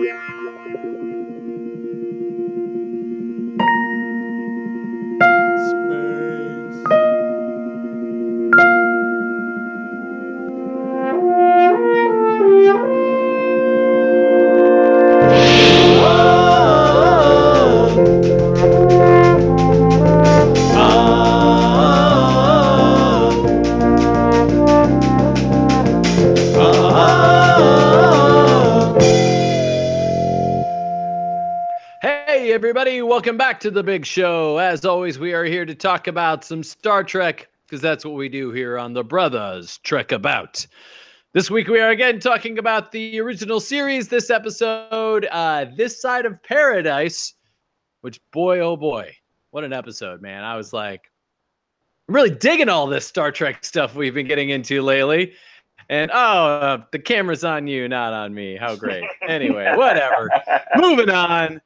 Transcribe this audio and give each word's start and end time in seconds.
Hey, 0.00 0.10
everybody, 0.10 0.56
welcome 0.56 0.87
back 33.48 33.60
to 33.60 33.70
the 33.70 33.82
big 33.82 34.04
show. 34.04 34.58
As 34.58 34.84
always, 34.84 35.18
we 35.18 35.32
are 35.32 35.42
here 35.42 35.64
to 35.64 35.74
talk 35.74 36.06
about 36.06 36.44
some 36.44 36.62
Star 36.62 37.02
Trek 37.02 37.48
because 37.64 37.80
that's 37.80 38.04
what 38.04 38.12
we 38.12 38.28
do 38.28 38.52
here 38.52 38.76
on 38.76 38.92
the 38.92 39.02
Brothers 39.02 39.78
Trek 39.78 40.12
About. 40.12 40.66
This 41.32 41.50
week, 41.50 41.66
we 41.66 41.80
are 41.80 41.88
again 41.88 42.20
talking 42.20 42.58
about 42.58 42.92
the 42.92 43.18
original 43.20 43.58
series. 43.58 44.08
This 44.08 44.28
episode, 44.28 45.26
uh, 45.32 45.64
This 45.74 45.98
Side 45.98 46.26
of 46.26 46.42
Paradise, 46.42 47.32
which, 48.02 48.20
boy, 48.32 48.60
oh 48.60 48.76
boy, 48.76 49.16
what 49.50 49.64
an 49.64 49.72
episode, 49.72 50.20
man. 50.20 50.44
I 50.44 50.58
was 50.58 50.74
like, 50.74 51.10
I'm 52.06 52.16
really 52.16 52.28
digging 52.28 52.68
all 52.68 52.86
this 52.86 53.06
Star 53.06 53.32
Trek 53.32 53.64
stuff 53.64 53.94
we've 53.94 54.12
been 54.12 54.28
getting 54.28 54.50
into 54.50 54.82
lately. 54.82 55.32
And 55.88 56.10
oh, 56.12 56.44
uh, 56.44 56.82
the 56.92 56.98
camera's 56.98 57.44
on 57.44 57.66
you, 57.66 57.88
not 57.88 58.12
on 58.12 58.34
me. 58.34 58.56
How 58.56 58.76
great. 58.76 59.04
Anyway, 59.26 59.72
whatever. 59.74 60.30
Moving 60.76 61.08
on. 61.08 61.62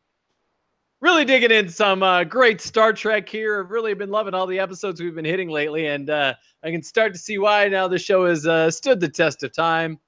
Really 1.03 1.25
digging 1.25 1.51
in 1.51 1.69
some 1.69 2.05
uh, 2.05 2.23
great 2.23 2.61
Star 2.61 2.93
Trek 2.93 3.29
here. 3.29 3.61
I've 3.61 3.73
really 3.73 3.93
been 3.93 4.11
loving 4.11 4.35
all 4.35 4.47
the 4.47 4.61
episodes 4.61 5.01
we've 5.01 5.17
been 5.17 5.25
hitting 5.25 5.49
lately, 5.49 5.89
and 5.89 6.09
uh, 6.09 6.35
I 6.63 6.71
can 6.71 6.81
start 6.81 7.13
to 7.13 7.19
see 7.19 7.39
why 7.39 7.67
now 7.67 7.89
the 7.89 7.99
show 7.99 8.27
has 8.27 8.47
uh, 8.47 8.71
stood 8.71 9.01
the 9.01 9.09
test 9.09 9.43
of 9.43 9.53
time. 9.53 9.99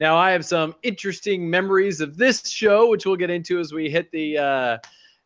Now, 0.00 0.18
I 0.18 0.32
have 0.32 0.44
some 0.44 0.74
interesting 0.82 1.48
memories 1.48 2.02
of 2.02 2.18
this 2.18 2.46
show, 2.46 2.90
which 2.90 3.06
we'll 3.06 3.16
get 3.16 3.30
into 3.30 3.58
as 3.58 3.72
we 3.72 3.88
hit 3.88 4.10
the 4.10 4.36
uh, 4.36 4.78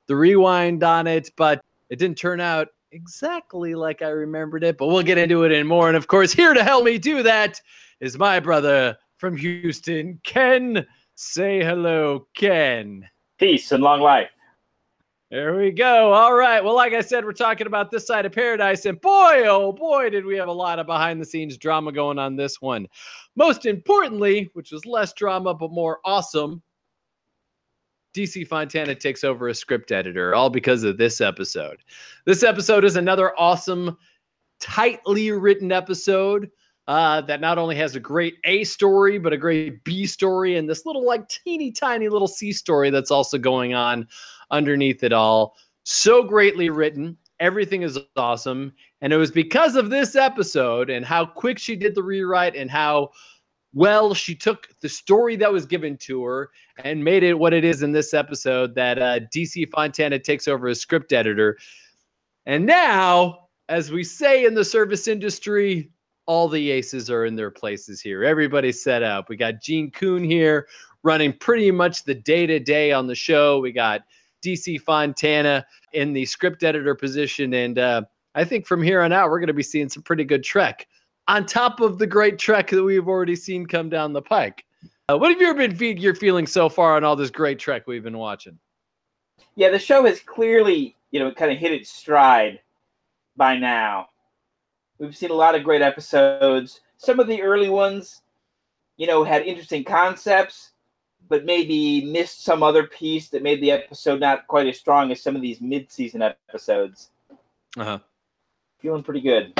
the 0.06 0.14
rewind 0.14 0.84
on 0.84 1.08
it, 1.08 1.32
but 1.36 1.60
it 1.90 1.98
didn't 1.98 2.16
turn 2.16 2.40
out 2.40 2.68
exactly 2.92 3.74
like 3.74 4.02
I 4.02 4.10
remembered 4.10 4.62
it. 4.62 4.78
But 4.78 4.86
we'll 4.86 5.02
get 5.02 5.18
into 5.18 5.42
it 5.42 5.50
in 5.50 5.66
more. 5.66 5.88
And 5.88 5.96
of 5.96 6.06
course, 6.06 6.32
here 6.32 6.54
to 6.54 6.62
help 6.62 6.84
me 6.84 6.98
do 6.98 7.24
that 7.24 7.60
is 7.98 8.16
my 8.16 8.38
brother 8.38 8.96
from 9.16 9.36
Houston, 9.36 10.20
Ken. 10.22 10.86
Say 11.16 11.60
hello, 11.60 12.28
Ken. 12.36 13.08
Peace 13.40 13.72
and 13.72 13.82
long 13.82 14.00
life. 14.00 14.30
There 15.32 15.56
we 15.56 15.70
go. 15.70 16.12
All 16.12 16.34
right. 16.34 16.62
Well, 16.62 16.74
like 16.74 16.92
I 16.92 17.00
said, 17.00 17.24
we're 17.24 17.32
talking 17.32 17.66
about 17.66 17.90
this 17.90 18.06
side 18.06 18.26
of 18.26 18.32
paradise, 18.32 18.84
and 18.84 19.00
boy, 19.00 19.44
oh 19.46 19.72
boy, 19.72 20.10
did 20.10 20.26
we 20.26 20.36
have 20.36 20.48
a 20.48 20.52
lot 20.52 20.78
of 20.78 20.84
behind 20.84 21.18
the 21.18 21.24
scenes 21.24 21.56
drama 21.56 21.90
going 21.90 22.18
on 22.18 22.36
this 22.36 22.60
one. 22.60 22.86
Most 23.34 23.64
importantly, 23.64 24.50
which 24.52 24.72
was 24.72 24.84
less 24.84 25.14
drama 25.14 25.54
but 25.54 25.70
more 25.70 26.00
awesome, 26.04 26.62
DC 28.14 28.46
Fontana 28.46 28.94
takes 28.94 29.24
over 29.24 29.48
as 29.48 29.58
script 29.58 29.90
editor, 29.90 30.34
all 30.34 30.50
because 30.50 30.84
of 30.84 30.98
this 30.98 31.22
episode. 31.22 31.78
This 32.26 32.42
episode 32.42 32.84
is 32.84 32.96
another 32.96 33.32
awesome, 33.40 33.96
tightly 34.60 35.30
written 35.30 35.72
episode 35.72 36.50
uh, 36.88 37.22
that 37.22 37.40
not 37.40 37.56
only 37.56 37.76
has 37.76 37.96
a 37.96 38.00
great 38.00 38.34
A 38.44 38.64
story, 38.64 39.16
but 39.16 39.32
a 39.32 39.38
great 39.38 39.82
B 39.82 40.04
story, 40.04 40.58
and 40.58 40.68
this 40.68 40.84
little, 40.84 41.06
like, 41.06 41.26
teeny 41.30 41.72
tiny 41.72 42.10
little 42.10 42.28
C 42.28 42.52
story 42.52 42.90
that's 42.90 43.10
also 43.10 43.38
going 43.38 43.72
on 43.72 44.08
underneath 44.52 45.02
it 45.02 45.12
all. 45.12 45.56
So 45.84 46.22
greatly 46.22 46.70
written. 46.70 47.16
Everything 47.40 47.82
is 47.82 47.98
awesome. 48.16 48.72
And 49.00 49.12
it 49.12 49.16
was 49.16 49.32
because 49.32 49.74
of 49.74 49.90
this 49.90 50.14
episode 50.14 50.90
and 50.90 51.04
how 51.04 51.26
quick 51.26 51.58
she 51.58 51.74
did 51.74 51.96
the 51.96 52.02
rewrite 52.02 52.54
and 52.54 52.70
how 52.70 53.10
well 53.74 54.14
she 54.14 54.34
took 54.34 54.68
the 54.80 54.88
story 54.88 55.34
that 55.36 55.52
was 55.52 55.66
given 55.66 55.96
to 55.96 56.22
her 56.24 56.50
and 56.84 57.02
made 57.02 57.22
it 57.22 57.38
what 57.38 57.54
it 57.54 57.64
is 57.64 57.82
in 57.82 57.90
this 57.90 58.14
episode 58.14 58.74
that 58.76 58.98
uh, 59.00 59.20
DC 59.34 59.68
Fontana 59.70 60.18
takes 60.18 60.46
over 60.46 60.68
as 60.68 60.80
script 60.80 61.12
editor. 61.12 61.58
And 62.46 62.66
now, 62.66 63.48
as 63.68 63.90
we 63.90 64.04
say 64.04 64.44
in 64.44 64.54
the 64.54 64.64
service 64.64 65.08
industry, 65.08 65.90
all 66.26 66.48
the 66.48 66.70
aces 66.70 67.10
are 67.10 67.24
in 67.24 67.34
their 67.34 67.50
places 67.50 68.00
here. 68.00 68.22
Everybody's 68.22 68.82
set 68.82 69.02
up. 69.02 69.28
We 69.28 69.36
got 69.36 69.62
Gene 69.62 69.90
Coon 69.90 70.22
here 70.22 70.68
running 71.02 71.32
pretty 71.32 71.70
much 71.70 72.04
the 72.04 72.14
day 72.14 72.46
to 72.46 72.60
day 72.60 72.92
on 72.92 73.06
the 73.06 73.14
show. 73.14 73.58
We 73.58 73.72
got 73.72 74.02
DC 74.42 74.80
Fontana 74.80 75.64
in 75.92 76.12
the 76.12 76.24
script 76.24 76.62
editor 76.62 76.94
position. 76.94 77.54
And 77.54 77.78
uh, 77.78 78.02
I 78.34 78.44
think 78.44 78.66
from 78.66 78.82
here 78.82 79.00
on 79.00 79.12
out, 79.12 79.30
we're 79.30 79.38
going 79.38 79.46
to 79.48 79.54
be 79.54 79.62
seeing 79.62 79.88
some 79.88 80.02
pretty 80.02 80.24
good 80.24 80.42
Trek 80.42 80.86
on 81.28 81.46
top 81.46 81.80
of 81.80 81.98
the 81.98 82.06
great 82.06 82.38
Trek 82.38 82.70
that 82.70 82.82
we've 82.82 83.08
already 83.08 83.36
seen 83.36 83.66
come 83.66 83.88
down 83.88 84.12
the 84.12 84.22
pike. 84.22 84.64
Uh, 85.08 85.16
what 85.16 85.30
have 85.30 85.40
you 85.40 85.54
been 85.54 85.74
fe- 85.74 85.96
your 85.96 86.14
feeling 86.14 86.46
so 86.46 86.68
far 86.68 86.96
on 86.96 87.04
all 87.04 87.16
this 87.16 87.30
great 87.30 87.58
Trek 87.58 87.86
we've 87.86 88.02
been 88.02 88.18
watching? 88.18 88.58
Yeah, 89.54 89.70
the 89.70 89.78
show 89.78 90.04
has 90.06 90.20
clearly, 90.20 90.96
you 91.10 91.20
know, 91.20 91.32
kind 91.32 91.52
of 91.52 91.58
hit 91.58 91.72
its 91.72 91.90
stride 91.90 92.60
by 93.36 93.56
now. 93.56 94.08
We've 94.98 95.16
seen 95.16 95.30
a 95.30 95.34
lot 95.34 95.54
of 95.54 95.64
great 95.64 95.82
episodes. 95.82 96.80
Some 96.96 97.20
of 97.20 97.26
the 97.26 97.42
early 97.42 97.68
ones, 97.68 98.22
you 98.96 99.06
know, 99.06 99.24
had 99.24 99.42
interesting 99.42 99.84
concepts, 99.84 100.71
but 101.32 101.46
maybe 101.46 102.04
missed 102.04 102.44
some 102.44 102.62
other 102.62 102.86
piece 102.86 103.30
that 103.30 103.42
made 103.42 103.62
the 103.62 103.70
episode 103.70 104.20
not 104.20 104.46
quite 104.46 104.66
as 104.66 104.78
strong 104.78 105.10
as 105.10 105.22
some 105.22 105.34
of 105.34 105.40
these 105.40 105.62
mid-season 105.62 106.20
episodes. 106.20 107.08
Uh 107.74 107.84
huh. 107.84 107.98
Feeling 108.80 109.02
pretty 109.02 109.22
good. 109.22 109.58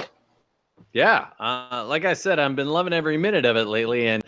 Yeah, 0.92 1.28
uh, 1.40 1.86
like 1.88 2.04
I 2.04 2.12
said, 2.12 2.38
I've 2.38 2.54
been 2.54 2.68
loving 2.68 2.92
every 2.92 3.16
minute 3.16 3.46
of 3.46 3.56
it 3.56 3.64
lately, 3.64 4.06
and 4.06 4.22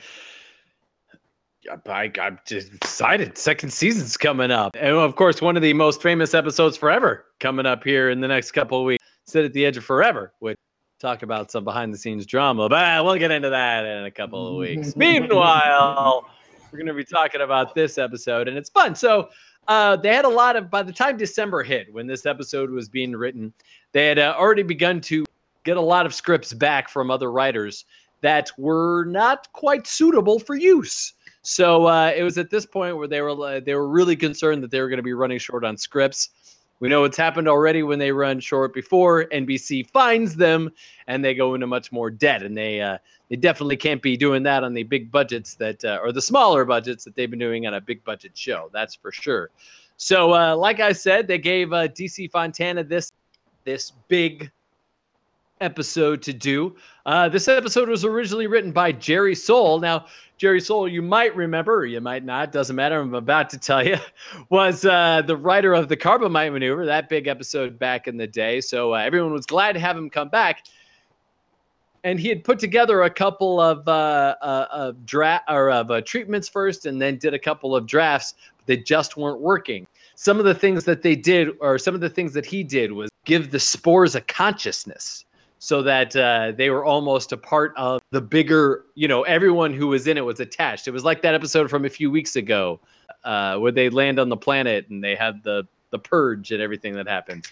I, 1.86 2.10
I'm 2.18 2.38
just 2.46 2.72
excited. 2.72 3.36
Second 3.36 3.74
season's 3.74 4.16
coming 4.16 4.50
up, 4.50 4.74
and 4.74 4.96
of 4.96 5.14
course, 5.14 5.42
one 5.42 5.56
of 5.58 5.62
the 5.62 5.74
most 5.74 6.00
famous 6.00 6.32
episodes 6.32 6.78
forever 6.78 7.26
coming 7.40 7.66
up 7.66 7.84
here 7.84 8.08
in 8.08 8.22
the 8.22 8.28
next 8.28 8.52
couple 8.52 8.78
of 8.78 8.86
weeks. 8.86 9.04
City 9.26 9.48
on 9.48 9.52
the 9.52 9.66
edge 9.66 9.76
of 9.76 9.84
forever, 9.84 10.32
which 10.38 10.56
talk 10.98 11.22
about 11.22 11.50
some 11.50 11.64
behind-the-scenes 11.64 12.24
drama, 12.24 12.70
but 12.70 13.04
we'll 13.04 13.16
get 13.16 13.30
into 13.30 13.50
that 13.50 13.84
in 13.84 14.04
a 14.06 14.10
couple 14.10 14.48
of 14.48 14.54
weeks. 14.54 14.96
Meanwhile, 14.96 16.26
we're 16.74 16.78
going 16.78 16.88
to 16.88 16.94
be 16.94 17.04
talking 17.04 17.40
about 17.40 17.72
this 17.72 17.98
episode, 17.98 18.48
and 18.48 18.58
it's 18.58 18.70
fun. 18.70 18.94
So. 18.94 19.30
Uh, 19.66 19.96
they 19.96 20.14
had 20.14 20.26
a 20.26 20.28
lot 20.28 20.56
of 20.56 20.70
by 20.70 20.82
the 20.82 20.92
time 20.92 21.16
December 21.16 21.62
hit 21.62 21.90
when 21.90 22.06
this 22.06 22.26
episode 22.26 22.68
was 22.68 22.90
being 22.90 23.12
written, 23.12 23.50
they 23.92 24.08
had 24.08 24.18
uh, 24.18 24.34
already 24.36 24.62
begun 24.62 25.00
to 25.00 25.24
get 25.64 25.78
a 25.78 25.80
lot 25.80 26.04
of 26.04 26.12
scripts 26.12 26.52
back 26.52 26.90
from 26.90 27.10
other 27.10 27.32
writers 27.32 27.86
that 28.20 28.50
were 28.58 29.06
not 29.06 29.50
quite 29.54 29.86
suitable 29.86 30.38
for 30.38 30.54
use. 30.54 31.14
So 31.40 31.86
uh, 31.86 32.12
it 32.14 32.22
was 32.22 32.36
at 32.36 32.50
this 32.50 32.66
point 32.66 32.98
where 32.98 33.08
they 33.08 33.22
were 33.22 33.30
uh, 33.30 33.60
they 33.60 33.74
were 33.74 33.88
really 33.88 34.16
concerned 34.16 34.62
that 34.64 34.70
they 34.70 34.82
were 34.82 34.90
going 34.90 34.98
to 34.98 35.02
be 35.02 35.14
running 35.14 35.38
short 35.38 35.64
on 35.64 35.78
scripts. 35.78 36.28
We 36.80 36.88
know 36.88 37.04
it's 37.04 37.16
happened 37.16 37.48
already 37.48 37.82
when 37.82 37.98
they 37.98 38.12
run 38.12 38.40
short 38.40 38.74
before. 38.74 39.26
NBC 39.26 39.88
finds 39.90 40.34
them 40.36 40.70
and 41.06 41.24
they 41.24 41.34
go 41.34 41.54
into 41.54 41.66
much 41.66 41.92
more 41.92 42.10
debt, 42.10 42.42
and 42.42 42.56
they 42.56 42.80
uh, 42.80 42.98
they 43.30 43.36
definitely 43.36 43.76
can't 43.76 44.02
be 44.02 44.16
doing 44.16 44.42
that 44.42 44.64
on 44.64 44.74
the 44.74 44.82
big 44.82 45.10
budgets 45.10 45.54
that 45.54 45.84
uh, 45.84 46.00
or 46.02 46.12
the 46.12 46.22
smaller 46.22 46.64
budgets 46.64 47.04
that 47.04 47.14
they've 47.14 47.30
been 47.30 47.38
doing 47.38 47.66
on 47.66 47.74
a 47.74 47.80
big 47.80 48.04
budget 48.04 48.36
show. 48.36 48.70
That's 48.72 48.94
for 48.94 49.12
sure. 49.12 49.50
So, 49.96 50.34
uh, 50.34 50.56
like 50.56 50.80
I 50.80 50.92
said, 50.92 51.28
they 51.28 51.38
gave 51.38 51.72
uh, 51.72 51.88
DC 51.88 52.30
Fontana 52.30 52.84
this 52.84 53.12
this 53.64 53.92
big 54.08 54.50
episode 55.64 56.22
to 56.22 56.32
do. 56.32 56.76
Uh, 57.06 57.28
this 57.28 57.48
episode 57.48 57.88
was 57.88 58.04
originally 58.04 58.46
written 58.46 58.70
by 58.70 58.92
Jerry 58.92 59.34
Sohl. 59.34 59.80
Now, 59.80 60.06
Jerry 60.36 60.60
Sohl, 60.60 60.90
you 60.90 61.00
might 61.00 61.34
remember, 61.34 61.76
or 61.76 61.86
you 61.86 62.00
might 62.00 62.24
not, 62.24 62.52
doesn't 62.52 62.76
matter. 62.76 63.00
I'm 63.00 63.14
about 63.14 63.50
to 63.50 63.58
tell 63.58 63.84
you, 63.84 63.96
was 64.50 64.84
uh, 64.84 65.22
the 65.26 65.36
writer 65.36 65.72
of 65.72 65.88
the 65.88 65.96
Corbomite 65.96 66.52
Maneuver, 66.52 66.86
that 66.86 67.08
big 67.08 67.26
episode 67.26 67.78
back 67.78 68.06
in 68.06 68.16
the 68.16 68.26
day. 68.26 68.60
So 68.60 68.94
uh, 68.94 68.98
everyone 68.98 69.32
was 69.32 69.46
glad 69.46 69.72
to 69.72 69.80
have 69.80 69.96
him 69.96 70.10
come 70.10 70.28
back. 70.28 70.64
And 72.02 72.20
he 72.20 72.28
had 72.28 72.44
put 72.44 72.58
together 72.58 73.00
a 73.02 73.10
couple 73.10 73.58
of 73.60 73.88
uh, 73.88 74.36
uh, 74.42 74.92
draft 75.06 75.44
or 75.48 75.70
of 75.70 75.90
uh, 75.90 76.02
treatments 76.02 76.50
first, 76.50 76.84
and 76.84 77.00
then 77.00 77.16
did 77.16 77.32
a 77.32 77.38
couple 77.38 77.74
of 77.74 77.86
drafts. 77.86 78.34
But 78.58 78.66
they 78.66 78.76
just 78.76 79.16
weren't 79.16 79.40
working. 79.40 79.86
Some 80.14 80.38
of 80.38 80.44
the 80.44 80.54
things 80.54 80.84
that 80.84 81.00
they 81.00 81.16
did, 81.16 81.48
or 81.60 81.78
some 81.78 81.94
of 81.94 82.02
the 82.02 82.10
things 82.10 82.34
that 82.34 82.44
he 82.44 82.62
did, 82.62 82.92
was 82.92 83.08
give 83.24 83.50
the 83.50 83.58
spores 83.58 84.14
a 84.14 84.20
consciousness 84.20 85.24
so 85.64 85.80
that 85.80 86.14
uh, 86.14 86.52
they 86.54 86.68
were 86.68 86.84
almost 86.84 87.32
a 87.32 87.38
part 87.38 87.72
of 87.74 88.02
the 88.10 88.20
bigger, 88.20 88.84
you 88.94 89.08
know, 89.08 89.22
everyone 89.22 89.72
who 89.72 89.86
was 89.86 90.06
in 90.06 90.18
it 90.18 90.20
was 90.20 90.38
attached. 90.38 90.86
It 90.86 90.90
was 90.90 91.04
like 91.04 91.22
that 91.22 91.34
episode 91.34 91.70
from 91.70 91.86
a 91.86 91.88
few 91.88 92.10
weeks 92.10 92.36
ago 92.36 92.80
uh, 93.24 93.56
where 93.56 93.72
they 93.72 93.88
land 93.88 94.18
on 94.18 94.28
the 94.28 94.36
planet 94.36 94.90
and 94.90 95.02
they 95.02 95.14
have 95.14 95.42
the 95.42 95.66
the 95.88 95.98
purge 95.98 96.52
and 96.52 96.60
everything 96.60 96.96
that 96.96 97.08
happens. 97.08 97.50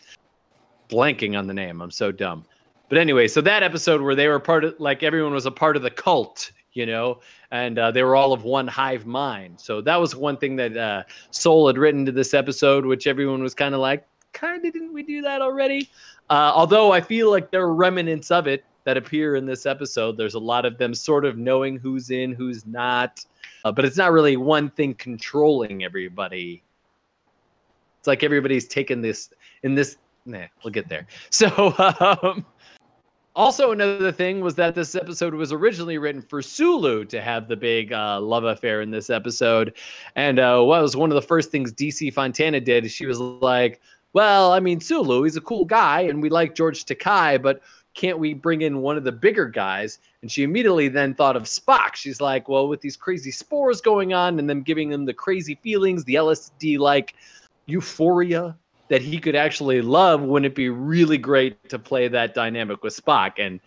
Blanking 0.91 1.38
on 1.38 1.47
the 1.47 1.55
name, 1.55 1.81
I'm 1.81 1.91
so 1.91 2.12
dumb. 2.12 2.44
But 2.91 2.99
anyway, 2.99 3.29
so 3.29 3.41
that 3.41 3.62
episode 3.62 4.03
where 4.03 4.15
they 4.15 4.29
were 4.29 4.41
part 4.41 4.65
of, 4.65 4.79
like 4.79 5.03
everyone 5.03 5.32
was 5.32 5.47
a 5.47 5.50
part 5.50 5.76
of 5.76 5.82
the 5.82 5.91
cult, 5.91 6.53
you 6.75 6.85
know, 6.85 7.20
and 7.50 7.79
uh, 7.79 7.93
they 7.93 8.03
were 8.03 8.15
all 8.15 8.35
of 8.35 8.44
one 8.44 8.69
hive 8.69 9.06
mind. 9.06 9.58
So 9.58 9.81
that 9.81 9.97
was 9.97 10.15
one 10.15 10.37
thing 10.37 10.56
that 10.56 10.76
uh, 10.76 11.05
Sohl 11.31 11.67
had 11.67 11.79
written 11.79 12.05
to 12.05 12.12
this 12.12 12.35
episode, 12.35 12.85
which 12.85 13.06
everyone 13.06 13.43
was 13.43 13.55
kind 13.55 13.75
of 13.75 13.81
like, 13.81 14.06
kind 14.35 14.67
of 14.67 14.73
didn't 14.75 14.93
we 14.93 15.03
do 15.03 15.23
that 15.23 15.41
already? 15.41 15.88
Uh, 16.30 16.52
although 16.54 16.92
I 16.92 17.00
feel 17.00 17.30
like 17.30 17.50
there 17.50 17.62
are 17.62 17.74
remnants 17.74 18.30
of 18.30 18.46
it 18.46 18.64
that 18.84 18.96
appear 18.96 19.36
in 19.36 19.46
this 19.46 19.66
episode. 19.66 20.16
There's 20.16 20.34
a 20.34 20.40
lot 20.40 20.64
of 20.64 20.78
them 20.78 20.94
sort 20.94 21.24
of 21.24 21.38
knowing 21.38 21.76
who's 21.76 22.10
in, 22.10 22.32
who's 22.32 22.66
not, 22.66 23.24
uh, 23.64 23.72
but 23.72 23.84
it's 23.84 23.96
not 23.96 24.12
really 24.12 24.36
one 24.36 24.70
thing 24.70 24.94
controlling 24.94 25.84
everybody. 25.84 26.62
It's 28.00 28.08
like 28.08 28.24
everybody's 28.24 28.66
taken 28.66 29.00
this 29.00 29.30
in 29.62 29.74
this. 29.74 29.96
Nah, 30.26 30.46
we'll 30.62 30.72
get 30.72 30.88
there. 30.88 31.06
So, 31.30 31.74
um, 31.78 32.44
also 33.34 33.72
another 33.72 34.12
thing 34.12 34.40
was 34.40 34.54
that 34.56 34.74
this 34.74 34.94
episode 34.94 35.34
was 35.34 35.52
originally 35.52 35.98
written 35.98 36.20
for 36.20 36.42
Sulu 36.42 37.04
to 37.06 37.20
have 37.20 37.48
the 37.48 37.56
big 37.56 37.92
uh, 37.92 38.20
love 38.20 38.44
affair 38.44 38.82
in 38.82 38.90
this 38.90 39.08
episode, 39.08 39.74
and 40.16 40.38
uh, 40.38 40.60
what 40.60 40.82
was 40.82 40.96
one 40.96 41.10
of 41.10 41.14
the 41.14 41.22
first 41.22 41.50
things 41.50 41.72
DC 41.72 42.12
Fontana 42.12 42.60
did? 42.60 42.84
Is 42.84 42.92
she 42.92 43.06
was 43.06 43.19
like, 43.19 43.80
"Well, 44.12 44.53
I 44.53 44.61
mean, 44.61 44.81
Sulu, 44.81 45.23
he's 45.23 45.37
a 45.37 45.41
cool 45.41 45.64
guy, 45.64 46.03
and 46.03 46.23
we 46.23 46.31
like 46.31 46.55
George 46.55 46.85
Takei, 46.85 47.41
but." 47.41 47.61
Can't 47.94 48.19
we 48.19 48.32
bring 48.32 48.62
in 48.62 48.81
one 48.81 48.97
of 48.97 49.05
the 49.05 49.12
bigger 49.12 49.47
guys? 49.47 49.99
And 50.23 50.32
she 50.32 50.44
immediately 50.44 50.88
then 50.88 51.14
thought 51.14 51.37
of 51.37 51.43
Spock. 51.43 51.94
She's 51.94 52.23
like, 52.23 52.49
well, 52.49 52.67
with 52.67 52.81
these 52.81 52.97
crazy 52.97 53.31
spores 53.31 53.82
going 53.82 54.14
on 54.14 54.38
and 54.38 54.49
them 54.49 54.62
giving 54.62 54.91
him 54.91 55.05
the 55.05 55.12
crazy 55.12 55.56
feelings, 55.56 56.05
the 56.05 56.14
LSD 56.14 56.79
like 56.79 57.14
euphoria 57.67 58.56
that 58.88 59.03
he 59.03 59.19
could 59.19 59.37
actually 59.37 59.82
love, 59.82 60.23
wouldn't 60.23 60.53
it 60.53 60.55
be 60.55 60.69
really 60.70 61.19
great 61.19 61.69
to 61.69 61.79
play 61.79 62.08
that 62.08 62.35
dynamic 62.35 62.82
with 62.82 62.97
Spock? 62.97 63.32
And 63.38 63.61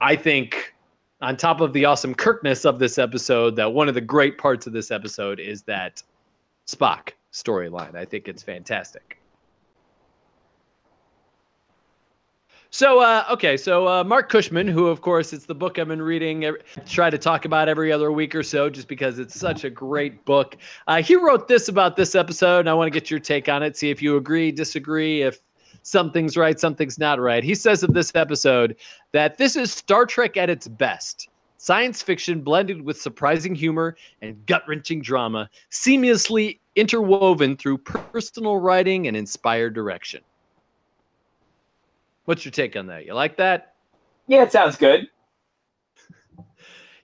I 0.00 0.16
think, 0.16 0.74
on 1.20 1.36
top 1.36 1.60
of 1.60 1.72
the 1.72 1.84
awesome 1.84 2.14
Kirkness 2.14 2.64
of 2.64 2.78
this 2.78 2.98
episode, 2.98 3.56
that 3.56 3.72
one 3.72 3.88
of 3.88 3.94
the 3.94 4.00
great 4.00 4.36
parts 4.36 4.66
of 4.66 4.72
this 4.72 4.90
episode 4.90 5.38
is 5.38 5.62
that 5.62 6.02
Spock 6.66 7.10
storyline. 7.32 7.94
I 7.94 8.04
think 8.04 8.26
it's 8.26 8.42
fantastic. 8.42 9.18
So, 12.74 12.98
uh, 12.98 13.24
okay, 13.30 13.56
so 13.56 13.86
uh, 13.86 14.02
Marc 14.02 14.28
Cushman, 14.28 14.66
who 14.66 14.88
of 14.88 15.00
course 15.00 15.32
it's 15.32 15.46
the 15.46 15.54
book 15.54 15.78
I've 15.78 15.86
been 15.86 16.02
reading, 16.02 16.56
try 16.88 17.08
to 17.08 17.18
talk 17.18 17.44
about 17.44 17.68
every 17.68 17.92
other 17.92 18.10
week 18.10 18.34
or 18.34 18.42
so, 18.42 18.68
just 18.68 18.88
because 18.88 19.20
it's 19.20 19.38
such 19.38 19.62
a 19.62 19.70
great 19.70 20.24
book. 20.24 20.56
Uh, 20.88 21.00
he 21.00 21.14
wrote 21.14 21.46
this 21.46 21.68
about 21.68 21.94
this 21.94 22.16
episode, 22.16 22.58
and 22.58 22.68
I 22.68 22.74
want 22.74 22.88
to 22.88 22.90
get 22.90 23.12
your 23.12 23.20
take 23.20 23.48
on 23.48 23.62
it, 23.62 23.76
see 23.76 23.90
if 23.90 24.02
you 24.02 24.16
agree, 24.16 24.50
disagree, 24.50 25.22
if 25.22 25.38
something's 25.82 26.36
right, 26.36 26.58
something's 26.58 26.98
not 26.98 27.20
right. 27.20 27.44
He 27.44 27.54
says 27.54 27.84
of 27.84 27.94
this 27.94 28.10
episode 28.16 28.74
that 29.12 29.38
this 29.38 29.54
is 29.54 29.70
Star 29.70 30.04
Trek 30.04 30.36
at 30.36 30.50
its 30.50 30.66
best. 30.66 31.28
Science 31.58 32.02
fiction 32.02 32.40
blended 32.40 32.82
with 32.82 33.00
surprising 33.00 33.54
humor 33.54 33.96
and 34.20 34.44
gut 34.46 34.64
wrenching 34.66 35.00
drama, 35.00 35.48
seamlessly 35.70 36.58
interwoven 36.74 37.56
through 37.56 37.78
personal 37.78 38.56
writing 38.56 39.06
and 39.06 39.16
inspired 39.16 39.74
direction. 39.74 40.22
What's 42.24 42.44
your 42.44 42.52
take 42.52 42.76
on 42.76 42.86
that? 42.86 43.06
You 43.06 43.14
like 43.14 43.36
that? 43.36 43.74
Yeah, 44.26 44.42
it 44.42 44.52
sounds 44.52 44.76
good. 44.76 45.08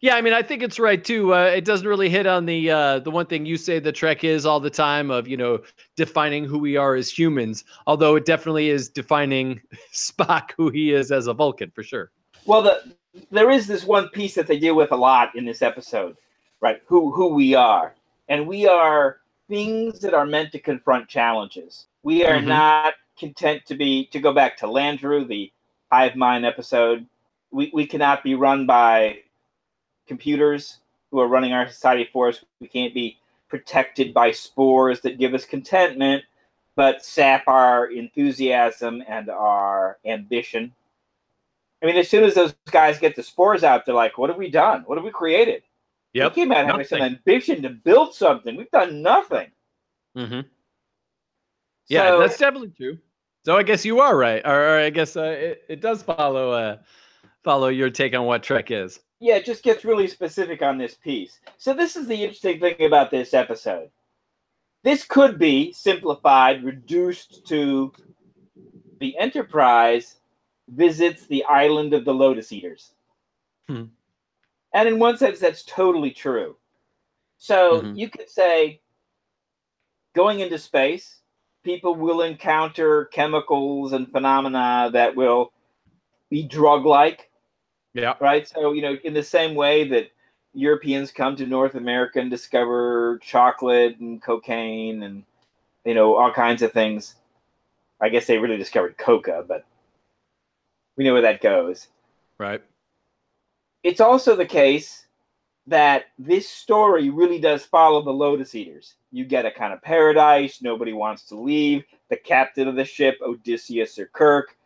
Yeah, 0.02 0.14
I 0.14 0.22
mean, 0.22 0.32
I 0.32 0.40
think 0.40 0.62
it's 0.62 0.78
right 0.78 1.02
too. 1.02 1.34
Uh, 1.34 1.44
it 1.44 1.67
doesn't 1.67 1.87
really 1.87 2.08
hit 2.08 2.26
on 2.26 2.46
the 2.46 2.70
uh, 2.70 2.99
the 3.00 3.11
one 3.11 3.26
thing 3.26 3.44
you 3.44 3.58
say 3.58 3.78
the 3.78 3.93
Trek 3.93 4.25
is 4.25 4.46
all 4.46 4.58
the 4.58 4.70
time 4.70 5.11
of 5.11 5.28
you 5.28 5.37
know 5.37 5.61
defining 5.94 6.44
who 6.44 6.58
we 6.58 6.78
are 6.78 6.94
as 6.94 7.11
humans. 7.11 7.64
Although 7.87 8.17
it 8.17 8.25
definitely 8.25 8.70
is 8.70 8.88
defining 8.88 9.61
Spock 9.93 10.52
who 10.56 10.70
he 10.70 10.93
is 10.93 11.12
as 11.12 11.26
a 11.26 11.34
Vulcan 11.34 11.70
for 11.70 11.82
sure. 11.82 12.11
Well, 12.46 12.62
the, 12.62 12.94
there 13.31 13.50
is 13.50 13.66
this 13.66 13.84
one 13.84 14.08
piece 14.08 14.37
that 14.37 14.46
they 14.46 14.58
deal 14.58 14.75
with 14.75 14.90
a 14.90 14.96
lot 14.96 15.37
in 15.37 15.44
this 15.44 15.61
episode, 15.61 16.16
right? 16.61 16.81
Who 16.87 17.12
who 17.12 17.34
we 17.34 17.55
are, 17.55 17.94
and 18.26 18.49
we 18.49 18.66
are 18.66 19.19
things 19.49 20.00
that 20.00 20.14
are 20.14 20.25
meant 20.25 20.52
to 20.52 20.61
confront 20.61 21.08
challenges. 21.08 21.87
We 22.02 22.25
are 22.25 22.38
mm-hmm. 22.38 22.49
not 22.49 22.94
content 23.20 23.67
to 23.67 23.76
be 23.76 24.06
to 24.06 24.19
go 24.19 24.32
back 24.32 24.56
to 24.58 24.67
Landru, 24.67 25.28
the 25.28 25.52
hive 25.93 26.17
mind 26.17 26.44
episode. 26.44 27.06
We 27.52 27.70
we 27.72 27.87
cannot 27.87 28.25
be 28.25 28.34
run 28.34 28.67
by 28.67 29.20
computers 30.08 30.78
who 31.11 31.20
are 31.20 31.28
running 31.28 31.52
our 31.52 31.69
society 31.69 32.08
for 32.12 32.28
us. 32.28 32.44
We 32.61 32.67
can't 32.67 32.94
be 32.94 33.19
protected 33.49 34.14
by 34.14 34.32
spores 34.32 35.00
that 35.02 35.19
give 35.19 35.34
us 35.34 35.44
contentment, 35.44 36.25
but 36.75 37.05
sap 37.05 37.44
our 37.46 37.87
enthusiasm 37.87 39.02
and 39.06 39.28
our 39.28 39.99
ambition. 40.05 40.73
I 41.82 41.87
mean, 41.87 41.96
as 41.96 42.08
soon 42.08 42.25
as 42.25 42.34
those 42.34 42.55
guys 42.70 42.99
get 42.99 43.16
the 43.16 43.23
spores 43.23 43.64
out, 43.64 43.87
they're 43.87 43.94
like, 43.94 44.19
"What 44.19 44.31
have 44.31 44.38
we 44.38 44.50
done? 44.50 44.82
What 44.87 44.99
have 44.99 45.05
we 45.05 45.11
created?" 45.11 45.62
Yep. 46.12 46.32
We 46.32 46.43
came 46.43 46.52
out 46.52 46.66
having 46.66 46.87
some 46.87 47.02
ambition 47.02 47.62
to 47.62 47.70
build 47.70 48.14
something. 48.14 48.56
We've 48.56 48.70
done 48.70 49.02
nothing. 49.02 49.49
Mm-hmm. 50.16 50.40
Yeah, 51.88 52.08
so, 52.08 52.20
that's 52.20 52.38
definitely 52.38 52.73
true. 52.76 52.99
So 53.44 53.56
I 53.56 53.62
guess 53.62 53.84
you 53.84 54.00
are 54.00 54.16
right, 54.16 54.42
or, 54.44 54.76
or 54.76 54.78
I 54.81 54.90
guess 54.90 55.16
uh, 55.16 55.22
it, 55.22 55.62
it 55.69 55.81
does 55.81 56.02
follow 56.02 56.52
uh, 56.52 56.76
follow 57.42 57.69
your 57.69 57.90
take 57.90 58.14
on 58.14 58.26
what 58.26 58.42
Trek 58.42 58.70
is. 58.70 59.00
Yeah, 59.19 59.37
it 59.37 59.44
just 59.44 59.62
gets 59.62 59.84
really 59.84 60.08
specific 60.08 60.62
on 60.62 60.78
this 60.78 60.94
piece. 60.94 61.40
So 61.58 61.75
this 61.75 61.96
is 61.96 62.06
the 62.06 62.22
interesting 62.22 62.60
thing 62.60 62.82
about 62.82 63.10
this 63.10 63.34
episode. 63.34 63.90
This 64.82 65.04
could 65.04 65.38
be 65.38 65.72
simplified, 65.72 66.64
reduced 66.64 67.46
to 67.48 67.92
the 68.98 69.16
Enterprise 69.19 70.16
visits 70.69 71.26
the 71.26 71.44
island 71.44 71.92
of 71.92 72.04
the 72.04 72.14
Lotus 72.14 72.52
Eaters. 72.52 72.92
Hmm. 73.69 73.84
And 74.72 74.88
in 74.88 74.98
one 74.98 75.19
sense, 75.19 75.38
that's 75.38 75.64
totally 75.64 76.12
true. 76.12 76.56
So 77.38 77.81
mm-hmm. 77.81 77.94
you 77.96 78.08
could 78.08 78.31
say 78.31 78.81
going 80.14 80.40
into 80.40 80.58
space, 80.58 81.19
people 81.64 81.94
will 81.94 82.22
encounter 82.22 83.06
chemicals 83.06 83.92
and 83.92 84.10
phenomena 84.10 84.90
that 84.92 85.16
will 85.16 85.52
be 86.30 86.42
drug 86.42 86.86
like. 86.86 87.30
Yeah. 87.92 88.14
Right. 88.20 88.48
So, 88.48 88.72
you 88.72 88.82
know, 88.82 88.96
in 89.02 89.14
the 89.14 89.22
same 89.22 89.54
way 89.54 89.88
that 89.88 90.10
Europeans 90.54 91.12
come 91.12 91.36
to 91.36 91.46
North 91.46 91.74
America 91.74 92.20
and 92.20 92.30
discover 92.30 93.18
chocolate 93.22 93.98
and 93.98 94.22
cocaine 94.22 95.02
and, 95.02 95.24
you 95.84 95.94
know, 95.94 96.16
all 96.16 96.32
kinds 96.32 96.62
of 96.62 96.72
things. 96.72 97.14
I 98.00 98.08
guess 98.08 98.26
they 98.26 98.38
really 98.38 98.56
discovered 98.56 98.96
coca, 98.96 99.44
but 99.46 99.64
we 100.96 101.04
know 101.04 101.12
where 101.12 101.22
that 101.22 101.42
goes. 101.42 101.88
Right. 102.38 102.62
It's 103.82 104.00
also 104.00 104.36
the 104.36 104.46
case 104.46 105.06
that 105.66 106.06
this 106.18 106.48
story 106.48 107.10
really 107.10 107.38
does 107.38 107.64
follow 107.64 108.02
the 108.02 108.10
Lotus 108.10 108.54
Eaters. 108.54 108.94
You 109.12 109.25
get 109.25 109.46
a 109.46 109.50
kind 109.50 109.73
of 109.73 109.82
paradise, 109.82 110.62
nobody 110.62 110.92
wants 110.92 111.25
to 111.25 111.37
leave. 111.37 111.85
The 112.08 112.16
captain 112.16 112.66
of 112.66 112.76
the 112.76 112.85
ship, 112.85 113.18
Odysseus 113.23 113.99
or 113.99 114.06
Kirk, 114.06 114.56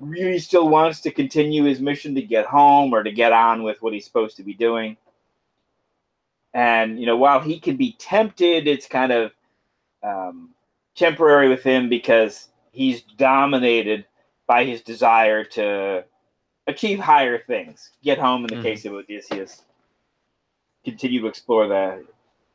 really 0.00 0.38
still 0.38 0.68
wants 0.68 1.00
to 1.02 1.10
continue 1.10 1.64
his 1.64 1.80
mission 1.80 2.14
to 2.14 2.22
get 2.22 2.46
home 2.46 2.92
or 2.92 3.02
to 3.02 3.12
get 3.12 3.32
on 3.32 3.62
with 3.62 3.82
what 3.82 3.92
he's 3.92 4.04
supposed 4.04 4.36
to 4.36 4.42
be 4.42 4.54
doing. 4.54 4.96
And, 6.54 6.98
you 6.98 7.06
know, 7.06 7.16
while 7.16 7.40
he 7.40 7.60
can 7.60 7.76
be 7.76 7.92
tempted, 7.98 8.66
it's 8.66 8.86
kind 8.86 9.12
of 9.12 9.32
um, 10.02 10.50
temporary 10.94 11.48
with 11.48 11.62
him 11.62 11.88
because 11.88 12.48
he's 12.72 13.02
dominated 13.02 14.06
by 14.46 14.64
his 14.64 14.80
desire 14.80 15.44
to 15.44 16.04
achieve 16.66 16.98
higher 16.98 17.38
things, 17.38 17.90
get 18.02 18.18
home 18.18 18.42
in 18.42 18.48
the 18.48 18.54
mm-hmm. 18.54 18.62
case 18.62 18.84
of 18.84 18.94
Odysseus 18.94 19.62
continue 20.86 21.20
to 21.20 21.26
explore 21.26 21.66
the 21.66 22.04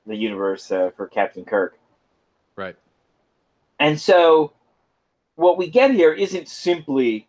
the 0.08 0.16
universe 0.16 0.72
uh, 0.72 0.90
for 0.96 1.08
Captain 1.08 1.46
Kirk. 1.46 1.78
Right. 2.56 2.76
And 3.80 4.00
so, 4.00 4.54
what 5.36 5.58
we 5.58 5.70
get 5.70 5.92
here 5.92 6.14
isn't 6.14 6.48
simply 6.48 7.28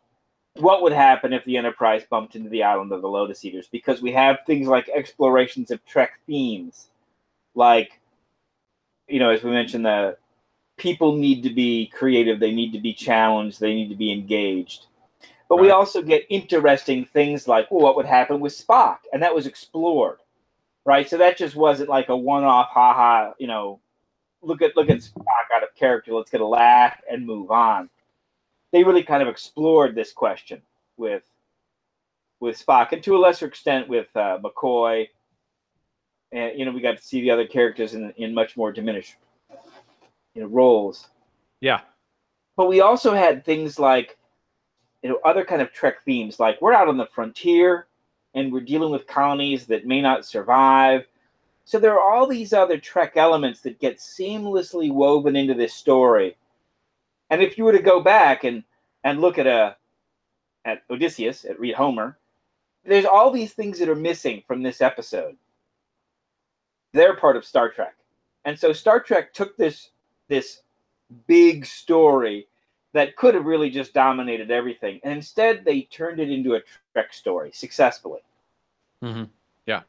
what 0.54 0.82
would 0.82 0.92
happen 0.92 1.32
if 1.32 1.44
the 1.44 1.56
Enterprise 1.56 2.04
bumped 2.08 2.36
into 2.36 2.50
the 2.50 2.62
island 2.62 2.92
of 2.92 3.02
the 3.02 3.08
Lotus 3.08 3.44
Eaters, 3.44 3.68
because 3.70 4.00
we 4.00 4.12
have 4.12 4.38
things 4.46 4.68
like 4.68 4.88
explorations 4.88 5.70
of 5.70 5.84
Trek 5.86 6.20
themes, 6.26 6.88
like, 7.54 8.00
you 9.08 9.18
know, 9.18 9.30
as 9.30 9.42
we 9.42 9.50
mentioned, 9.50 9.86
the 9.86 10.16
people 10.76 11.16
need 11.16 11.42
to 11.42 11.50
be 11.50 11.86
creative, 11.86 12.38
they 12.38 12.52
need 12.52 12.72
to 12.72 12.80
be 12.80 12.92
challenged, 12.92 13.60
they 13.60 13.74
need 13.74 13.88
to 13.88 13.96
be 13.96 14.12
engaged. 14.12 14.86
But 15.48 15.56
right. 15.56 15.62
we 15.62 15.70
also 15.70 16.02
get 16.02 16.26
interesting 16.28 17.06
things 17.06 17.48
like, 17.48 17.70
well, 17.70 17.80
what 17.80 17.96
would 17.96 18.06
happen 18.06 18.40
with 18.40 18.52
Spock? 18.52 18.98
And 19.12 19.22
that 19.22 19.34
was 19.34 19.46
explored 19.46 20.18
right? 20.84 21.08
So 21.08 21.18
that 21.18 21.36
just 21.36 21.54
wasn't 21.56 21.88
like 21.88 22.08
a 22.08 22.16
one-off, 22.16 22.68
haha, 22.70 23.32
you 23.38 23.46
know, 23.46 23.80
look 24.42 24.62
at 24.62 24.76
look 24.76 24.90
at 24.90 24.98
Spock 24.98 25.54
out 25.54 25.62
of 25.62 25.74
character. 25.74 26.12
Let's 26.12 26.30
get 26.30 26.40
a 26.40 26.46
laugh 26.46 27.00
and 27.10 27.26
move 27.26 27.50
on. 27.50 27.88
They 28.72 28.84
really 28.84 29.02
kind 29.02 29.22
of 29.22 29.28
explored 29.28 29.94
this 29.94 30.12
question 30.12 30.62
with 30.96 31.22
with 32.40 32.64
Spock, 32.64 32.92
and 32.92 33.02
to 33.04 33.16
a 33.16 33.18
lesser 33.18 33.46
extent 33.46 33.88
with 33.88 34.08
uh, 34.16 34.38
McCoy. 34.42 35.08
And 36.32 36.58
you 36.58 36.64
know, 36.64 36.72
we 36.72 36.80
got 36.80 36.96
to 36.96 37.02
see 37.02 37.20
the 37.20 37.30
other 37.30 37.46
characters 37.46 37.94
in 37.94 38.12
in 38.16 38.34
much 38.34 38.56
more 38.56 38.72
diminished 38.72 39.16
you 40.34 40.42
know 40.42 40.48
roles. 40.48 41.08
Yeah. 41.60 41.80
But 42.56 42.68
we 42.68 42.80
also 42.80 43.14
had 43.14 43.44
things 43.44 43.78
like 43.78 44.18
you 45.02 45.10
know 45.10 45.20
other 45.24 45.44
kind 45.44 45.62
of 45.62 45.72
Trek 45.72 46.04
themes, 46.04 46.40
like 46.40 46.60
we're 46.60 46.74
out 46.74 46.88
on 46.88 46.96
the 46.96 47.06
frontier 47.06 47.86
and 48.34 48.52
we're 48.52 48.60
dealing 48.60 48.90
with 48.90 49.06
colonies 49.06 49.66
that 49.66 49.86
may 49.86 50.00
not 50.00 50.24
survive. 50.24 51.06
So 51.64 51.78
there 51.78 51.98
are 51.98 52.12
all 52.12 52.26
these 52.26 52.52
other 52.52 52.78
Trek 52.78 53.12
elements 53.16 53.60
that 53.60 53.80
get 53.80 53.98
seamlessly 53.98 54.92
woven 54.92 55.36
into 55.36 55.54
this 55.54 55.74
story. 55.74 56.36
And 57.30 57.42
if 57.42 57.56
you 57.56 57.64
were 57.64 57.72
to 57.72 57.82
go 57.82 58.00
back 58.00 58.44
and 58.44 58.64
and 59.04 59.20
look 59.20 59.38
at 59.38 59.46
a 59.46 59.76
at 60.64 60.82
Odysseus, 60.90 61.44
at 61.44 61.58
read 61.58 61.74
Homer, 61.74 62.18
there's 62.84 63.04
all 63.04 63.30
these 63.30 63.52
things 63.52 63.78
that 63.78 63.88
are 63.88 63.94
missing 63.94 64.42
from 64.46 64.62
this 64.62 64.80
episode. 64.80 65.36
They're 66.92 67.16
part 67.16 67.36
of 67.36 67.44
Star 67.44 67.70
Trek. 67.70 67.94
And 68.44 68.58
so 68.58 68.72
Star 68.72 69.00
Trek 69.00 69.32
took 69.32 69.56
this 69.56 69.90
this 70.28 70.62
big 71.26 71.66
story 71.66 72.48
that 72.92 73.16
could 73.16 73.34
have 73.34 73.46
really 73.46 73.70
just 73.70 73.94
dominated 73.94 74.50
everything. 74.50 75.00
And 75.02 75.14
instead, 75.14 75.64
they 75.64 75.82
turned 75.82 76.20
it 76.20 76.30
into 76.30 76.54
a 76.54 76.60
Trek 76.92 77.12
story 77.12 77.50
successfully. 77.52 78.20
Mm-hmm. 79.02 79.24
Yeah. 79.66 79.82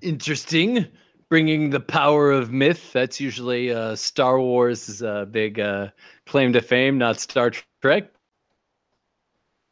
Interesting. 0.00 0.86
Bringing 1.28 1.70
the 1.70 1.80
power 1.80 2.30
of 2.32 2.50
myth. 2.50 2.92
That's 2.92 3.20
usually 3.20 3.72
uh, 3.72 3.96
Star 3.96 4.40
Wars' 4.40 5.02
uh, 5.02 5.26
big 5.26 5.60
uh, 5.60 5.88
claim 6.26 6.54
to 6.54 6.62
fame, 6.62 6.98
not 6.98 7.20
Star 7.20 7.52
Trek. 7.82 8.10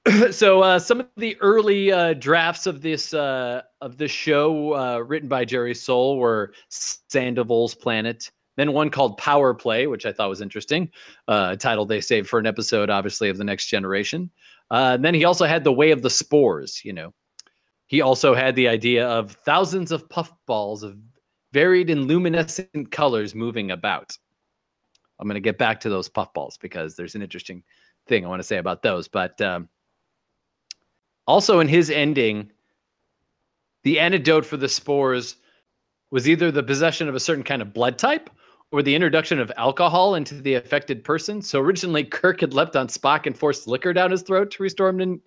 so 0.30 0.62
uh, 0.62 0.78
some 0.78 1.00
of 1.00 1.08
the 1.16 1.36
early 1.40 1.90
uh, 1.90 2.12
drafts 2.12 2.66
of 2.66 2.80
this 2.80 3.12
uh, 3.12 3.62
of 3.80 3.96
this 3.96 4.10
show 4.10 4.74
uh, 4.74 4.98
written 4.98 5.28
by 5.28 5.44
Jerry 5.44 5.74
Sohl 5.74 6.18
were 6.18 6.52
Sandoval's 6.70 7.74
Planet, 7.74 8.30
then 8.56 8.72
one 8.72 8.90
called 8.90 9.18
Power 9.18 9.54
Play, 9.54 9.86
which 9.86 10.06
I 10.06 10.12
thought 10.12 10.28
was 10.28 10.40
interesting, 10.40 10.90
uh, 11.26 11.50
a 11.52 11.56
title 11.56 11.86
they 11.86 12.00
saved 12.00 12.28
for 12.28 12.38
an 12.38 12.46
episode, 12.46 12.90
obviously, 12.90 13.28
of 13.28 13.36
the 13.36 13.44
Next 13.44 13.66
Generation. 13.66 14.30
Uh, 14.70 14.96
then 14.96 15.14
he 15.14 15.24
also 15.24 15.46
had 15.46 15.64
The 15.64 15.72
Way 15.72 15.92
of 15.92 16.02
the 16.02 16.10
Spores. 16.10 16.84
You 16.84 16.92
know, 16.92 17.14
he 17.86 18.00
also 18.00 18.34
had 18.34 18.56
the 18.56 18.68
idea 18.68 19.08
of 19.08 19.32
thousands 19.32 19.92
of 19.92 20.08
puffballs 20.08 20.82
of 20.82 20.96
varied 21.52 21.90
and 21.90 22.06
luminescent 22.06 22.90
colors 22.90 23.34
moving 23.34 23.70
about. 23.70 24.16
I'm 25.18 25.26
going 25.28 25.34
to 25.34 25.40
get 25.40 25.58
back 25.58 25.80
to 25.80 25.88
those 25.88 26.08
puffballs 26.08 26.58
because 26.58 26.96
there's 26.96 27.14
an 27.14 27.22
interesting 27.22 27.62
thing 28.06 28.24
I 28.24 28.28
want 28.28 28.40
to 28.40 28.46
say 28.46 28.58
about 28.58 28.82
those, 28.82 29.08
but. 29.08 29.40
Um, 29.40 29.68
also, 31.26 31.60
in 31.60 31.68
his 31.68 31.90
ending, 31.90 32.52
the 33.82 34.00
antidote 34.00 34.46
for 34.46 34.56
the 34.56 34.68
spores 34.68 35.36
was 36.10 36.28
either 36.28 36.50
the 36.50 36.62
possession 36.62 37.08
of 37.08 37.14
a 37.14 37.20
certain 37.20 37.42
kind 37.42 37.62
of 37.62 37.72
blood 37.72 37.98
type 37.98 38.30
or 38.76 38.82
the 38.82 38.94
introduction 38.94 39.40
of 39.40 39.50
alcohol 39.56 40.16
into 40.16 40.34
the 40.34 40.52
affected 40.52 41.02
person. 41.02 41.40
So 41.40 41.60
originally, 41.60 42.04
Kirk 42.04 42.42
had 42.42 42.52
leapt 42.52 42.76
on 42.76 42.88
Spock 42.88 43.24
and 43.24 43.36
forced 43.36 43.66
liquor 43.66 43.94
down 43.94 44.10
his 44.10 44.20
throat 44.20 44.50
to 44.50 44.62
restore 44.62 44.90
him 44.90 44.98
to, 44.98 45.20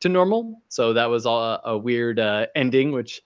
to 0.00 0.08
normal. 0.08 0.60
So 0.68 0.92
that 0.94 1.06
was 1.06 1.24
a, 1.24 1.60
a 1.64 1.78
weird 1.78 2.18
uh, 2.18 2.46
ending, 2.56 2.90
which 2.90 3.22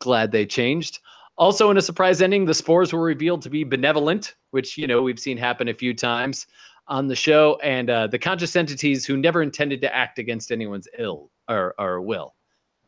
glad 0.00 0.32
they 0.32 0.44
changed. 0.44 0.98
Also, 1.36 1.70
in 1.70 1.76
a 1.76 1.82
surprise 1.82 2.20
ending, 2.20 2.46
the 2.46 2.54
spores 2.54 2.92
were 2.92 3.00
revealed 3.00 3.42
to 3.42 3.50
be 3.50 3.62
benevolent, 3.62 4.34
which 4.50 4.76
you 4.76 4.88
know 4.88 5.02
we've 5.02 5.20
seen 5.20 5.36
happen 5.36 5.68
a 5.68 5.74
few 5.74 5.94
times 5.94 6.48
on 6.88 7.06
the 7.06 7.14
show, 7.14 7.60
and 7.62 7.88
uh, 7.88 8.08
the 8.08 8.18
conscious 8.18 8.56
entities 8.56 9.06
who 9.06 9.16
never 9.16 9.40
intended 9.40 9.82
to 9.82 9.94
act 9.94 10.18
against 10.18 10.50
anyone's 10.50 10.88
ill 10.98 11.30
or, 11.48 11.76
or 11.78 12.00
will. 12.00 12.34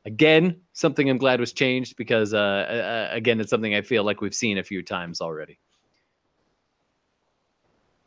Again, 0.07 0.61
something 0.73 1.11
I'm 1.11 1.19
glad 1.19 1.40
was 1.40 1.52
changed 1.52 1.97
because, 1.97 2.33
uh, 2.33 2.38
uh, 2.38 3.14
again, 3.14 3.40
it's 3.40 3.50
something 3.50 3.75
I 3.75 3.83
feel 3.83 4.02
like 4.02 4.21
we've 4.21 4.35
seen 4.35 4.59
a 4.59 4.62
few 4.62 4.83
times 4.83 5.21
already. 5.21 5.59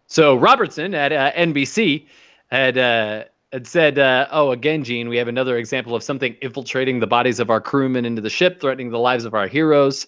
So 0.07 0.35
Robertson 0.35 0.95
at 0.95 1.11
uh, 1.11 1.31
NBC 1.33 2.07
had 2.47 2.77
uh, 2.77 3.23
had 3.51 3.67
said, 3.67 3.99
uh, 3.99 4.27
"Oh, 4.31 4.51
again, 4.51 4.83
Gene, 4.83 5.07
we 5.07 5.17
have 5.17 5.27
another 5.27 5.57
example 5.57 5.95
of 5.95 6.03
something 6.03 6.35
infiltrating 6.41 6.99
the 6.99 7.07
bodies 7.07 7.39
of 7.39 7.49
our 7.49 7.61
crewmen 7.61 8.05
into 8.05 8.21
the 8.21 8.29
ship, 8.29 8.59
threatening 8.59 8.89
the 8.89 8.99
lives 8.99 9.25
of 9.25 9.33
our 9.33 9.47
heroes." 9.47 10.07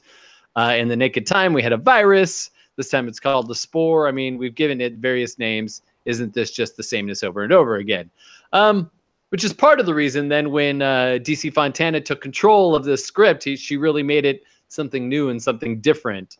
in 0.57 0.87
the 0.87 0.95
Naked 0.95 1.27
Time, 1.27 1.51
we 1.51 1.61
had 1.61 1.73
a 1.73 1.77
virus. 1.77 2.49
This 2.77 2.89
time 2.89 3.07
it's 3.07 3.19
called 3.19 3.47
the 3.47 3.55
Spore. 3.55 4.07
I 4.07 4.11
mean, 4.11 4.37
we've 4.37 4.55
given 4.55 4.81
it 4.81 4.95
various 4.95 5.39
names. 5.39 5.81
Isn't 6.05 6.33
this 6.33 6.51
just 6.51 6.77
the 6.77 6.83
sameness 6.83 7.23
over 7.23 7.43
and 7.43 7.51
over 7.51 7.75
again? 7.75 8.09
Um, 8.53 8.91
which 9.35 9.43
is 9.43 9.51
part 9.51 9.81
of 9.81 9.85
the 9.85 9.93
reason 9.93 10.29
then 10.29 10.49
when 10.49 10.81
uh, 10.81 11.19
DC 11.21 11.53
Fontana 11.53 11.99
took 11.99 12.21
control 12.21 12.73
of 12.73 12.85
the 12.85 12.95
script, 12.95 13.43
he, 13.43 13.57
she 13.57 13.75
really 13.75 14.01
made 14.01 14.23
it 14.23 14.43
something 14.69 15.09
new 15.09 15.27
and 15.27 15.43
something 15.43 15.81
different. 15.81 16.37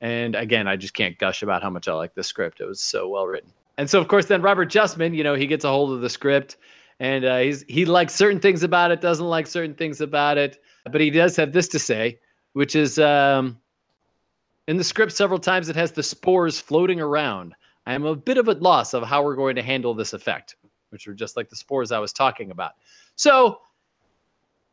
And 0.00 0.34
again, 0.34 0.66
I 0.66 0.76
just 0.76 0.94
can't 0.94 1.18
gush 1.18 1.42
about 1.42 1.62
how 1.62 1.68
much 1.68 1.88
I 1.88 1.92
like 1.92 2.14
the 2.14 2.22
script. 2.22 2.62
It 2.62 2.64
was 2.64 2.80
so 2.80 3.06
well 3.06 3.26
written. 3.26 3.52
And 3.76 3.90
so, 3.90 4.00
of 4.00 4.08
course, 4.08 4.24
then 4.24 4.40
Robert 4.40 4.70
Justman, 4.70 5.14
you 5.14 5.24
know, 5.24 5.34
he 5.34 5.46
gets 5.46 5.66
a 5.66 5.68
hold 5.68 5.92
of 5.92 6.00
the 6.00 6.08
script 6.08 6.56
and 6.98 7.22
uh, 7.22 7.36
he's 7.36 7.66
he 7.68 7.84
likes 7.84 8.14
certain 8.14 8.40
things 8.40 8.62
about 8.62 8.92
it, 8.92 9.02
doesn't 9.02 9.26
like 9.26 9.46
certain 9.46 9.74
things 9.74 10.00
about 10.00 10.38
it, 10.38 10.56
but 10.90 11.02
he 11.02 11.10
does 11.10 11.36
have 11.36 11.52
this 11.52 11.68
to 11.68 11.78
say, 11.78 12.18
which 12.54 12.74
is 12.74 12.98
um, 12.98 13.58
in 14.66 14.78
the 14.78 14.84
script, 14.84 15.12
several 15.12 15.38
times 15.38 15.68
it 15.68 15.76
has 15.76 15.92
the 15.92 16.02
spores 16.02 16.58
floating 16.58 17.02
around. 17.02 17.52
I 17.84 17.92
am 17.92 18.06
a 18.06 18.16
bit 18.16 18.38
of 18.38 18.48
a 18.48 18.52
loss 18.52 18.94
of 18.94 19.02
how 19.02 19.22
we're 19.22 19.36
going 19.36 19.56
to 19.56 19.62
handle 19.62 19.92
this 19.92 20.14
effect, 20.14 20.56
which 20.90 21.08
are 21.08 21.14
just 21.14 21.36
like 21.36 21.48
the 21.48 21.56
spores 21.56 21.92
I 21.92 21.98
was 21.98 22.12
talking 22.12 22.50
about. 22.50 22.72
So, 23.16 23.60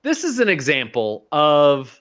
this 0.03 0.23
is 0.23 0.39
an 0.39 0.49
example 0.49 1.25
of 1.31 1.99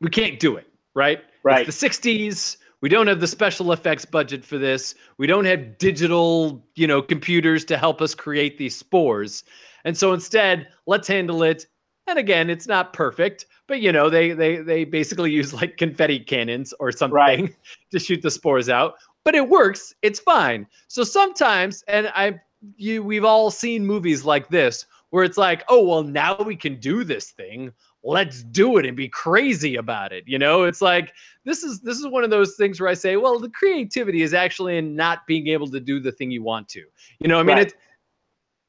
we 0.00 0.10
can't 0.10 0.38
do 0.38 0.56
it, 0.56 0.68
right? 0.94 1.20
Right. 1.42 1.66
It's 1.66 1.80
the 1.80 1.88
60s. 1.88 2.58
We 2.82 2.88
don't 2.88 3.06
have 3.06 3.20
the 3.20 3.26
special 3.28 3.72
effects 3.72 4.04
budget 4.04 4.44
for 4.44 4.58
this. 4.58 4.96
We 5.16 5.28
don't 5.28 5.44
have 5.44 5.78
digital, 5.78 6.66
you 6.74 6.88
know, 6.88 7.00
computers 7.00 7.64
to 7.66 7.78
help 7.78 8.02
us 8.02 8.14
create 8.14 8.58
these 8.58 8.76
spores. 8.76 9.44
And 9.84 9.96
so 9.96 10.12
instead, 10.12 10.68
let's 10.86 11.06
handle 11.06 11.44
it. 11.44 11.66
And 12.08 12.18
again, 12.18 12.50
it's 12.50 12.66
not 12.66 12.92
perfect, 12.92 13.46
but 13.68 13.80
you 13.80 13.92
know 13.92 14.10
they 14.10 14.32
they 14.32 14.56
they 14.56 14.84
basically 14.84 15.30
use 15.30 15.54
like 15.54 15.76
confetti 15.76 16.18
cannons 16.18 16.74
or 16.80 16.90
something 16.90 17.14
right. 17.14 17.56
to 17.92 18.00
shoot 18.00 18.20
the 18.20 18.30
spores 18.30 18.68
out 18.68 18.94
but 19.24 19.34
it 19.34 19.48
works 19.48 19.94
it's 20.02 20.20
fine 20.20 20.66
so 20.88 21.04
sometimes 21.04 21.82
and 21.88 22.08
i 22.14 22.40
you 22.76 23.02
we've 23.02 23.24
all 23.24 23.50
seen 23.50 23.84
movies 23.84 24.24
like 24.24 24.48
this 24.48 24.86
where 25.10 25.24
it's 25.24 25.38
like 25.38 25.64
oh 25.68 25.84
well 25.84 26.02
now 26.02 26.36
we 26.42 26.56
can 26.56 26.78
do 26.78 27.04
this 27.04 27.30
thing 27.30 27.72
let's 28.04 28.42
do 28.42 28.78
it 28.78 28.86
and 28.86 28.96
be 28.96 29.08
crazy 29.08 29.76
about 29.76 30.12
it 30.12 30.24
you 30.26 30.38
know 30.38 30.64
it's 30.64 30.82
like 30.82 31.12
this 31.44 31.62
is 31.62 31.80
this 31.80 31.98
is 31.98 32.06
one 32.06 32.24
of 32.24 32.30
those 32.30 32.56
things 32.56 32.80
where 32.80 32.88
i 32.88 32.94
say 32.94 33.16
well 33.16 33.38
the 33.38 33.50
creativity 33.50 34.22
is 34.22 34.34
actually 34.34 34.76
in 34.76 34.96
not 34.96 35.26
being 35.26 35.48
able 35.48 35.68
to 35.68 35.80
do 35.80 36.00
the 36.00 36.12
thing 36.12 36.30
you 36.30 36.42
want 36.42 36.68
to 36.68 36.82
you 37.20 37.28
know 37.28 37.38
i 37.38 37.42
mean 37.42 37.56
right. 37.56 37.66
it's 37.66 37.74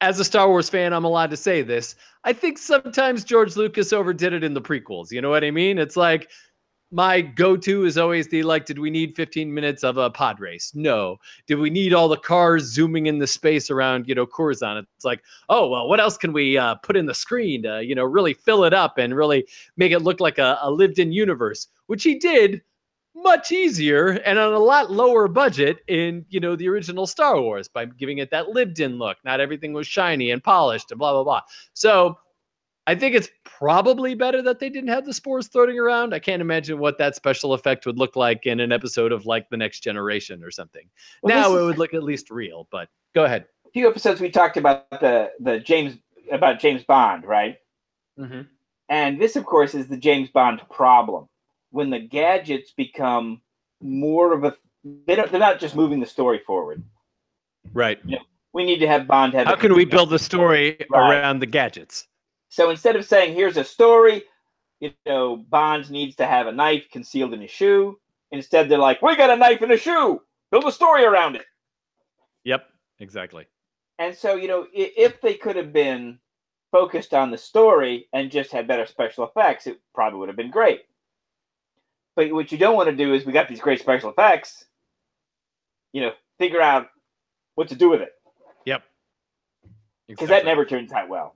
as 0.03 0.19
a 0.19 0.25
Star 0.25 0.49
Wars 0.49 0.69
fan, 0.69 0.91
I'm 0.91 1.05
allowed 1.05 1.29
to 1.29 1.37
say 1.37 1.61
this. 1.61 1.95
I 2.25 2.33
think 2.33 2.57
sometimes 2.57 3.23
George 3.23 3.55
Lucas 3.55 3.93
overdid 3.93 4.33
it 4.33 4.43
in 4.43 4.53
the 4.53 4.61
prequels. 4.61 5.11
You 5.11 5.21
know 5.21 5.29
what 5.29 5.45
I 5.45 5.51
mean? 5.51 5.79
It's 5.79 5.95
like 5.95 6.29
my 6.93 7.21
go-to 7.21 7.85
is 7.85 7.97
always 7.97 8.27
the 8.27 8.43
like, 8.43 8.65
did 8.65 8.77
we 8.77 8.91
need 8.91 9.15
15 9.15 9.51
minutes 9.51 9.83
of 9.83 9.97
a 9.97 10.11
pod 10.11 10.39
race? 10.39 10.71
No. 10.75 11.17
Did 11.47 11.55
we 11.55 11.71
need 11.71 11.93
all 11.93 12.07
the 12.07 12.17
cars 12.17 12.65
zooming 12.65 13.07
in 13.07 13.17
the 13.17 13.25
space 13.25 13.71
around, 13.71 14.07
you 14.07 14.13
know, 14.13 14.27
Coruscant? 14.27 14.87
It's 14.95 15.05
like, 15.05 15.23
oh 15.49 15.69
well, 15.69 15.89
what 15.89 15.99
else 15.99 16.17
can 16.17 16.33
we 16.33 16.57
uh, 16.57 16.75
put 16.75 16.95
in 16.95 17.07
the 17.07 17.15
screen 17.15 17.63
to, 17.63 17.83
you 17.83 17.95
know, 17.95 18.03
really 18.03 18.35
fill 18.35 18.63
it 18.63 18.73
up 18.73 18.99
and 18.99 19.15
really 19.15 19.47
make 19.75 19.91
it 19.91 19.99
look 19.99 20.19
like 20.19 20.37
a, 20.37 20.59
a 20.61 20.69
lived-in 20.69 21.11
universe? 21.11 21.67
Which 21.87 22.03
he 22.03 22.19
did 22.19 22.61
much 23.15 23.51
easier 23.51 24.09
and 24.09 24.37
on 24.37 24.53
a 24.53 24.59
lot 24.59 24.91
lower 24.91 25.27
budget 25.27 25.79
in 25.87 26.25
you 26.29 26.39
know 26.39 26.55
the 26.55 26.67
original 26.67 27.05
Star 27.05 27.39
Wars 27.39 27.67
by 27.67 27.85
giving 27.85 28.19
it 28.19 28.29
that 28.31 28.49
lived-in 28.49 28.99
look. 28.99 29.17
Not 29.25 29.39
everything 29.39 29.73
was 29.73 29.87
shiny 29.87 30.29
and 30.29 30.43
polished 30.43 30.91
and 30.91 30.99
blah 30.99 31.13
blah 31.13 31.23
blah. 31.23 31.41
So 31.73 32.17
I 32.85 32.95
think 32.95 33.15
it's 33.15 33.29
probably 33.45 34.13
better 34.13 34.41
that 34.41 34.59
they 34.59 34.69
didn't 34.69 34.89
have 34.89 35.05
the 35.05 35.13
spores 35.13 35.47
floating 35.47 35.79
around. 35.79 36.13
I 36.13 36.19
can't 36.19 36.41
imagine 36.41 36.79
what 36.79 36.97
that 36.97 37.15
special 37.15 37.53
effect 37.53 37.85
would 37.85 37.97
look 37.97 38.15
like 38.15 38.45
in 38.45 38.59
an 38.59 38.71
episode 38.71 39.11
of 39.11 39.25
like 39.25 39.49
the 39.49 39.57
Next 39.57 39.79
Generation 39.81 40.43
or 40.43 40.51
something. 40.51 40.89
Well, 41.21 41.35
now 41.35 41.57
it 41.57 41.63
would 41.63 41.77
look 41.77 41.93
at 41.93 42.03
least 42.03 42.29
real, 42.29 42.67
but 42.71 42.89
go 43.15 43.23
ahead. 43.23 43.45
A 43.65 43.71
few 43.71 43.87
episodes 43.87 44.19
we 44.19 44.29
talked 44.29 44.57
about 44.57 44.89
the 44.89 45.31
the 45.39 45.59
James 45.59 45.97
about 46.31 46.59
James 46.59 46.83
Bond, 46.83 47.25
right? 47.25 47.57
Mm-hmm. 48.19 48.41
And 48.89 49.19
this, 49.19 49.35
of 49.37 49.45
course, 49.45 49.73
is 49.73 49.87
the 49.87 49.97
James 49.97 50.29
Bond 50.29 50.61
problem 50.69 51.27
when 51.71 51.89
the 51.89 51.99
gadgets 51.99 52.71
become 52.71 53.41
more 53.81 54.33
of 54.33 54.43
a 54.43 54.55
they 55.07 55.15
don't, 55.15 55.31
they're 55.31 55.39
not 55.39 55.59
just 55.59 55.75
moving 55.75 55.99
the 55.99 56.05
story 56.05 56.39
forward. 56.45 56.83
Right. 57.73 57.99
You 58.05 58.17
know, 58.17 58.23
we 58.53 58.65
need 58.65 58.79
to 58.79 58.87
have 58.87 59.07
Bond 59.07 59.33
have. 59.33 59.47
How 59.47 59.55
can 59.55 59.73
we 59.73 59.85
build 59.85 60.09
the 60.09 60.19
story 60.19 60.85
right. 60.89 60.99
around 60.99 61.39
the 61.39 61.45
gadgets? 61.45 62.07
So 62.53 62.69
instead 62.69 62.95
of 62.95 63.03
saying 63.03 63.33
here's 63.33 63.57
a 63.57 63.63
story, 63.63 64.25
you 64.79 64.93
know, 65.07 65.37
Bond 65.37 65.89
needs 65.89 66.17
to 66.17 66.27
have 66.27 66.45
a 66.45 66.51
knife 66.51 66.83
concealed 66.91 67.33
in 67.33 67.41
his 67.41 67.49
shoe. 67.49 67.99
Instead, 68.29 68.69
they're 68.69 68.77
like, 68.77 69.01
we 69.01 69.15
got 69.15 69.31
a 69.31 69.35
knife 69.35 69.63
in 69.63 69.71
a 69.71 69.77
shoe. 69.77 70.21
Build 70.51 70.65
a 70.65 70.71
story 70.71 71.03
around 71.03 71.35
it. 71.35 71.45
Yep, 72.43 72.69
exactly. 72.99 73.47
And 73.97 74.15
so, 74.15 74.35
you 74.35 74.47
know, 74.47 74.67
if 74.71 75.19
they 75.19 75.33
could 75.33 75.55
have 75.55 75.73
been 75.73 76.19
focused 76.71 77.15
on 77.15 77.31
the 77.31 77.39
story 77.39 78.07
and 78.13 78.29
just 78.29 78.51
had 78.51 78.67
better 78.67 78.85
special 78.85 79.23
effects, 79.23 79.65
it 79.65 79.81
probably 79.95 80.19
would 80.19 80.29
have 80.29 80.37
been 80.37 80.51
great. 80.51 80.81
But 82.15 82.31
what 82.31 82.51
you 82.51 82.59
don't 82.59 82.75
want 82.75 82.87
to 82.87 82.95
do 82.95 83.15
is 83.15 83.25
we 83.25 83.33
got 83.33 83.47
these 83.47 83.61
great 83.61 83.79
special 83.79 84.11
effects. 84.11 84.63
You 85.91 86.01
know, 86.01 86.11
figure 86.37 86.61
out 86.61 86.89
what 87.55 87.69
to 87.69 87.75
do 87.75 87.89
with 87.89 88.01
it. 88.01 88.13
Yep. 88.65 88.83
Because 90.07 90.29
that 90.29 90.45
never 90.45 90.65
turns 90.65 90.91
out 90.91 91.09
well. 91.09 91.35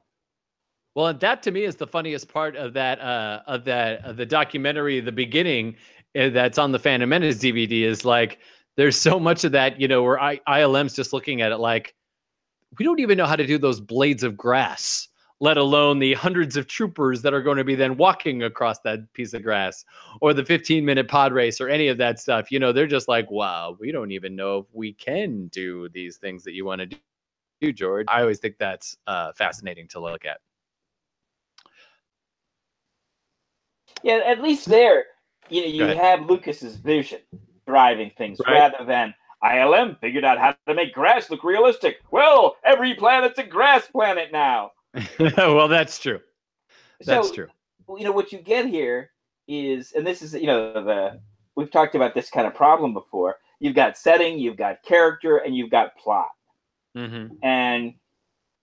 Well, 0.97 1.13
that 1.13 1.43
to 1.43 1.51
me 1.51 1.63
is 1.63 1.75
the 1.75 1.85
funniest 1.85 2.27
part 2.27 2.55
of 2.55 2.73
that 2.73 2.99
uh, 2.99 3.41
of 3.45 3.65
that 3.65 4.03
of 4.03 4.17
the 4.17 4.25
documentary, 4.25 4.99
the 4.99 5.11
beginning 5.11 5.75
uh, 6.19 6.29
that's 6.29 6.57
on 6.57 6.71
the 6.71 6.79
Phantom 6.79 7.07
Menace 7.07 7.37
DVD 7.37 7.83
is 7.83 8.03
like 8.03 8.39
there's 8.77 8.97
so 8.97 9.19
much 9.19 9.43
of 9.43 9.51
that, 9.51 9.79
you 9.79 9.87
know, 9.87 10.01
where 10.01 10.19
I, 10.19 10.39
ILM's 10.47 10.95
just 10.95 11.13
looking 11.13 11.43
at 11.43 11.51
it 11.51 11.57
like 11.57 11.93
we 12.79 12.83
don't 12.83 12.99
even 12.99 13.15
know 13.15 13.27
how 13.27 13.35
to 13.35 13.45
do 13.45 13.59
those 13.59 13.79
blades 13.79 14.23
of 14.23 14.35
grass, 14.35 15.07
let 15.39 15.57
alone 15.57 15.99
the 15.99 16.15
hundreds 16.15 16.57
of 16.57 16.65
troopers 16.65 17.21
that 17.21 17.31
are 17.31 17.43
going 17.43 17.57
to 17.57 17.63
be 17.63 17.75
then 17.75 17.95
walking 17.95 18.41
across 18.41 18.79
that 18.79 19.13
piece 19.13 19.35
of 19.35 19.43
grass 19.43 19.85
or 20.19 20.33
the 20.33 20.43
15 20.43 20.83
minute 20.83 21.07
pod 21.07 21.31
race 21.31 21.61
or 21.61 21.69
any 21.69 21.89
of 21.89 21.99
that 21.99 22.19
stuff. 22.19 22.51
You 22.51 22.57
know, 22.57 22.71
they're 22.73 22.87
just 22.87 23.07
like, 23.07 23.29
wow, 23.29 23.77
we 23.79 23.91
don't 23.91 24.09
even 24.09 24.35
know 24.35 24.57
if 24.57 24.65
we 24.73 24.93
can 24.93 25.45
do 25.49 25.89
these 25.89 26.17
things 26.17 26.43
that 26.45 26.53
you 26.53 26.65
want 26.65 26.89
to 26.89 26.97
do, 27.61 27.71
George. 27.71 28.07
I 28.09 28.21
always 28.21 28.39
think 28.39 28.55
that's 28.57 28.97
uh, 29.05 29.33
fascinating 29.33 29.87
to 29.89 29.99
look 29.99 30.25
at. 30.25 30.39
Yeah, 34.03 34.21
at 34.25 34.41
least 34.41 34.67
there, 34.67 35.05
you 35.49 35.61
know, 35.61 35.67
you 35.67 35.95
have 35.95 36.29
Lucas's 36.29 36.75
vision 36.75 37.19
driving 37.65 38.11
things 38.17 38.39
right. 38.45 38.53
rather 38.53 38.85
than 38.85 39.13
ILM 39.43 39.99
figured 39.99 40.25
out 40.25 40.39
how 40.39 40.55
to 40.67 40.73
make 40.73 40.93
grass 40.93 41.29
look 41.29 41.43
realistic. 41.43 41.97
Well, 42.11 42.55
every 42.63 42.95
planet's 42.95 43.37
a 43.37 43.43
grass 43.43 43.87
planet 43.87 44.31
now. 44.31 44.71
well, 45.19 45.67
that's 45.67 45.99
true. 45.99 46.19
That's 47.05 47.29
so, 47.29 47.33
true. 47.33 47.47
You 47.97 48.05
know 48.05 48.11
what 48.11 48.31
you 48.31 48.39
get 48.39 48.65
here 48.65 49.11
is, 49.47 49.91
and 49.93 50.05
this 50.05 50.21
is 50.21 50.33
you 50.33 50.47
know 50.47 50.73
the 50.73 51.19
we've 51.55 51.71
talked 51.71 51.95
about 51.95 52.13
this 52.15 52.29
kind 52.29 52.47
of 52.47 52.55
problem 52.55 52.93
before. 52.93 53.37
You've 53.59 53.75
got 53.75 53.97
setting, 53.97 54.39
you've 54.39 54.57
got 54.57 54.83
character, 54.83 55.37
and 55.37 55.55
you've 55.55 55.71
got 55.71 55.95
plot. 55.97 56.29
Mm-hmm. 56.95 57.35
And 57.43 57.93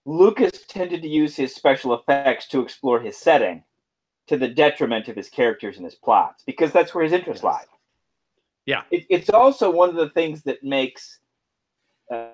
Lucas 0.05 0.65
tended 0.67 1.01
to 1.01 1.07
use 1.07 1.35
his 1.35 1.55
special 1.55 1.93
effects 1.93 2.47
to 2.49 2.61
explore 2.61 2.99
his 2.99 3.17
setting 3.17 3.63
to 4.27 4.37
the 4.37 4.47
detriment 4.47 5.07
of 5.07 5.15
his 5.15 5.29
characters 5.29 5.77
and 5.77 5.85
his 5.85 5.95
plots 5.95 6.43
because 6.45 6.71
that's 6.71 6.93
where 6.93 7.03
his 7.03 7.13
interest 7.13 7.43
yes. 7.43 7.43
lies. 7.43 7.67
Yeah. 8.65 8.81
It, 8.91 9.05
it's 9.09 9.29
also 9.29 9.69
one 9.69 9.89
of 9.89 9.95
the 9.95 10.09
things 10.09 10.43
that 10.43 10.63
makes 10.63 11.19
uh, 12.11 12.29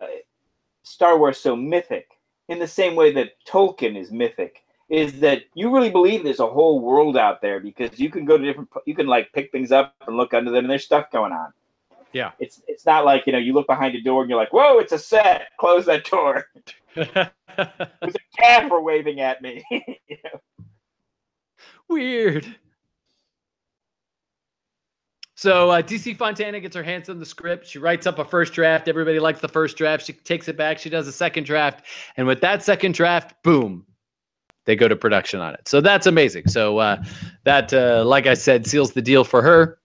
Star 0.84 1.18
Wars 1.18 1.38
so 1.38 1.56
mythic, 1.56 2.08
in 2.48 2.60
the 2.60 2.68
same 2.68 2.96
way 2.96 3.14
that 3.14 3.34
Tolkien 3.48 3.98
is 3.98 4.12
mythic, 4.12 4.64
is 4.90 5.20
that 5.20 5.44
you 5.54 5.74
really 5.74 5.90
believe 5.90 6.24
there's 6.24 6.40
a 6.40 6.48
whole 6.48 6.82
world 6.82 7.16
out 7.16 7.42
there 7.42 7.60
because 7.60 7.98
you 8.00 8.10
can 8.10 8.26
go 8.26 8.38
to 8.38 8.44
different, 8.44 8.70
you 8.86 8.96
can 8.96 9.08
like 9.08 9.32
pick 9.34 9.52
things 9.52 9.72
up 9.72 9.96
and 10.06 10.18
look 10.18 10.34
under 10.34 10.52
them, 10.52 10.66
and 10.66 10.72
there's 10.72 10.84
stuff 10.84 11.12
going 11.12 11.32
on. 11.32 11.54
Yeah. 12.14 12.32
It's 12.40 12.62
it's 12.68 12.86
not 12.86 13.06
like 13.06 13.26
you 13.26 13.32
know 13.32 13.40
you 13.40 13.54
look 13.54 13.68
behind 13.68 13.96
a 13.96 14.02
door 14.02 14.22
and 14.22 14.30
you're 14.30 14.40
like, 14.40 14.52
whoa, 14.52 14.80
it's 14.80 14.92
a 14.92 15.00
set. 15.00 15.48
Close 15.60 15.86
that 15.86 16.04
door. 16.06 16.48
There's 16.96 18.16
a 18.16 18.38
camera 18.38 18.82
waving 18.82 19.22
at 19.22 19.42
me. 19.42 19.64
you 19.72 20.18
know? 20.26 20.42
Weird. 21.92 22.56
So 25.36 25.72
uh, 25.72 25.82
DC 25.82 26.16
Fontana 26.16 26.62
gets 26.62 26.74
her 26.76 26.84
hands 26.84 27.10
on 27.10 27.20
the 27.20 27.26
script. 27.26 27.68
She 27.68 27.80
writes 27.80 28.08
up 28.08 28.18
a 28.18 28.24
first 28.24 28.54
draft. 28.54 28.88
Everybody 28.88 29.20
likes 29.20 29.42
the 29.42 29.50
first 29.50 29.76
draft. 29.76 30.06
She 30.06 30.14
takes 30.14 30.48
it 30.48 30.56
back. 30.56 30.80
She 30.80 30.90
does 30.90 31.08
a 31.10 31.12
second 31.12 31.44
draft, 31.46 31.84
and 32.16 32.28
with 32.28 32.40
that 32.42 32.64
second 32.64 32.94
draft, 32.94 33.44
boom, 33.44 33.86
they 34.66 34.78
go 34.78 34.88
to 34.88 34.96
production 34.96 35.42
on 35.42 35.54
it. 35.54 35.68
So 35.68 35.82
that's 35.82 36.08
amazing. 36.08 36.48
So 36.48 36.78
uh, 36.78 37.04
that, 37.44 37.74
uh, 37.74 38.06
like 38.06 38.26
I 38.26 38.36
said, 38.36 38.66
seals 38.66 38.94
the 38.94 39.02
deal 39.02 39.26
for 39.26 39.42
her. 39.42 39.80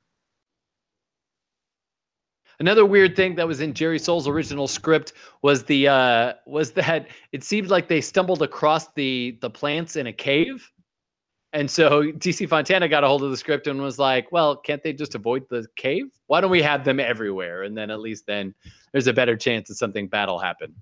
Another 2.60 2.86
weird 2.86 3.16
thing 3.16 3.34
that 3.34 3.48
was 3.48 3.60
in 3.60 3.75
Jerry 3.75 3.98
Sohl's 3.98 4.28
original 4.28 4.68
script 4.68 5.12
was 5.42 5.64
the 5.64 5.88
uh, 5.88 6.34
was 6.46 6.70
that 6.72 7.08
it 7.32 7.42
seemed 7.42 7.68
like 7.68 7.88
they 7.88 8.00
stumbled 8.00 8.42
across 8.42 8.92
the 8.92 9.38
the 9.40 9.50
plants 9.50 9.96
in 9.96 10.06
a 10.06 10.12
cave 10.12 10.70
and 11.53 11.71
so 11.71 12.03
DC 12.12 12.49
Fontana 12.49 12.88
got 12.88 13.05
a 13.05 13.09
hold 13.09 13.23
of 13.23 13.31
the 13.31 13.37
script 13.37 13.67
and 13.67 13.81
was 13.81 13.99
like, 13.99 14.30
well, 14.32 14.56
can't 14.56 14.82
they 14.82 14.93
just 14.93 15.15
avoid 15.15 15.49
the 15.49 15.67
cave? 15.76 16.06
Why 16.26 16.41
don't 16.41 16.50
we 16.50 16.63
have 16.63 16.85
them 16.85 17.00
everywhere? 17.00 17.63
And 17.63 17.76
then 17.76 17.91
at 17.91 18.00
least 18.00 18.26
then 18.26 18.54
there's 18.93 19.06
a 19.06 19.13
better 19.13 19.37
chance 19.37 19.69
that 19.69 19.76
something 19.76 20.09
bad 20.09 20.28
will 20.28 20.39
happen. 20.39 20.75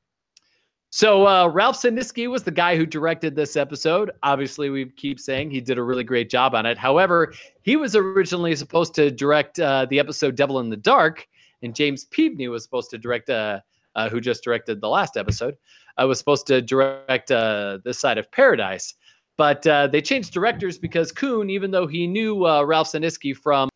So 0.95 1.27
uh, 1.27 1.49
Ralph 1.49 1.77
Senensky 1.77 2.31
was 2.31 2.45
the 2.45 2.53
guy 2.53 2.77
who 2.77 2.87
directed 2.87 3.35
this 3.35 3.57
episode. 3.57 4.13
Obviously, 4.23 4.71
we 4.71 4.85
keep 4.85 5.19
saying 5.19 5.51
he 5.51 5.61
did 5.61 5.77
a 5.77 5.83
really 5.83 6.05
great 6.05 6.31
job 6.31 6.55
on 6.55 6.67
it. 6.67 6.79
However, 6.79 7.35
he 7.63 7.75
was 7.75 7.97
originally 7.97 8.55
supposed 8.55 8.95
to 8.95 9.11
direct 9.11 9.59
uh, 9.59 9.87
the 9.91 9.99
episode 9.99 10.37
Devil 10.37 10.61
in 10.61 10.71
the 10.71 10.77
Dark, 10.77 11.27
and 11.65 11.75
James 11.75 12.07
Pevney 12.07 12.49
was 12.49 12.63
supposed 12.63 12.91
to 12.91 12.99
direct, 12.99 13.29
uh, 13.29 13.59
uh 13.97 14.09
who 14.09 14.21
just 14.21 14.45
directed 14.45 14.81
the 14.81 14.89
last 14.89 15.17
episode, 15.17 15.57
uh, 16.01 16.07
was 16.07 16.21
supposed 16.21 16.47
to 16.47 16.63
direct 16.63 17.33
uh, 17.33 17.79
this 17.83 17.99
side 17.99 18.17
of 18.17 18.31
Paradise. 18.31 18.95
But 19.37 19.67
uh, 19.67 19.89
they 19.89 20.01
changed 20.01 20.33
directors 20.33 20.79
because 20.79 21.11
Coon, 21.11 21.51
even 21.51 21.71
though 21.71 21.87
he 21.87 22.07
knew 22.07 22.47
uh, 22.47 22.63
Ralph 22.63 22.89
Senensky 22.89 23.37
from 23.37 23.69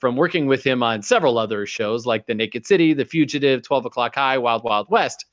from 0.00 0.16
working 0.16 0.46
with 0.46 0.62
him 0.62 0.82
on 0.82 1.02
several 1.02 1.38
other 1.38 1.66
shows 1.66 2.06
like 2.06 2.26
The 2.26 2.34
Naked 2.34 2.66
City, 2.66 2.94
The 2.94 3.04
Fugitive, 3.04 3.62
12 3.62 3.86
O'Clock 3.86 4.14
High, 4.14 4.38
Wild 4.38 4.62
Wild 4.62 4.88
West, 4.88 5.24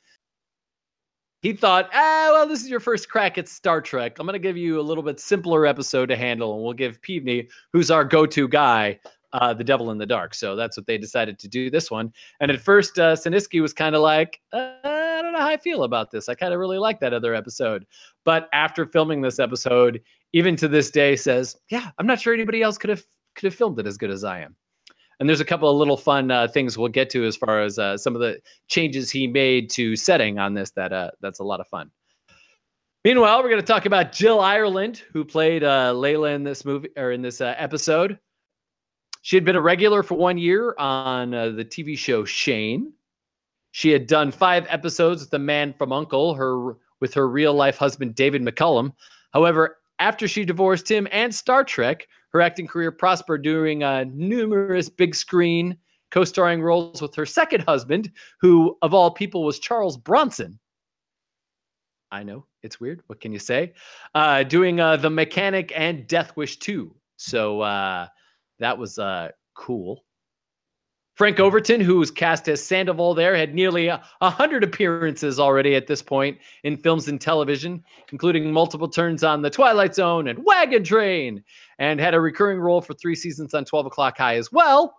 he 1.41 1.53
thought, 1.53 1.89
ah, 1.93 2.29
well, 2.33 2.47
this 2.47 2.63
is 2.63 2.69
your 2.69 2.79
first 2.79 3.09
crack 3.09 3.37
at 3.37 3.47
Star 3.47 3.79
Trek. 3.79 4.17
I'm 4.19 4.25
going 4.25 4.33
to 4.33 4.39
give 4.39 4.57
you 4.57 4.79
a 4.79 4.81
little 4.81 5.03
bit 5.03 5.19
simpler 5.19 5.65
episode 5.65 6.07
to 6.07 6.15
handle, 6.15 6.55
and 6.55 6.63
we'll 6.63 6.73
give 6.73 7.01
Pevney, 7.01 7.49
who's 7.71 7.91
our 7.91 8.03
go-to 8.03 8.47
guy, 8.47 8.99
uh, 9.33 9.53
The 9.53 9.63
Devil 9.63 9.91
in 9.91 9.97
the 9.97 10.05
Dark. 10.05 10.33
So 10.33 10.55
that's 10.55 10.77
what 10.77 10.85
they 10.85 10.97
decided 10.97 11.39
to 11.39 11.47
do 11.47 11.69
this 11.69 11.89
one. 11.91 12.13
And 12.39 12.51
at 12.51 12.59
first, 12.59 12.97
uh, 12.99 13.15
Senensky 13.15 13.61
was 13.61 13.73
kind 13.73 13.95
of 13.95 14.01
like, 14.01 14.39
uh, 14.51 14.99
don't 15.29 15.39
know 15.39 15.45
how 15.45 15.53
I 15.53 15.57
feel 15.57 15.83
about 15.83 16.09
this. 16.09 16.27
I 16.27 16.35
kind 16.35 16.53
of 16.53 16.59
really 16.59 16.79
like 16.79 16.99
that 17.01 17.13
other 17.13 17.35
episode. 17.35 17.85
But 18.25 18.49
after 18.51 18.85
filming 18.85 19.21
this 19.21 19.39
episode, 19.39 20.01
even 20.33 20.55
to 20.57 20.67
this 20.67 20.89
day, 20.89 21.15
says, 21.15 21.55
yeah, 21.69 21.91
I'm 21.97 22.07
not 22.07 22.19
sure 22.19 22.33
anybody 22.33 22.61
else 22.61 22.77
could 22.77 22.89
have 22.89 23.03
could 23.35 23.45
have 23.45 23.55
filmed 23.55 23.79
it 23.79 23.85
as 23.85 23.97
good 23.97 24.09
as 24.09 24.23
I 24.23 24.39
am. 24.39 24.55
And 25.19 25.29
there's 25.29 25.39
a 25.39 25.45
couple 25.45 25.69
of 25.69 25.77
little 25.77 25.97
fun 25.97 26.31
uh, 26.31 26.47
things 26.47 26.77
we'll 26.77 26.89
get 26.89 27.11
to 27.11 27.25
as 27.25 27.35
far 27.35 27.61
as 27.61 27.77
uh, 27.77 27.97
some 27.97 28.15
of 28.15 28.21
the 28.21 28.41
changes 28.67 29.11
he 29.11 29.27
made 29.27 29.69
to 29.71 29.95
setting 29.95 30.39
on 30.39 30.53
this. 30.53 30.71
That 30.71 30.91
uh, 30.91 31.11
that's 31.21 31.39
a 31.39 31.43
lot 31.43 31.59
of 31.59 31.67
fun. 31.67 31.91
Meanwhile, 33.05 33.43
we're 33.43 33.49
going 33.49 33.61
to 33.61 33.67
talk 33.67 33.85
about 33.85 34.11
Jill 34.11 34.39
Ireland, 34.39 35.01
who 35.13 35.23
played 35.23 35.63
uh, 35.63 35.93
Layla 35.93 36.35
in 36.35 36.43
this 36.43 36.65
movie 36.65 36.89
or 36.97 37.11
in 37.11 37.21
this 37.21 37.39
uh, 37.39 37.53
episode. 37.57 38.19
She 39.21 39.35
had 39.35 39.45
been 39.45 39.55
a 39.55 39.61
regular 39.61 40.03
for 40.03 40.15
one 40.15 40.37
year 40.37 40.73
on 40.77 41.33
uh, 41.33 41.49
the 41.49 41.65
TV 41.65 41.97
show 41.97 42.25
Shane. 42.25 42.93
She 43.71 43.91
had 43.91 44.07
done 44.07 44.31
five 44.31 44.65
episodes 44.69 45.21
with 45.21 45.29
the 45.29 45.39
man 45.39 45.73
from 45.77 45.91
Uncle, 45.91 46.33
her 46.35 46.77
with 46.99 47.13
her 47.13 47.27
real 47.27 47.53
life 47.53 47.77
husband 47.77 48.15
David 48.15 48.41
McCallum. 48.41 48.93
However, 49.31 49.77
after 49.99 50.27
she 50.27 50.45
divorced 50.45 50.89
him 50.89 51.07
and 51.11 51.33
Star 51.33 51.63
Trek, 51.63 52.07
her 52.31 52.41
acting 52.41 52.67
career 52.67 52.91
prospered, 52.91 53.43
doing 53.43 53.83
uh, 53.83 54.05
numerous 54.07 54.89
big 54.89 55.15
screen 55.15 55.77
co-starring 56.11 56.61
roles 56.61 57.01
with 57.01 57.15
her 57.15 57.25
second 57.25 57.61
husband, 57.61 58.11
who 58.41 58.77
of 58.81 58.93
all 58.93 59.11
people 59.11 59.43
was 59.43 59.59
Charles 59.59 59.97
Bronson. 59.97 60.59
I 62.11 62.23
know 62.23 62.45
it's 62.63 62.79
weird. 62.79 63.03
What 63.07 63.21
can 63.21 63.31
you 63.31 63.39
say? 63.39 63.73
Uh, 64.15 64.43
doing 64.43 64.79
uh, 64.79 64.97
the 64.97 65.11
Mechanic 65.11 65.71
and 65.75 66.07
Death 66.07 66.35
Wish 66.35 66.57
2. 66.57 66.95
So 67.17 67.61
uh, 67.61 68.07
that 68.59 68.77
was 68.77 68.99
uh, 68.99 69.29
cool. 69.55 70.03
Frank 71.19 71.37
Overton, 71.41 71.81
who 71.81 71.97
was 71.97 72.11
cast 72.11 72.47
as 72.47 72.63
Sandoval 72.63 73.13
there, 73.13 73.35
had 73.35 73.53
nearly 73.53 73.87
a 73.87 74.01
100 74.19 74.63
appearances 74.63 75.37
already 75.37 75.75
at 75.75 75.85
this 75.85 76.01
point 76.01 76.37
in 76.63 76.77
films 76.77 77.09
and 77.09 77.19
television, 77.19 77.83
including 78.13 78.53
multiple 78.53 78.87
turns 78.87 79.21
on 79.21 79.41
The 79.41 79.49
Twilight 79.49 79.93
Zone 79.93 80.29
and 80.29 80.39
Wagon 80.45 80.81
Train, 80.81 81.43
and 81.77 81.99
had 81.99 82.13
a 82.13 82.21
recurring 82.21 82.57
role 82.57 82.79
for 82.79 82.93
three 82.93 83.15
seasons 83.15 83.53
on 83.53 83.65
12 83.65 83.87
O'Clock 83.87 84.17
High 84.17 84.37
as 84.37 84.49
well. 84.49 84.95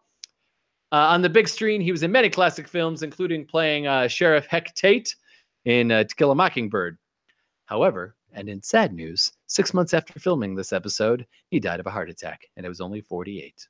Uh, 0.92 0.96
on 0.96 1.22
the 1.22 1.30
big 1.30 1.48
screen, 1.48 1.80
he 1.80 1.90
was 1.90 2.02
in 2.02 2.12
many 2.12 2.28
classic 2.28 2.68
films, 2.68 3.02
including 3.02 3.46
playing 3.46 3.86
uh, 3.86 4.06
Sheriff 4.06 4.46
Heck 4.46 4.74
Tate 4.74 5.16
in 5.64 5.90
uh, 5.90 6.04
To 6.04 6.14
Kill 6.16 6.32
a 6.32 6.34
Mockingbird. 6.34 6.98
However, 7.64 8.14
and 8.32 8.48
in 8.48 8.62
sad 8.62 8.92
news, 8.92 9.32
six 9.46 9.74
months 9.74 9.94
after 9.94 10.18
filming 10.18 10.54
this 10.54 10.72
episode, 10.72 11.26
he 11.50 11.60
died 11.60 11.80
of 11.80 11.86
a 11.86 11.90
heart 11.90 12.10
attack, 12.10 12.46
and 12.56 12.64
it 12.64 12.68
was 12.68 12.80
only 12.80 13.00
48. 13.00 13.68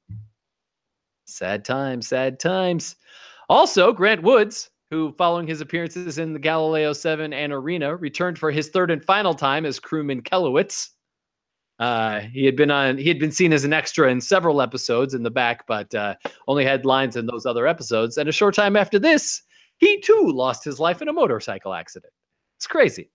Sad 1.27 1.65
times, 1.65 2.09
sad 2.09 2.41
times. 2.41 2.97
Also, 3.49 3.93
Grant 3.93 4.23
Woods, 4.23 4.71
who, 4.91 5.13
following 5.17 5.47
his 5.47 5.61
appearances 5.61 6.19
in 6.19 6.33
the 6.33 6.39
Galileo 6.39 6.93
7 6.93 7.33
and 7.33 7.53
Arena, 7.53 7.95
returned 7.97 8.39
for 8.39 8.51
his 8.51 8.69
third 8.71 8.91
and 8.91 9.05
final 9.05 9.35
time 9.35 9.65
as 9.65 9.79
crewman 9.79 10.23
Kelowitz. 10.23 10.91
Uh, 11.79 12.21
he 12.21 12.45
had 12.45 12.57
been 12.57 12.71
on. 12.71 12.99
He 12.99 13.09
had 13.09 13.19
been 13.19 13.33
seen 13.33 13.55
as 13.55 13.65
an 13.65 13.73
extra 13.73 14.11
in 14.11 14.21
several 14.21 14.61
episodes 14.61 15.15
in 15.15 15.23
the 15.23 15.31
back, 15.31 15.67
but 15.67 15.95
uh, 15.95 16.17
only 16.47 16.65
had 16.65 16.85
lines 16.85 17.17
in 17.17 17.25
those 17.25 17.47
other 17.47 17.67
episodes. 17.67 18.19
And 18.19 18.29
a 18.29 18.33
short 18.33 18.55
time 18.55 18.77
after 18.77 18.99
this, 18.99 19.41
he 19.79 20.01
too 20.01 20.31
lost 20.35 20.63
his 20.63 20.79
life 20.79 21.01
in 21.01 21.09
a 21.09 21.13
motorcycle 21.13 21.73
accident. 21.73 22.13
It's 22.59 22.67
crazy. 22.67 23.11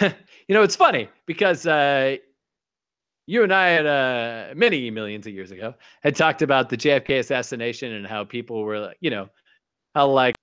you 0.48 0.54
know, 0.54 0.62
it's 0.62 0.76
funny 0.76 1.08
because 1.26 1.66
uh, 1.66 2.16
you 3.26 3.42
and 3.42 3.52
I 3.52 3.68
had 3.68 3.86
uh, 3.86 4.54
many 4.54 4.90
millions 4.90 5.26
of 5.26 5.32
years 5.32 5.50
ago 5.50 5.74
had 6.02 6.16
talked 6.16 6.42
about 6.42 6.68
the 6.68 6.76
JFK 6.76 7.20
assassination 7.20 7.92
and 7.92 8.06
how 8.06 8.24
people 8.24 8.62
were, 8.62 8.80
like, 8.80 8.96
you 9.00 9.10
know, 9.10 9.28
how 9.94 10.08
like 10.08 10.34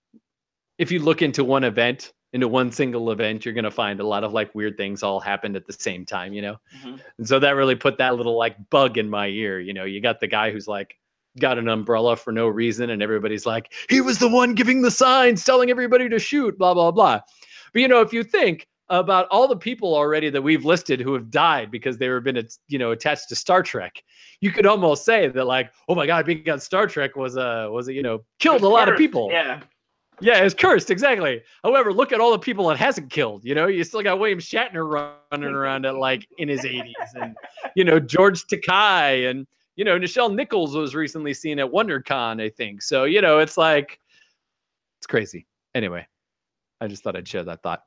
if 0.77 0.91
you 0.91 0.99
look 0.99 1.21
into 1.21 1.43
one 1.43 1.63
event, 1.63 2.13
into 2.33 2.47
one 2.47 2.71
single 2.71 3.11
event, 3.11 3.45
you're 3.45 3.53
gonna 3.53 3.69
find 3.69 3.99
a 3.99 4.07
lot 4.07 4.23
of 4.23 4.33
like 4.33 4.55
weird 4.55 4.77
things 4.77 5.03
all 5.03 5.19
happened 5.19 5.55
at 5.55 5.67
the 5.67 5.73
same 5.73 6.05
time, 6.05 6.33
you 6.33 6.41
know. 6.41 6.57
Mhm. 6.83 6.99
And 7.17 7.27
so 7.27 7.39
that 7.39 7.51
really 7.55 7.75
put 7.75 7.97
that 7.97 8.15
little 8.15 8.37
like 8.37 8.55
bug 8.69 8.97
in 8.97 9.09
my 9.09 9.27
ear. 9.27 9.59
You 9.59 9.73
know, 9.73 9.83
you 9.83 10.01
got 10.01 10.19
the 10.19 10.27
guy 10.27 10.51
who's 10.51 10.67
like 10.67 10.97
got 11.39 11.57
an 11.57 11.67
umbrella 11.67 12.15
for 12.15 12.31
no 12.31 12.47
reason, 12.47 12.89
and 12.89 13.03
everybody's 13.03 13.45
like, 13.45 13.73
he 13.89 14.01
was 14.01 14.17
the 14.17 14.29
one 14.29 14.55
giving 14.55 14.81
the 14.81 14.91
signs, 14.91 15.43
telling 15.43 15.69
everybody 15.69 16.07
to 16.09 16.19
shoot, 16.19 16.57
blah 16.57 16.73
blah 16.73 16.91
blah. 16.91 17.19
But 17.73 17.81
you 17.81 17.87
know, 17.87 18.01
if 18.01 18.13
you 18.13 18.23
think 18.23 18.65
about 18.91 19.27
all 19.31 19.47
the 19.47 19.55
people 19.55 19.95
already 19.95 20.29
that 20.29 20.41
we've 20.41 20.65
listed 20.65 20.99
who 20.99 21.13
have 21.13 21.31
died 21.31 21.71
because 21.71 21.97
they 21.97 22.09
were 22.09 22.19
been 22.19 22.45
you 22.67 22.77
know 22.77 22.91
attached 22.91 23.29
to 23.29 23.35
Star 23.35 23.63
Trek, 23.63 24.03
you 24.41 24.51
could 24.51 24.65
almost 24.65 25.05
say 25.05 25.27
that 25.29 25.45
like, 25.45 25.71
oh 25.87 25.95
my 25.95 26.05
God, 26.05 26.25
being 26.25 26.47
on 26.49 26.59
Star 26.59 26.87
Trek 26.87 27.15
was 27.15 27.37
a 27.37 27.69
was 27.71 27.87
a 27.87 27.93
you 27.93 28.03
know 28.03 28.23
killed 28.39 28.61
a 28.61 28.67
lot 28.67 28.89
of 28.89 28.97
people. 28.97 29.29
Yeah. 29.31 29.61
Yeah, 30.23 30.43
it's 30.43 30.53
cursed, 30.53 30.91
exactly. 30.91 31.41
However, 31.63 31.91
look 31.91 32.11
at 32.11 32.19
all 32.19 32.31
the 32.31 32.37
people 32.37 32.69
it 32.69 32.77
hasn't 32.77 33.09
killed. 33.09 33.43
You 33.43 33.55
know, 33.55 33.65
you 33.65 33.83
still 33.83 34.03
got 34.03 34.19
William 34.19 34.37
Shatner 34.37 35.09
running 35.31 35.49
around 35.49 35.83
at 35.87 35.95
like 35.95 36.27
in 36.37 36.47
his 36.47 36.61
80s, 36.61 36.91
and 37.19 37.35
you 37.75 37.83
know 37.83 37.99
George 37.99 38.45
Takei, 38.45 39.31
and 39.31 39.47
you 39.77 39.83
know 39.83 39.97
Nichelle 39.97 40.31
Nichols 40.31 40.75
was 40.75 40.93
recently 40.93 41.33
seen 41.33 41.57
at 41.57 41.65
WonderCon, 41.65 42.39
I 42.39 42.49
think. 42.49 42.83
So 42.83 43.05
you 43.05 43.19
know, 43.19 43.39
it's 43.39 43.57
like 43.57 43.99
it's 44.99 45.07
crazy. 45.07 45.47
Anyway, 45.73 46.05
I 46.79 46.87
just 46.87 47.01
thought 47.01 47.15
I'd 47.15 47.27
share 47.27 47.43
that 47.43 47.63
thought. 47.63 47.81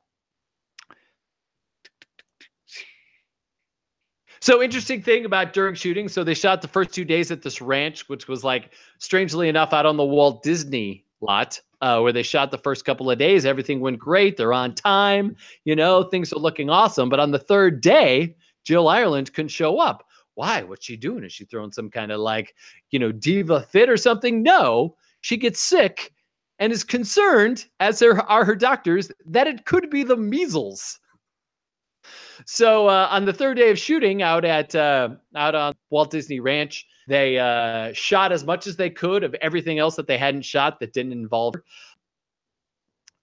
So 4.45 4.61
interesting 4.61 5.01
thing 5.01 5.25
about 5.25 5.53
during 5.53 5.73
shooting. 5.73 6.07
So 6.07 6.23
they 6.23 6.35
shot 6.35 6.61
the 6.61 6.67
first 6.67 6.93
two 6.93 7.03
days 7.03 7.31
at 7.31 7.41
this 7.41 7.61
ranch, 7.61 8.07
which 8.07 8.27
was 8.27 8.43
like 8.43 8.75
strangely 8.99 9.49
enough 9.49 9.73
out 9.73 9.87
on 9.87 9.97
the 9.97 10.05
Walt 10.05 10.43
Disney 10.43 11.03
lot, 11.19 11.59
uh, 11.81 11.99
where 12.01 12.13
they 12.13 12.21
shot 12.21 12.51
the 12.51 12.59
first 12.59 12.85
couple 12.85 13.09
of 13.09 13.17
days. 13.17 13.43
Everything 13.43 13.79
went 13.79 13.97
great. 13.97 14.37
They're 14.37 14.53
on 14.53 14.75
time. 14.75 15.35
You 15.63 15.75
know, 15.75 16.03
things 16.03 16.31
are 16.31 16.37
looking 16.37 16.69
awesome. 16.69 17.09
But 17.09 17.19
on 17.19 17.31
the 17.31 17.39
third 17.39 17.81
day, 17.81 18.35
Jill 18.63 18.87
Ireland 18.87 19.33
couldn't 19.33 19.49
show 19.49 19.79
up. 19.79 20.05
Why? 20.35 20.61
What's 20.61 20.85
she 20.85 20.95
doing? 20.95 21.23
Is 21.23 21.33
she 21.33 21.45
throwing 21.45 21.71
some 21.71 21.89
kind 21.89 22.11
of 22.11 22.19
like, 22.19 22.53
you 22.91 22.99
know, 22.99 23.11
diva 23.11 23.63
fit 23.63 23.89
or 23.89 23.97
something? 23.97 24.43
No, 24.43 24.95
she 25.21 25.37
gets 25.37 25.59
sick 25.59 26.13
and 26.59 26.71
is 26.71 26.83
concerned, 26.83 27.65
as 27.79 27.99
are, 28.03 28.21
are 28.21 28.45
her 28.45 28.55
doctors, 28.55 29.11
that 29.25 29.47
it 29.47 29.65
could 29.65 29.89
be 29.89 30.03
the 30.03 30.17
measles. 30.17 30.99
So 32.45 32.87
uh, 32.87 33.07
on 33.09 33.25
the 33.25 33.33
third 33.33 33.57
day 33.57 33.69
of 33.69 33.79
shooting 33.79 34.21
out 34.21 34.43
at 34.43 34.75
uh, 34.75 35.09
out 35.35 35.55
on 35.55 35.73
Walt 35.89 36.11
Disney 36.11 36.39
Ranch, 36.39 36.85
they 37.07 37.37
uh, 37.37 37.93
shot 37.93 38.31
as 38.31 38.43
much 38.43 38.67
as 38.67 38.75
they 38.75 38.89
could 38.89 39.23
of 39.23 39.35
everything 39.35 39.79
else 39.79 39.95
that 39.95 40.07
they 40.07 40.17
hadn't 40.17 40.43
shot 40.43 40.79
that 40.79 40.93
didn't 40.93 41.13
involve. 41.13 41.55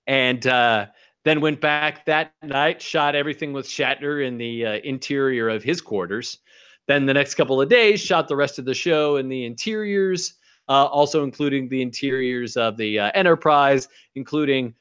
And 0.07 0.46
uh, 0.46 0.87
then 1.25 1.40
went 1.40 1.61
back 1.61 2.07
that 2.07 2.33
night, 2.42 2.81
shot 2.81 3.14
everything 3.14 3.53
with 3.53 3.66
Shatner 3.66 4.27
in 4.27 4.38
the 4.38 4.66
uh, 4.66 4.72
interior 4.85 5.48
of 5.48 5.62
his 5.62 5.81
quarters. 5.81 6.38
Then 6.88 7.07
the 7.07 7.14
next 7.14 7.35
couple 7.35 7.61
of 7.61 7.68
days, 7.68 8.01
shot 8.01 8.27
the 8.27 8.37
rest 8.37 8.59
of 8.59 8.64
the 8.64 8.75
show 8.75 9.16
in 9.16 9.29
the 9.29 9.44
interiors, 9.44 10.35
uh, 10.68 10.87
also 10.87 11.22
including 11.22 11.68
the 11.68 11.83
interiors 11.83 12.57
of 12.57 12.77
the 12.77 12.98
Enterprise, 12.98 13.88
including 14.16 14.75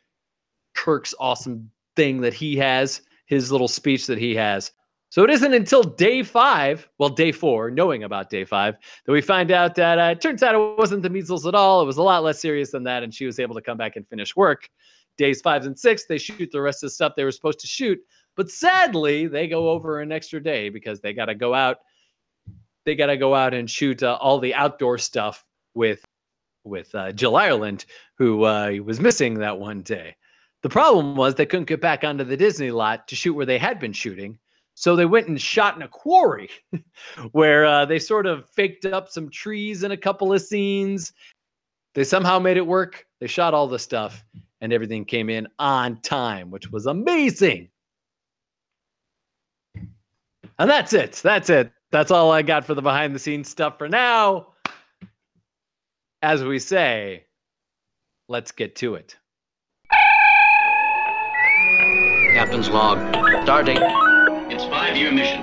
Kirk's 0.73 1.13
awesome 1.19 1.69
thing 1.95 2.21
that 2.21 2.33
he 2.33 2.55
has, 2.57 3.01
his 3.31 3.49
little 3.49 3.69
speech 3.69 4.07
that 4.07 4.17
he 4.17 4.35
has. 4.35 4.73
So 5.07 5.23
it 5.23 5.29
isn't 5.29 5.53
until 5.53 5.83
day 5.83 6.21
five, 6.21 6.87
well, 6.99 7.07
day 7.07 7.31
four, 7.31 7.71
knowing 7.71 8.03
about 8.03 8.29
day 8.29 8.43
five, 8.43 8.75
that 9.05 9.11
we 9.11 9.21
find 9.21 9.51
out 9.51 9.75
that 9.75 9.97
uh, 9.97 10.11
it 10.11 10.19
turns 10.19 10.43
out 10.43 10.53
it 10.53 10.77
wasn't 10.77 11.01
the 11.01 11.09
measles 11.09 11.47
at 11.47 11.55
all. 11.55 11.81
It 11.81 11.85
was 11.85 11.95
a 11.95 12.03
lot 12.03 12.23
less 12.23 12.41
serious 12.41 12.71
than 12.71 12.83
that, 12.83 13.03
and 13.03 13.13
she 13.13 13.25
was 13.25 13.39
able 13.39 13.55
to 13.55 13.61
come 13.61 13.77
back 13.77 13.95
and 13.95 14.05
finish 14.09 14.35
work. 14.35 14.69
Days 15.17 15.39
five 15.39 15.65
and 15.65 15.79
six, 15.79 16.05
they 16.05 16.17
shoot 16.17 16.49
the 16.51 16.61
rest 16.61 16.83
of 16.83 16.87
the 16.87 16.93
stuff 16.93 17.13
they 17.15 17.23
were 17.23 17.31
supposed 17.31 17.61
to 17.61 17.67
shoot, 17.67 17.99
but 18.35 18.51
sadly, 18.51 19.27
they 19.27 19.47
go 19.47 19.69
over 19.69 20.01
an 20.01 20.11
extra 20.11 20.43
day 20.43 20.67
because 20.67 20.99
they 20.99 21.13
got 21.13 21.25
to 21.25 21.35
go 21.35 21.53
out. 21.53 21.77
They 22.85 22.95
got 22.95 23.07
to 23.07 23.17
go 23.17 23.33
out 23.33 23.53
and 23.53 23.69
shoot 23.69 24.03
uh, 24.03 24.17
all 24.19 24.39
the 24.39 24.55
outdoor 24.55 24.97
stuff 24.97 25.45
with 25.73 26.03
with 26.65 26.93
uh, 26.93 27.13
Jill 27.13 27.37
Ireland, 27.37 27.85
who 28.17 28.43
uh, 28.43 28.71
was 28.83 28.99
missing 28.99 29.35
that 29.35 29.57
one 29.57 29.83
day. 29.83 30.15
The 30.63 30.69
problem 30.69 31.15
was 31.15 31.35
they 31.35 31.45
couldn't 31.45 31.67
get 31.67 31.81
back 31.81 32.03
onto 32.03 32.23
the 32.23 32.37
Disney 32.37 32.71
lot 32.71 33.07
to 33.07 33.15
shoot 33.15 33.33
where 33.33 33.45
they 33.45 33.57
had 33.57 33.79
been 33.79 33.93
shooting. 33.93 34.37
So 34.75 34.95
they 34.95 35.05
went 35.05 35.27
and 35.27 35.39
shot 35.39 35.75
in 35.75 35.81
a 35.81 35.87
quarry 35.87 36.49
where 37.31 37.65
uh, 37.65 37.85
they 37.85 37.99
sort 37.99 38.25
of 38.25 38.49
faked 38.49 38.85
up 38.85 39.09
some 39.09 39.29
trees 39.29 39.83
in 39.83 39.91
a 39.91 39.97
couple 39.97 40.33
of 40.33 40.41
scenes. 40.41 41.13
They 41.93 42.03
somehow 42.03 42.39
made 42.39 42.57
it 42.57 42.65
work. 42.65 43.05
They 43.19 43.27
shot 43.27 43.53
all 43.53 43.67
the 43.67 43.79
stuff 43.79 44.23
and 44.61 44.71
everything 44.71 45.05
came 45.05 45.29
in 45.29 45.47
on 45.59 46.01
time, 46.01 46.51
which 46.51 46.71
was 46.71 46.85
amazing. 46.85 47.69
And 49.75 50.69
that's 50.69 50.93
it. 50.93 51.13
That's 51.23 51.49
it. 51.49 51.71
That's 51.91 52.11
all 52.11 52.31
I 52.31 52.43
got 52.43 52.65
for 52.65 52.75
the 52.75 52.81
behind 52.81 53.15
the 53.15 53.19
scenes 53.19 53.49
stuff 53.49 53.77
for 53.77 53.89
now. 53.89 54.53
As 56.21 56.43
we 56.43 56.59
say, 56.59 57.25
let's 58.27 58.51
get 58.51 58.75
to 58.77 58.95
it. 58.95 59.17
Captain's 62.51 62.69
log. 62.69 62.97
Starting. 63.45 63.77
It's 64.51 64.65
five-year 64.65 65.13
mission. 65.13 65.41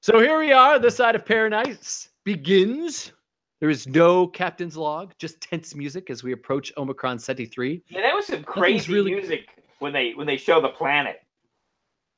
So 0.00 0.20
here 0.20 0.38
we 0.38 0.52
are, 0.52 0.78
this 0.78 0.96
side 0.96 1.16
of 1.16 1.24
paradise 1.24 2.08
begins. 2.24 3.12
There 3.60 3.70
is 3.70 3.88
no 3.88 4.26
captain's 4.26 4.76
log, 4.76 5.14
just 5.18 5.40
tense 5.40 5.74
music 5.74 6.10
as 6.10 6.22
we 6.22 6.32
approach 6.32 6.72
Omicron 6.76 7.18
Ceti 7.18 7.46
3. 7.46 7.82
Yeah, 7.88 8.02
that 8.02 8.14
was 8.14 8.26
some 8.26 8.44
crazy 8.44 8.92
really- 8.92 9.12
music 9.14 9.48
when 9.78 9.92
they 9.92 10.12
when 10.12 10.26
they 10.26 10.36
show 10.36 10.60
the 10.60 10.68
planet. 10.68 11.20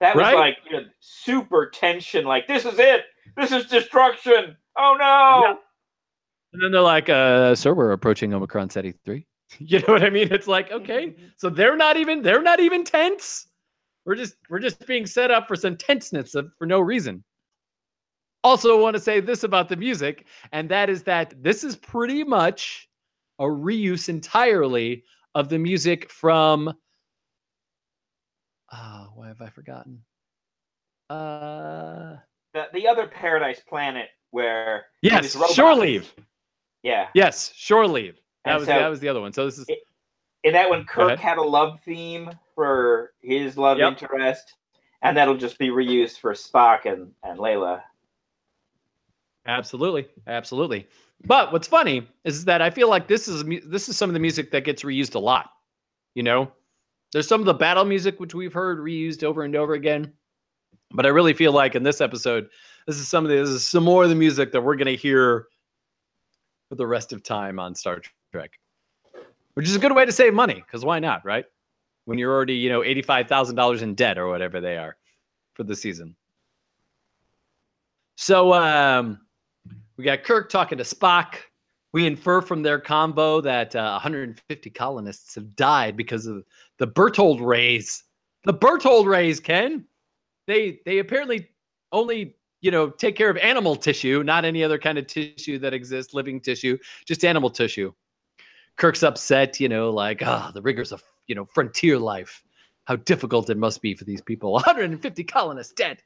That 0.01 0.15
was 0.15 0.23
Right? 0.23 0.37
like 0.37 0.59
you 0.71 0.73
know, 0.81 0.87
super 1.01 1.71
tension. 1.71 2.25
Like 2.25 2.47
this 2.47 2.65
is 2.65 2.79
it. 2.79 3.05
This 3.37 3.53
is 3.53 3.67
destruction. 3.67 4.57
Oh 4.77 4.97
no. 4.99 5.59
And 6.53 6.63
then 6.63 6.73
they're 6.73 6.81
like, 6.81 7.09
uh, 7.09 7.55
sir, 7.55 7.75
we're 7.75 7.93
approaching 7.93 8.33
Omicron 8.33 8.71
Ceti 8.71 8.93
3. 9.05 9.27
You 9.61 9.79
know 9.79 9.95
what 9.95 10.05
I 10.05 10.11
mean? 10.11 10.31
It's 10.31 10.47
like, 10.47 10.71
okay, 10.71 11.17
so 11.39 11.49
they're 11.49 11.77
not 11.77 11.97
even 11.97 12.21
they're 12.21 12.43
not 12.43 12.61
even 12.61 12.85
tense. 12.85 13.47
We're 14.05 14.15
just 14.17 14.37
we're 14.51 14.59
just 14.59 14.87
being 14.87 15.07
set 15.07 15.31
up 15.31 15.49
for 15.49 15.57
some 15.57 15.77
tenseness 15.79 16.35
of, 16.35 16.51
for 16.59 16.67
no 16.67 16.81
reason. 16.81 17.25
Also, 18.45 18.81
want 18.81 18.95
to 18.95 19.01
say 19.01 19.21
this 19.21 19.45
about 19.45 19.71
the 19.71 19.77
music, 19.77 20.27
and 20.53 20.69
that 20.69 20.91
is 20.91 21.05
that 21.05 21.33
this 21.43 21.65
is 21.65 21.77
pretty 21.77 22.25
much 22.25 22.91
a 23.39 23.45
reuse 23.45 24.11
entirely 24.11 25.05
of 25.35 25.49
the 25.49 25.59
music 25.59 26.11
from. 26.11 26.73
Ah, 28.71 29.09
why 29.15 29.29
have 29.29 29.41
I 29.41 29.49
forgotten? 29.49 30.03
Uh, 31.09 32.17
The 32.53 32.67
the 32.75 32.87
other 32.87 33.07
paradise 33.07 33.61
planet 33.67 34.09
where 34.31 34.87
yes, 35.01 35.37
shore 35.55 35.75
leave. 35.75 36.13
Yeah. 36.83 37.09
Yes, 37.15 37.53
shore 37.55 37.87
leave. 37.87 38.15
That 38.45 38.53
And 38.53 38.61
was 38.61 38.69
so- 38.69 38.75
that 38.79 38.89
was 38.89 39.01
the 39.01 39.09
other 39.09 39.21
one. 39.21 39.33
So 39.33 39.45
this 39.45 39.59
is 39.59 39.67
In 40.45 40.53
that 40.53 40.71
one, 40.71 40.85
Kirk 40.85 41.19
had 41.19 41.39
a 41.39 41.43
love 41.43 41.81
theme 41.85 42.31
for 42.55 43.13
his 43.21 43.59
love 43.59 43.79
Yep. 43.79 44.03
interest, 44.03 44.55
and 45.03 45.17
that'll 45.17 45.37
just 45.37 45.59
be 45.59 45.69
reused 45.69 46.21
for 46.21 46.33
Spock 46.33 46.85
and, 46.87 47.13
and 47.25 47.39
Layla. 47.39 47.83
Absolutely, 49.47 50.07
absolutely. 50.27 50.87
But 51.25 51.53
what's 51.53 51.67
funny 51.67 52.07
is 52.25 52.45
that 52.45 52.63
I 52.63 52.71
feel 52.71 52.89
like 52.89 53.09
this 53.09 53.27
is 53.29 53.45
this 53.67 53.89
is 53.89 53.97
some 53.97 54.11
of 54.11 54.15
the 54.15 54.21
music 54.21 54.51
that 54.53 54.65
gets 54.65 54.83
reused 54.83 55.15
a 55.15 55.19
lot. 55.19 55.51
You 56.15 56.23
know, 56.23 56.53
there's 57.13 57.27
some 57.27 57.41
of 57.41 57.47
the 57.47 57.55
battle 57.55 57.85
music 57.85 58.21
which 58.21 58.35
we've 58.35 58.53
heard 58.53 58.79
reused 58.79 59.25
over 59.25 59.43
and 59.43 59.57
over 59.57 59.73
again, 59.75 60.13
but 60.93 61.07
I 61.07 61.09
really 61.09 61.33
feel 61.33 61.53
like 61.53 61.75
in 61.75 61.83
this 61.83 62.01
episode, 62.01 62.49
this 62.87 62.97
is 62.99 63.09
some 63.09 63.25
of 63.25 63.31
the, 63.31 63.37
this 63.39 63.49
is 63.49 63.67
some 63.67 63.85
more 63.85 64.05
of 64.05 64.11
the 64.11 64.15
music 64.15 64.53
that 64.53 64.61
we're 64.61 64.77
gonna 64.77 64.93
hear 64.93 65.49
for 66.69 66.75
the 66.75 66.87
rest 66.87 67.13
of 67.13 67.23
time 67.23 67.59
on 67.59 67.75
Star 67.75 68.01
Trek, 68.33 68.59
which 69.55 69.67
is 69.67 69.77
a 69.77 69.79
good 69.79 69.95
way 69.95 70.05
to 70.05 70.13
save 70.13 70.35
money 70.35 70.55
because 70.55 70.85
why 70.85 70.99
not, 70.99 71.25
right? 71.25 71.45
When 72.05 72.19
you're 72.19 72.33
already 72.33 72.55
you 72.55 72.69
know 72.69 72.85
eighty 72.85 73.03
five 73.03 73.29
thousand 73.29 73.57
dollars 73.57 73.83
in 73.83 73.95
debt 73.95 74.19
or 74.19 74.29
whatever 74.29 74.61
they 74.61 74.77
are 74.77 74.97
for 75.55 75.65
the 75.65 75.77
season. 75.77 76.17
So 78.17 78.53
um, 78.53 79.21
we 79.97 80.05
got 80.05 80.25
Kirk 80.25 80.51
talking 80.51 80.79
to 80.79 80.85
Spock. 80.85 81.37
We 81.93 82.07
infer 82.07 82.43
from 82.43 82.63
their 82.63 82.79
combo 82.79 83.41
that 83.41 83.75
uh, 83.75 83.93
150 83.93 84.71
colonists 84.71 85.35
have 85.37 85.57
died 85.57 85.97
because 85.97 86.27
of 86.27 86.45
the 86.79 86.87
Berthold 86.87 87.41
rays. 87.41 88.05
The 88.45 88.53
Berthold 88.53 89.07
rays, 89.07 89.41
Ken. 89.41 89.85
They 90.47 90.81
they 90.85 90.99
apparently 90.99 91.49
only 91.93 92.37
you 92.61 92.71
know 92.71 92.91
take 92.91 93.17
care 93.17 93.31
of 93.31 93.37
animal 93.39 93.77
tissue, 93.77 94.23
not 94.23 94.45
any 94.45 94.65
other 94.65 94.79
kind 94.79 94.99
of 94.99 95.07
tissue 95.07 95.59
that 95.61 95.75
exists, 95.75 96.15
living 96.15 96.41
tissue, 96.41 96.79
just 97.07 97.25
animal 97.25 97.51
tissue. 97.51 97.93
Kirk's 98.77 99.03
upset, 99.03 99.61
you 99.61 99.69
know, 99.69 99.91
like 99.91 100.23
ah, 100.25 100.51
the 100.55 100.63
rigors 100.63 100.93
of 100.93 101.03
you 101.27 101.35
know 101.35 101.45
frontier 101.45 101.99
life. 101.99 102.43
How 102.85 102.97
difficult 102.97 103.51
it 103.51 103.59
must 103.59 103.83
be 103.83 103.95
for 103.95 104.05
these 104.05 104.23
people. 104.23 104.53
150 104.55 105.25
colonists 105.25 105.75
dead. 105.75 106.03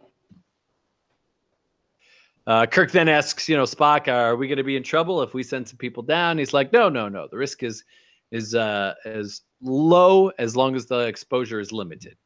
Uh, 2.44 2.66
Kirk 2.66 2.90
then 2.90 3.08
asks, 3.08 3.48
you 3.48 3.56
know, 3.56 3.62
Spock, 3.62 4.08
are 4.08 4.34
we 4.34 4.48
going 4.48 4.58
to 4.58 4.64
be 4.64 4.76
in 4.76 4.82
trouble 4.82 5.22
if 5.22 5.32
we 5.32 5.44
send 5.44 5.68
some 5.68 5.76
people 5.76 6.02
down? 6.02 6.38
He's 6.38 6.52
like, 6.52 6.72
no, 6.72 6.88
no, 6.88 7.08
no. 7.08 7.28
The 7.30 7.36
risk 7.36 7.62
is 7.62 7.84
is 8.32 8.54
uh, 8.54 8.94
as 9.04 9.42
low 9.60 10.28
as 10.38 10.56
long 10.56 10.74
as 10.74 10.86
the 10.86 11.00
exposure 11.00 11.60
is 11.60 11.70
limited. 11.70 12.16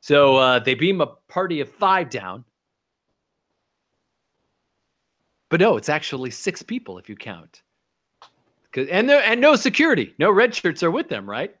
So 0.00 0.36
uh, 0.36 0.58
they 0.60 0.74
beam 0.74 1.00
a 1.00 1.06
party 1.28 1.60
of 1.60 1.68
five 1.68 2.10
down. 2.10 2.44
But 5.48 5.60
no, 5.60 5.76
it's 5.76 5.88
actually 5.88 6.30
six 6.30 6.62
people 6.62 6.98
if 6.98 7.08
you 7.08 7.16
count. 7.16 7.62
And 8.76 9.08
there 9.08 9.22
and 9.22 9.40
no 9.40 9.56
security, 9.56 10.14
no 10.18 10.30
red 10.30 10.54
shirts 10.54 10.82
are 10.82 10.90
with 10.90 11.08
them, 11.08 11.28
right? 11.28 11.54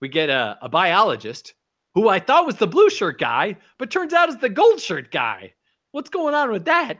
We 0.00 0.08
get 0.08 0.28
a, 0.28 0.58
a 0.60 0.68
biologist 0.68 1.54
who 1.94 2.08
I 2.08 2.18
thought 2.18 2.46
was 2.46 2.56
the 2.56 2.66
blue 2.66 2.90
shirt 2.90 3.18
guy, 3.18 3.56
but 3.78 3.90
turns 3.90 4.12
out 4.12 4.28
is 4.28 4.36
the 4.38 4.48
gold 4.48 4.80
shirt 4.80 5.10
guy. 5.10 5.54
What's 5.92 6.10
going 6.10 6.34
on 6.34 6.50
with 6.52 6.66
that? 6.66 6.98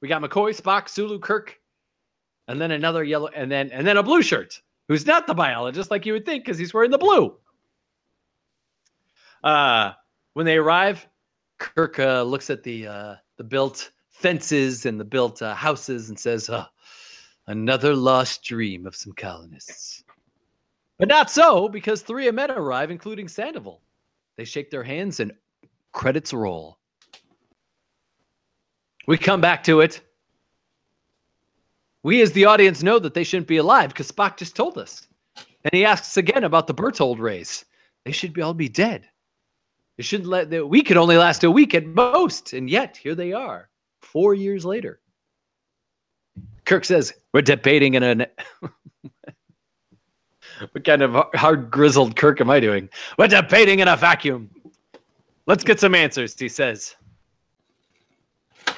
We 0.00 0.08
got 0.08 0.22
McCoy, 0.22 0.54
Spock, 0.54 0.88
Sulu, 0.88 1.18
Kirk, 1.18 1.58
and 2.46 2.60
then 2.60 2.70
another 2.70 3.02
yellow, 3.02 3.28
and 3.28 3.50
then 3.50 3.70
and 3.70 3.86
then 3.86 3.96
a 3.96 4.02
blue 4.02 4.22
shirt 4.22 4.60
who's 4.88 5.06
not 5.06 5.26
the 5.26 5.34
biologist 5.34 5.90
like 5.90 6.04
you 6.04 6.12
would 6.12 6.26
think 6.26 6.44
because 6.44 6.58
he's 6.58 6.74
wearing 6.74 6.90
the 6.90 6.98
blue. 6.98 7.34
Uh, 9.42 9.92
when 10.34 10.46
they 10.46 10.56
arrive, 10.56 11.06
Kirk 11.58 11.98
uh, 11.98 12.22
looks 12.22 12.50
at 12.50 12.62
the 12.62 12.86
uh, 12.86 13.14
the 13.38 13.44
built 13.44 13.90
fences 14.14 14.86
and 14.86 14.98
the 14.98 15.04
built 15.04 15.42
uh, 15.42 15.54
houses 15.54 16.08
and 16.08 16.18
says, 16.18 16.48
uh, 16.48 16.66
"Another 17.46 17.94
lost 17.94 18.42
dream 18.42 18.86
of 18.86 18.96
some 18.96 19.12
colonists." 19.12 20.02
But 20.98 21.08
not 21.08 21.30
so, 21.30 21.68
because 21.68 22.02
three 22.02 22.28
of 22.28 22.34
men 22.34 22.50
arrive, 22.50 22.90
including 22.90 23.28
Sandoval. 23.28 23.82
They 24.36 24.44
shake 24.44 24.70
their 24.70 24.84
hands 24.84 25.20
and 25.20 25.32
credits 25.92 26.32
roll. 26.32 26.78
We 29.06 29.18
come 29.18 29.40
back 29.40 29.64
to 29.64 29.80
it. 29.80 30.00
We, 32.02 32.22
as 32.22 32.32
the 32.32 32.46
audience, 32.46 32.82
know 32.82 32.98
that 32.98 33.14
they 33.14 33.24
shouldn't 33.24 33.48
be 33.48 33.56
alive 33.56 33.90
because 33.90 34.10
Spock 34.10 34.36
just 34.36 34.54
told 34.54 34.78
us. 34.78 35.06
And 35.64 35.72
he 35.72 35.84
asks 35.84 36.16
again 36.16 36.44
about 36.44 36.66
the 36.66 36.74
Berthold 36.74 37.18
rays. 37.18 37.64
They 38.04 38.12
should 38.12 38.32
be 38.32 38.42
all 38.42 38.54
be 38.54 38.68
dead. 38.68 39.08
They 39.96 40.02
shouldn't 40.02 40.28
let. 40.28 40.50
They, 40.50 40.60
we 40.60 40.82
could 40.82 40.96
only 40.96 41.16
last 41.16 41.44
a 41.44 41.50
week 41.50 41.74
at 41.74 41.86
most, 41.86 42.52
and 42.52 42.68
yet 42.68 42.96
here 42.96 43.14
they 43.14 43.32
are, 43.32 43.70
four 44.04 44.34
years 44.34 44.64
later. 44.64 45.00
Kirk 46.64 46.84
says 46.84 47.12
we're 47.32 47.42
debating 47.42 47.94
in 47.94 48.02
an. 48.02 48.26
what 50.70 50.84
kind 50.84 51.02
of 51.02 51.26
hard 51.34 51.70
grizzled 51.70 52.16
Kirk 52.16 52.40
am 52.40 52.50
I 52.50 52.60
doing? 52.60 52.88
We're 53.18 53.28
debating 53.28 53.80
in 53.80 53.88
a 53.88 53.96
vacuum. 53.96 54.50
Let's 55.46 55.64
get 55.64 55.80
some 55.80 55.94
answers, 55.94 56.38
he 56.38 56.48
says. 56.48 56.96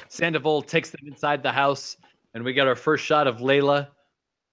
Sandoval 0.09 0.61
takes 0.63 0.89
them 0.89 1.01
inside 1.05 1.43
the 1.43 1.51
house, 1.51 1.97
and 2.33 2.43
we 2.43 2.53
get 2.53 2.67
our 2.67 2.75
first 2.75 3.05
shot 3.05 3.27
of 3.27 3.37
Layla, 3.37 3.87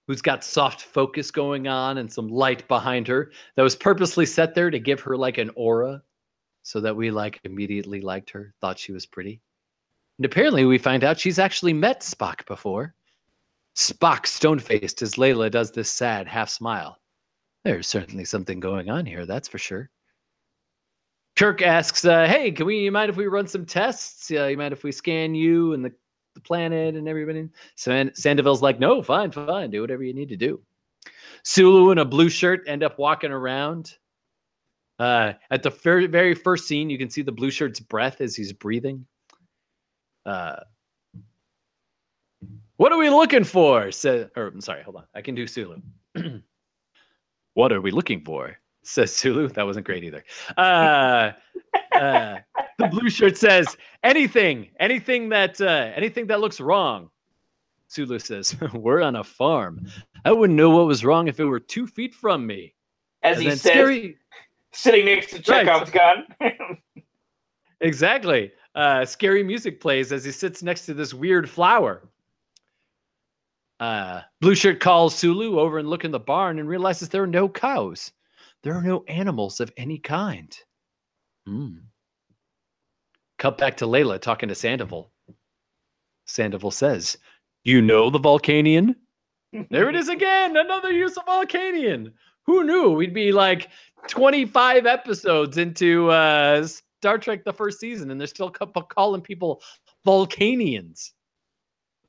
who's 0.07 0.21
got 0.21 0.43
soft 0.43 0.81
focus 0.81 1.31
going 1.31 1.67
on 1.67 1.97
and 1.97 2.11
some 2.11 2.29
light 2.29 2.67
behind 2.67 3.07
her 3.07 3.31
that 3.55 3.63
was 3.63 3.75
purposely 3.75 4.25
set 4.25 4.55
there 4.55 4.69
to 4.69 4.79
give 4.79 5.01
her 5.01 5.17
like 5.17 5.37
an 5.37 5.51
aura 5.55 6.01
so 6.63 6.81
that 6.81 6.95
we 6.95 7.11
like 7.11 7.39
immediately 7.43 8.01
liked 8.01 8.29
her, 8.31 8.53
thought 8.61 8.79
she 8.79 8.91
was 8.91 9.05
pretty. 9.05 9.41
And 10.17 10.25
apparently 10.25 10.65
we 10.65 10.77
find 10.77 11.03
out 11.03 11.19
she's 11.19 11.39
actually 11.39 11.73
met 11.73 12.01
Spock 12.01 12.45
before. 12.45 12.93
Spock 13.75 14.25
stone 14.25 14.59
faced 14.59 15.01
as 15.01 15.15
Layla 15.15 15.51
does 15.51 15.71
this 15.71 15.91
sad 15.91 16.27
half 16.27 16.49
smile. 16.49 16.97
There's 17.65 17.87
certainly 17.87 18.25
something 18.25 18.59
going 18.59 18.89
on 18.89 19.05
here, 19.05 19.25
that's 19.25 19.49
for 19.49 19.57
sure. 19.57 19.89
Kirk 21.35 21.61
asks, 21.61 22.05
uh, 22.05 22.27
"Hey, 22.27 22.51
can 22.51 22.65
we? 22.65 22.79
You 22.79 22.91
mind 22.91 23.09
if 23.09 23.17
we 23.17 23.27
run 23.27 23.47
some 23.47 23.65
tests? 23.65 24.31
Uh, 24.31 24.45
you 24.45 24.57
mind 24.57 24.71
if 24.71 24.83
we 24.83 24.93
scan 24.93 25.35
you 25.35 25.73
and 25.73 25.83
the, 25.83 25.91
the 26.33 26.39
planet 26.39 26.95
and 26.95 27.09
everybody?" 27.09 27.49
San- 27.75 28.15
Sandoval's 28.15 28.61
like, 28.61 28.79
"No, 28.79 29.01
fine, 29.01 29.31
fine. 29.31 29.71
Do 29.71 29.81
whatever 29.81 30.03
you 30.03 30.13
need 30.13 30.29
to 30.29 30.37
do." 30.37 30.61
Sulu 31.43 31.91
in 31.91 31.97
a 31.97 32.05
blue 32.05 32.29
shirt 32.29 32.63
end 32.67 32.83
up 32.83 32.97
walking 32.97 33.31
around. 33.31 33.97
Uh, 34.97 35.33
at 35.51 35.61
the 35.61 35.71
very, 35.71 36.07
very 36.07 36.35
first 36.35 36.67
scene, 36.67 36.89
you 36.89 36.97
can 36.97 37.09
see 37.09 37.21
the 37.21 37.33
blue 37.33 37.51
shirt's 37.51 37.81
breath 37.81 38.21
as 38.21 38.33
he's 38.33 38.53
breathing. 38.53 39.05
Uh, 40.25 40.57
what 42.77 42.91
are 42.91 42.97
we 42.97 43.09
looking 43.09 43.43
for? 43.43 43.91
Says, 43.91 44.29
or 44.35 44.47
I'm 44.47 44.61
sorry, 44.61 44.83
hold 44.83 44.97
on. 44.97 45.05
I 45.13 45.21
can 45.21 45.35
do 45.35 45.47
Sulu. 45.47 45.81
what 47.53 47.71
are 47.71 47.81
we 47.81 47.91
looking 47.91 48.21
for? 48.23 48.57
Says 48.83 49.15
Sulu. 49.15 49.47
That 49.49 49.65
wasn't 49.65 49.85
great 49.85 50.03
either. 50.03 50.23
Uh, 50.57 51.31
uh, 51.93 52.37
the 52.77 52.87
blue 52.89 53.09
shirt 53.09 53.37
says 53.37 53.75
anything, 54.03 54.69
anything 54.79 55.29
that, 55.29 55.59
uh, 55.61 55.91
anything 55.95 56.27
that 56.27 56.39
looks 56.41 56.59
wrong. 56.59 57.09
Sulu 57.87 58.19
says, 58.19 58.55
"We're 58.73 59.01
on 59.01 59.15
a 59.15 59.23
farm. 59.23 59.87
I 60.25 60.31
wouldn't 60.31 60.57
know 60.57 60.71
what 60.71 60.87
was 60.87 61.05
wrong 61.05 61.27
if 61.27 61.39
it 61.39 61.45
were 61.45 61.59
two 61.59 61.87
feet 61.87 62.13
from 62.13 62.45
me." 62.45 62.73
As 63.23 63.37
And 63.37 63.43
he 63.45 63.51
says, 63.51 63.61
Scary- 63.61 64.17
sitting 64.73 65.05
next 65.05 65.29
to 65.31 65.35
Right. 65.51 65.65
Chekhov's 65.65 65.91
gun. 65.91 66.25
Exactly. 67.81 68.51
Uh, 68.75 69.05
scary 69.05 69.41
music 69.41 69.79
plays 69.79 70.11
as 70.11 70.25
he 70.25 70.31
sits 70.31 70.61
next 70.61 70.85
to 70.85 70.93
this 70.93 71.13
weird 71.13 71.49
flower. 71.49 72.01
Uh, 73.79 74.21
Blue 74.41 74.55
Shirt 74.55 74.81
calls 74.81 75.15
Sulu 75.15 75.59
over 75.59 75.79
and 75.79 75.89
look 75.89 76.03
in 76.03 76.11
the 76.11 76.19
barn 76.19 76.59
and 76.59 76.67
realizes 76.67 77.09
there 77.09 77.23
are 77.23 77.27
no 77.27 77.47
cows. 77.47 78.11
There 78.63 78.73
are 78.73 78.81
no 78.81 79.03
animals 79.07 79.59
of 79.61 79.71
any 79.77 79.97
kind. 79.97 80.57
Hmm. 81.45 81.77
Cut 83.37 83.57
back 83.57 83.77
to 83.77 83.85
Layla 83.85 84.19
talking 84.19 84.49
to 84.49 84.55
Sandoval. 84.55 85.11
Sandoval 86.25 86.71
says, 86.71 87.17
You 87.63 87.81
know 87.81 88.09
the 88.09 88.19
Vulcanian? 88.19 88.95
there 89.69 89.89
it 89.89 89.95
is 89.95 90.09
again. 90.09 90.57
Another 90.57 90.91
use 90.91 91.15
of 91.17 91.25
Vulcanian. 91.25 92.13
Who 92.45 92.63
knew 92.63 92.91
we'd 92.91 93.13
be 93.13 93.31
like 93.31 93.69
25 94.07 94.85
episodes 94.85 95.57
into 95.57 96.09
uh, 96.09 96.65
Star 97.05 97.19
Trek 97.19 97.43
the 97.43 97.53
first 97.53 97.79
season 97.79 98.09
and 98.09 98.19
they're 98.19 98.25
still 98.25 98.49
calling 98.49 99.21
people 99.21 99.61
Vulcanians. 100.07 101.11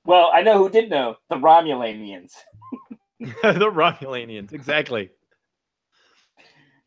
well, 0.07 0.31
I 0.33 0.41
know 0.41 0.57
who 0.57 0.71
did 0.71 0.89
know. 0.89 1.17
The 1.29 1.37
Romulanians. 1.37 2.33
the 3.21 3.71
Romulanians, 3.71 4.55
exactly. 4.55 5.11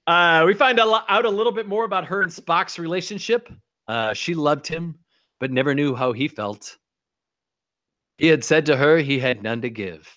Uh, 0.07 0.43
we 0.47 0.55
find 0.55 0.79
out 0.79 1.25
a 1.25 1.29
little 1.29 1.51
bit 1.51 1.67
more 1.67 1.85
about 1.85 2.05
her 2.05 2.23
and 2.23 2.31
Spock's 2.31 2.79
relationship. 2.79 3.47
Uh, 3.87 4.15
she 4.15 4.33
loved 4.33 4.65
him, 4.65 4.95
but 5.39 5.51
never 5.51 5.75
knew 5.75 5.93
how 5.93 6.11
he 6.11 6.27
felt. 6.27 6.77
He 8.17 8.25
had 8.25 8.43
said 8.43 8.65
to 8.65 8.75
her 8.75 8.97
he 8.97 9.19
had 9.19 9.43
none 9.43 9.61
to 9.61 9.69
give. 9.69 10.09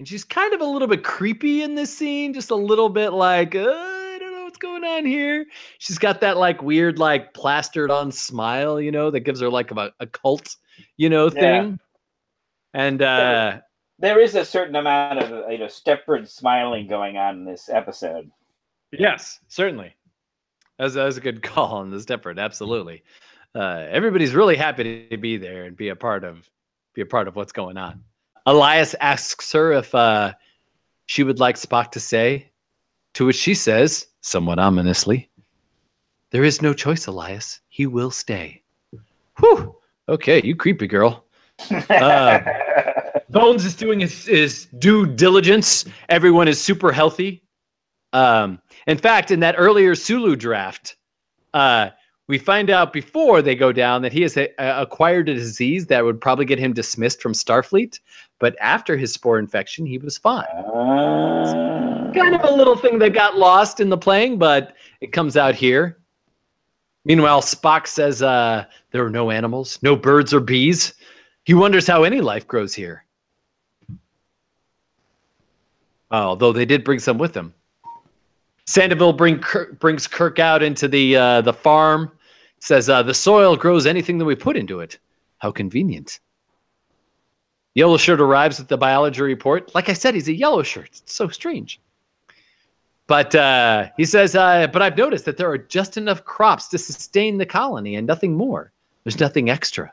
And 0.00 0.08
she's 0.08 0.24
kind 0.24 0.52
of 0.52 0.60
a 0.60 0.66
little 0.66 0.88
bit 0.88 1.04
creepy 1.04 1.62
in 1.62 1.76
this 1.76 1.96
scene, 1.96 2.34
just 2.34 2.50
a 2.50 2.56
little 2.56 2.88
bit 2.88 3.10
like, 3.10 3.54
uh, 3.54 3.60
I 3.60 3.64
don't 3.68 3.90
know 3.90 3.95
what's 4.56 4.80
going 4.80 4.84
on 4.84 5.04
here. 5.04 5.46
She's 5.78 5.98
got 5.98 6.20
that 6.22 6.36
like 6.36 6.62
weird, 6.62 6.98
like 6.98 7.34
plastered 7.34 7.90
on 7.90 8.12
smile, 8.12 8.80
you 8.80 8.90
know, 8.90 9.10
that 9.10 9.20
gives 9.20 9.40
her 9.40 9.50
like 9.50 9.70
a, 9.70 9.92
a 10.00 10.06
cult, 10.06 10.56
you 10.96 11.08
know, 11.10 11.26
Yeah. 11.26 11.40
thing. 11.62 11.80
And 12.74 13.02
uh, 13.02 13.60
There 13.98 14.20
is 14.20 14.34
a 14.34 14.44
certain 14.44 14.76
amount 14.76 15.18
of 15.20 15.50
you 15.50 15.58
know 15.58 15.66
Stepford 15.66 16.28
smiling 16.28 16.86
going 16.88 17.16
on 17.16 17.38
in 17.38 17.44
this 17.44 17.68
episode. 17.68 18.30
Yes, 18.92 19.40
certainly. 19.48 19.94
That 20.78 20.84
was, 20.84 20.94
that 20.94 21.04
was 21.04 21.16
a 21.16 21.22
good 21.22 21.42
call 21.42 21.76
on 21.76 21.90
the 21.90 21.98
Stepford. 21.98 22.38
Absolutely. 22.38 23.02
Uh, 23.54 23.86
everybody's 23.88 24.34
really 24.34 24.56
happy 24.56 25.08
to 25.08 25.16
be 25.16 25.38
there 25.38 25.64
and 25.64 25.76
be 25.76 25.88
a 25.88 25.96
part 25.96 26.24
of 26.24 26.48
be 26.94 27.02
a 27.02 27.06
part 27.06 27.28
of 27.28 27.36
what's 27.36 27.52
going 27.52 27.76
on. 27.76 28.04
Elias 28.46 28.94
asks 29.00 29.52
her 29.52 29.72
if 29.72 29.94
uh, 29.94 30.32
she 31.06 31.22
would 31.22 31.40
like 31.40 31.56
Spock 31.56 31.92
to 31.92 32.00
say, 32.00 32.50
to 33.16 33.26
which 33.26 33.36
she 33.36 33.54
says, 33.54 34.06
somewhat 34.20 34.58
ominously, 34.58 35.30
"There 36.30 36.44
is 36.44 36.60
no 36.60 36.74
choice, 36.74 37.06
Elias. 37.06 37.60
He 37.68 37.86
will 37.86 38.10
stay." 38.10 38.62
Whew. 39.38 39.76
Okay, 40.08 40.40
you 40.44 40.54
creepy 40.56 40.86
girl. 40.86 41.24
Uh, 41.90 42.40
Bones 43.30 43.64
is 43.64 43.74
doing 43.74 44.00
his, 44.00 44.26
his 44.26 44.66
due 44.78 45.06
diligence. 45.06 45.86
Everyone 46.08 46.48
is 46.48 46.60
super 46.60 46.92
healthy. 46.92 47.42
Um, 48.12 48.60
in 48.86 48.98
fact, 48.98 49.30
in 49.30 49.40
that 49.40 49.54
earlier 49.58 49.94
Sulu 49.94 50.36
draft, 50.36 50.96
uh, 51.54 51.90
we 52.28 52.38
find 52.38 52.70
out 52.70 52.92
before 52.92 53.40
they 53.42 53.54
go 53.54 53.72
down 53.72 54.02
that 54.02 54.12
he 54.12 54.22
has 54.22 54.36
a, 54.36 54.48
a- 54.58 54.82
acquired 54.82 55.28
a 55.28 55.34
disease 55.34 55.86
that 55.86 56.04
would 56.04 56.20
probably 56.20 56.44
get 56.44 56.58
him 56.58 56.72
dismissed 56.72 57.22
from 57.22 57.32
Starfleet. 57.32 58.00
But 58.38 58.56
after 58.60 58.96
his 58.96 59.12
spore 59.12 59.38
infection, 59.38 59.86
he 59.86 59.98
was 59.98 60.18
fine. 60.18 60.44
Uh, 60.44 62.12
Kind 62.14 62.34
of 62.34 62.42
a 62.44 62.52
little 62.52 62.76
thing 62.76 62.98
that 63.00 63.12
got 63.12 63.36
lost 63.36 63.78
in 63.78 63.88
the 63.90 63.98
playing, 63.98 64.38
but 64.38 64.74
it 65.00 65.12
comes 65.12 65.36
out 65.36 65.54
here. 65.54 65.98
Meanwhile, 67.04 67.42
Spock 67.42 67.86
says 67.86 68.22
uh, 68.22 68.64
there 68.90 69.04
are 69.04 69.10
no 69.10 69.30
animals, 69.30 69.78
no 69.82 69.94
birds 69.94 70.34
or 70.34 70.40
bees. 70.40 70.94
He 71.44 71.54
wonders 71.54 71.86
how 71.86 72.02
any 72.02 72.20
life 72.20 72.48
grows 72.48 72.74
here. 72.74 73.04
Although 76.10 76.52
they 76.52 76.64
did 76.64 76.84
bring 76.84 76.98
some 76.98 77.18
with 77.18 77.32
them. 77.32 77.54
Sandoval 78.66 79.12
bring 79.12 79.38
Kirk, 79.38 79.78
brings 79.78 80.06
Kirk 80.08 80.38
out 80.38 80.62
into 80.62 80.88
the 80.88 81.16
uh, 81.16 81.40
the 81.42 81.52
farm. 81.52 82.10
Says 82.60 82.88
uh, 82.88 83.02
the 83.02 83.14
soil 83.14 83.56
grows 83.56 83.86
anything 83.86 84.18
that 84.18 84.24
we 84.24 84.34
put 84.34 84.56
into 84.56 84.80
it. 84.80 84.98
How 85.38 85.52
convenient. 85.52 86.20
Yellow 87.74 87.98
shirt 87.98 88.20
arrives 88.20 88.58
with 88.58 88.68
the 88.68 88.78
biology 88.78 89.20
report. 89.20 89.74
Like 89.74 89.88
I 89.88 89.92
said, 89.92 90.14
he's 90.14 90.28
a 90.28 90.34
yellow 90.34 90.62
shirt. 90.62 90.88
It's 90.88 91.12
so 91.12 91.28
strange. 91.28 91.78
But 93.06 93.34
uh, 93.34 93.88
he 93.96 94.04
says, 94.04 94.34
uh, 94.34 94.66
but 94.68 94.82
I've 94.82 94.96
noticed 94.96 95.26
that 95.26 95.36
there 95.36 95.50
are 95.50 95.58
just 95.58 95.96
enough 95.96 96.24
crops 96.24 96.68
to 96.68 96.78
sustain 96.78 97.38
the 97.38 97.46
colony 97.46 97.94
and 97.96 98.06
nothing 98.06 98.34
more. 98.34 98.72
There's 99.04 99.20
nothing 99.20 99.50
extra. 99.50 99.92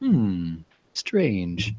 Hmm, 0.00 0.56
strange. 0.94 1.74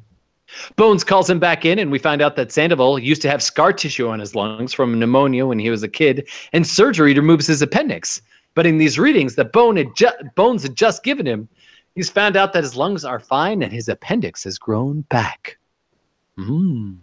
Bones 0.75 1.03
calls 1.03 1.29
him 1.29 1.39
back 1.39 1.65
in, 1.65 1.79
and 1.79 1.91
we 1.91 1.99
find 1.99 2.21
out 2.21 2.35
that 2.37 2.51
Sandoval 2.51 2.99
used 2.99 3.21
to 3.23 3.29
have 3.29 3.43
scar 3.43 3.73
tissue 3.73 4.07
on 4.07 4.19
his 4.19 4.35
lungs 4.35 4.73
from 4.73 4.99
pneumonia 4.99 5.45
when 5.45 5.59
he 5.59 5.69
was 5.69 5.83
a 5.83 5.87
kid, 5.87 6.29
and 6.53 6.65
surgery 6.65 7.13
removes 7.13 7.47
his 7.47 7.61
appendix. 7.61 8.21
But 8.55 8.65
in 8.65 8.77
these 8.77 8.97
readings 8.97 9.35
that 9.35 9.51
Bone 9.51 9.75
had 9.75 9.95
ju- 9.95 10.29
Bones 10.33 10.63
had 10.63 10.75
just 10.75 11.03
given 11.03 11.27
him, 11.27 11.47
he's 11.93 12.09
found 12.09 12.35
out 12.35 12.53
that 12.53 12.63
his 12.63 12.75
lungs 12.75 13.05
are 13.05 13.19
fine 13.19 13.61
and 13.61 13.71
his 13.71 13.89
appendix 13.89 14.45
has 14.45 14.57
grown 14.57 15.01
back. 15.01 15.57
Hmm. 16.37 16.93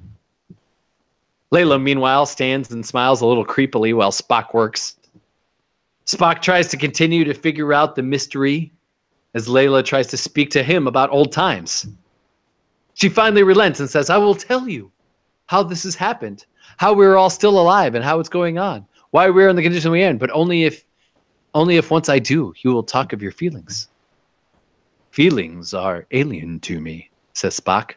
Layla, 1.52 1.80
meanwhile, 1.80 2.24
stands 2.24 2.70
and 2.70 2.84
smiles 2.84 3.20
a 3.20 3.26
little 3.26 3.44
creepily 3.44 3.94
while 3.94 4.10
Spock 4.10 4.54
works. 4.54 4.96
Spock 6.06 6.40
tries 6.40 6.68
to 6.68 6.78
continue 6.78 7.24
to 7.24 7.34
figure 7.34 7.74
out 7.74 7.94
the 7.94 8.02
mystery 8.02 8.72
as 9.34 9.48
Layla 9.48 9.84
tries 9.84 10.08
to 10.08 10.16
speak 10.16 10.50
to 10.50 10.62
him 10.62 10.86
about 10.86 11.10
old 11.10 11.32
times. 11.32 11.86
She 12.94 13.10
finally 13.10 13.42
relents 13.42 13.80
and 13.80 13.88
says, 13.88 14.08
I 14.10 14.16
will 14.16 14.34
tell 14.34 14.68
you 14.68 14.90
how 15.46 15.62
this 15.62 15.82
has 15.84 15.94
happened, 15.94 16.46
how 16.78 16.94
we're 16.94 17.16
all 17.16 17.30
still 17.30 17.60
alive 17.60 17.94
and 17.94 18.04
how 18.04 18.20
it's 18.20 18.28
going 18.28 18.58
on, 18.58 18.86
why 19.10 19.28
we're 19.28 19.48
in 19.48 19.56
the 19.56 19.62
condition 19.62 19.90
we're 19.90 20.08
in, 20.08 20.18
but 20.18 20.30
only 20.30 20.64
if 20.64 20.84
only 21.54 21.76
if 21.76 21.90
once 21.90 22.08
I 22.08 22.18
do, 22.18 22.54
you 22.62 22.72
will 22.72 22.82
talk 22.82 23.12
of 23.12 23.22
your 23.22 23.32
feelings. 23.32 23.88
Feelings 25.10 25.74
are 25.74 26.06
alien 26.10 26.60
to 26.60 26.80
me, 26.80 27.10
says 27.34 27.58
Spock. 27.58 27.92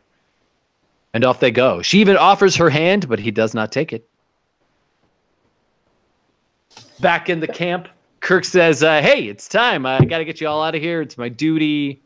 And 1.13 1.23
off 1.23 1.39
they 1.39 1.51
go. 1.51 1.81
She 1.81 2.01
even 2.01 2.17
offers 2.17 2.57
her 2.57 2.69
hand, 2.69 3.07
but 3.07 3.19
he 3.19 3.31
does 3.31 3.53
not 3.53 3.71
take 3.71 3.93
it. 3.93 4.09
Back 6.99 7.29
in 7.29 7.39
the 7.39 7.47
camp, 7.47 7.87
Kirk 8.19 8.43
says, 8.43 8.83
uh, 8.83 9.01
Hey, 9.01 9.27
it's 9.27 9.47
time. 9.47 9.85
I 9.85 10.03
got 10.03 10.17
to 10.17 10.25
get 10.25 10.41
you 10.41 10.47
all 10.47 10.61
out 10.61 10.75
of 10.75 10.81
here. 10.81 11.01
It's 11.01 11.17
my 11.17 11.29
duty. 11.29 12.01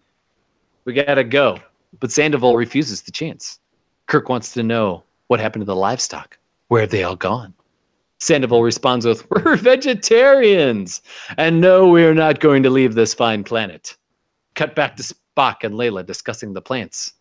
We 0.86 0.94
got 0.94 1.16
to 1.16 1.24
go. 1.24 1.58
But 2.00 2.12
Sandoval 2.12 2.56
refuses 2.56 3.02
the 3.02 3.12
chance. 3.12 3.60
Kirk 4.06 4.30
wants 4.30 4.54
to 4.54 4.64
know 4.64 5.04
what 5.28 5.40
happened 5.40 5.62
to 5.62 5.66
the 5.66 5.76
livestock. 5.76 6.38
Where 6.68 6.82
have 6.82 6.92
they 6.92 7.04
all 7.04 7.16
gone? 7.16 7.56
Sandoval 8.20 8.64
responds 8.64 9.06
with, 9.06 9.30
We're 9.32 9.56
vegetarians. 9.56 11.02
And 11.38 11.62
no, 11.62 11.88
we're 11.88 12.14
not 12.14 12.40
going 12.40 12.64
to 12.64 12.70
leave 12.70 12.94
this 12.94 13.14
fine 13.14 13.44
planet. 13.44 13.96
Cut 14.56 14.76
back 14.76 14.98
to 14.98 15.04
Spock 15.04 15.64
and 15.64 15.76
Layla 15.76 16.06
discussing 16.06 16.54
the 16.54 16.62
plants. 16.62 17.14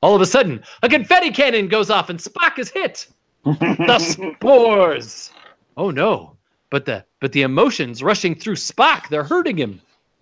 All 0.00 0.14
of 0.14 0.22
a 0.22 0.26
sudden, 0.26 0.62
a 0.82 0.88
confetti 0.88 1.30
cannon 1.30 1.68
goes 1.68 1.90
off 1.90 2.08
and 2.08 2.20
Spock 2.20 2.58
is 2.58 2.70
hit. 2.70 3.08
the 3.44 3.98
spores. 3.98 5.32
Oh 5.76 5.90
no. 5.90 6.36
But 6.70 6.84
the 6.84 7.04
but 7.20 7.32
the 7.32 7.42
emotions 7.42 8.02
rushing 8.02 8.34
through 8.34 8.56
Spock, 8.56 9.08
they're 9.08 9.24
hurting 9.24 9.56
him. 9.56 9.80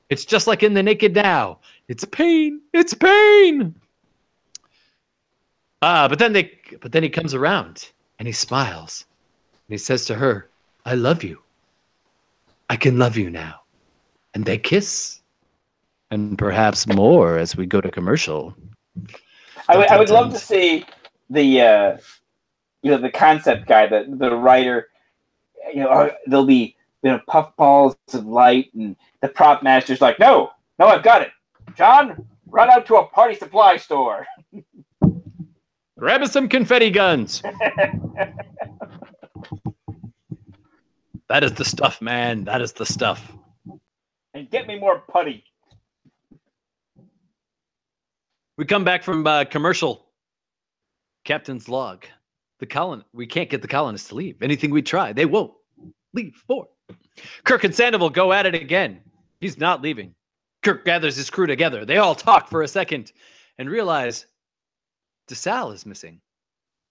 It's 0.08 0.24
just 0.24 0.46
like 0.46 0.62
in 0.62 0.74
the 0.74 0.82
Naked 0.82 1.14
Now. 1.14 1.58
It's 1.88 2.04
pain. 2.04 2.62
It's 2.72 2.94
pain. 2.94 3.74
Ah, 5.82 6.08
but 6.08 6.18
then 6.18 6.32
they 6.32 6.58
but 6.80 6.92
then 6.92 7.02
he 7.02 7.10
comes 7.10 7.34
around 7.34 7.90
and 8.18 8.26
he 8.26 8.32
smiles. 8.32 9.04
And 9.68 9.74
he 9.74 9.78
says 9.78 10.04
to 10.06 10.14
her, 10.14 10.48
I 10.84 10.94
love 10.94 11.24
you. 11.24 11.42
I 12.70 12.76
can 12.76 12.98
love 12.98 13.16
you 13.16 13.30
now. 13.30 13.62
And 14.34 14.44
they 14.44 14.58
kiss. 14.58 15.20
And 16.10 16.38
perhaps 16.38 16.86
more 16.86 17.36
as 17.38 17.56
we 17.56 17.66
go 17.66 17.80
to 17.80 17.90
commercial. 17.90 18.54
I 19.68 19.76
would, 19.76 19.88
I 19.88 19.98
would 19.98 20.10
love 20.10 20.32
to 20.32 20.38
see 20.38 20.84
the 21.30 21.60
uh, 21.60 21.96
you 22.82 22.92
know 22.92 22.98
the 22.98 23.10
concept 23.10 23.66
guy, 23.66 23.88
the 23.88 24.06
the 24.08 24.34
writer. 24.34 24.88
You 25.74 25.80
know, 25.80 25.88
uh, 25.88 26.10
there'll 26.26 26.46
be 26.46 26.76
you 27.02 27.10
know 27.10 27.20
puffballs 27.26 27.96
of 28.12 28.26
light, 28.26 28.72
and 28.74 28.94
the 29.20 29.28
prop 29.28 29.64
master's 29.64 30.00
like, 30.00 30.20
"No, 30.20 30.52
no, 30.78 30.86
I've 30.86 31.02
got 31.02 31.22
it, 31.22 31.30
John. 31.74 32.24
Run 32.46 32.70
out 32.70 32.86
to 32.86 32.96
a 32.96 33.06
party 33.06 33.34
supply 33.34 33.76
store." 33.76 34.26
Grab 35.98 36.22
us 36.22 36.32
some 36.32 36.48
confetti 36.48 36.90
guns. 36.90 37.42
that 41.28 41.44
is 41.44 41.52
the 41.54 41.64
stuff, 41.64 42.00
man. 42.02 42.44
That 42.44 42.62
is 42.62 42.72
the 42.72 42.86
stuff. 42.86 43.32
and 44.34 44.50
get 44.50 44.66
me 44.66 44.78
more 44.78 45.00
putty. 45.10 45.44
We 48.58 48.64
come 48.64 48.84
back 48.84 49.02
from 49.02 49.26
uh, 49.26 49.44
commercial. 49.44 50.06
Captain's 51.24 51.68
log. 51.68 52.06
The 52.60 52.66
colon. 52.66 53.04
We 53.12 53.26
can't 53.26 53.50
get 53.50 53.62
the 53.62 53.68
colonists 53.68 54.08
to 54.08 54.14
leave. 54.14 54.42
Anything 54.42 54.70
we 54.70 54.82
try, 54.82 55.12
they 55.12 55.26
won't 55.26 55.52
leave 56.14 56.34
for. 56.46 56.68
Kirk 57.44 57.64
and 57.64 57.74
Sandoval 57.74 58.10
go 58.10 58.32
at 58.32 58.46
it 58.46 58.54
again. 58.54 59.00
He's 59.40 59.58
not 59.58 59.82
leaving. 59.82 60.14
Kirk 60.62 60.84
gathers 60.84 61.16
his 61.16 61.30
crew 61.30 61.46
together. 61.46 61.84
They 61.84 61.98
all 61.98 62.14
talk 62.14 62.48
for 62.48 62.62
a 62.62 62.68
second 62.68 63.12
and 63.58 63.68
realize 63.70 64.26
DeSalle 65.28 65.74
is 65.74 65.86
missing, 65.86 66.20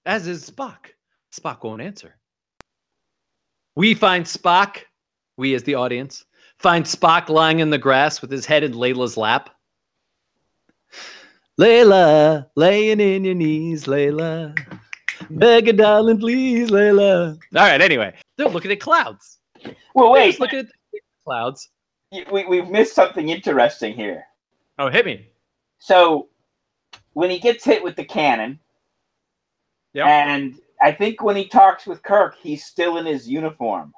as 0.06 0.28
is 0.28 0.50
Spock. 0.50 0.88
Spock 1.38 1.64
won't 1.64 1.82
answer. 1.82 2.16
We 3.76 3.94
find 3.94 4.26
Spock, 4.26 4.78
we 5.38 5.54
as 5.54 5.64
the 5.64 5.76
audience, 5.76 6.26
find 6.60 6.86
Spock 6.86 7.30
lying 7.30 7.60
in 7.60 7.70
the 7.70 7.78
grass 7.78 8.22
with 8.22 8.32
his 8.32 8.46
head 8.46 8.64
in 8.64 8.74
Layla's 8.74 9.18
lap. 9.18 9.50
Layla, 11.60 12.48
laying 12.56 13.00
in 13.00 13.24
your 13.24 13.36
knees, 13.36 13.86
Layla. 13.86 14.58
Beg 15.30 15.68
a 15.70 15.74
darling, 15.74 16.20
please, 16.20 16.70
Layla. 16.70 17.32
All 17.56 17.62
right, 17.62 17.82
anyway, 17.82 18.14
they're 18.38 18.50
looking 18.50 18.72
at 18.72 18.80
clouds. 18.80 19.40
Well, 19.94 20.12
They're 20.14 20.24
wait, 20.24 20.28
just 20.32 20.40
looking 20.42 20.60
at 20.60 20.66
the 20.92 21.00
clouds. 21.26 21.70
we 22.32 22.46
we've 22.46 22.68
missed 22.68 22.94
something 22.96 23.30
interesting 23.30 23.94
here. 23.96 24.26
Oh, 24.78 24.90
hit 24.90 25.06
me. 25.06 25.30
So 25.80 26.28
when 27.14 27.30
he 27.30 27.40
gets 27.40 27.64
hit 27.64 27.82
with 27.84 27.96
the 27.96 28.04
cannon, 28.04 28.60
Yeah. 29.94 30.08
and 30.08 30.60
I 30.86 30.92
think 30.92 31.24
when 31.24 31.36
he 31.36 31.48
talks 31.48 31.88
with 31.88 32.04
Kirk, 32.04 32.36
he's 32.44 32.64
still 32.64 32.98
in 32.98 33.08
his 33.08 33.28
uniform. 33.28 33.92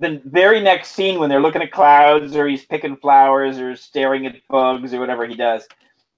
The 0.00 0.20
very 0.26 0.60
next 0.60 0.90
scene, 0.90 1.18
when 1.18 1.30
they're 1.30 1.40
looking 1.40 1.62
at 1.62 1.72
clouds, 1.72 2.36
or 2.36 2.46
he's 2.46 2.66
picking 2.66 2.98
flowers, 2.98 3.58
or 3.58 3.74
staring 3.74 4.26
at 4.26 4.36
bugs, 4.50 4.92
or 4.92 5.00
whatever 5.00 5.26
he 5.26 5.34
does, 5.34 5.66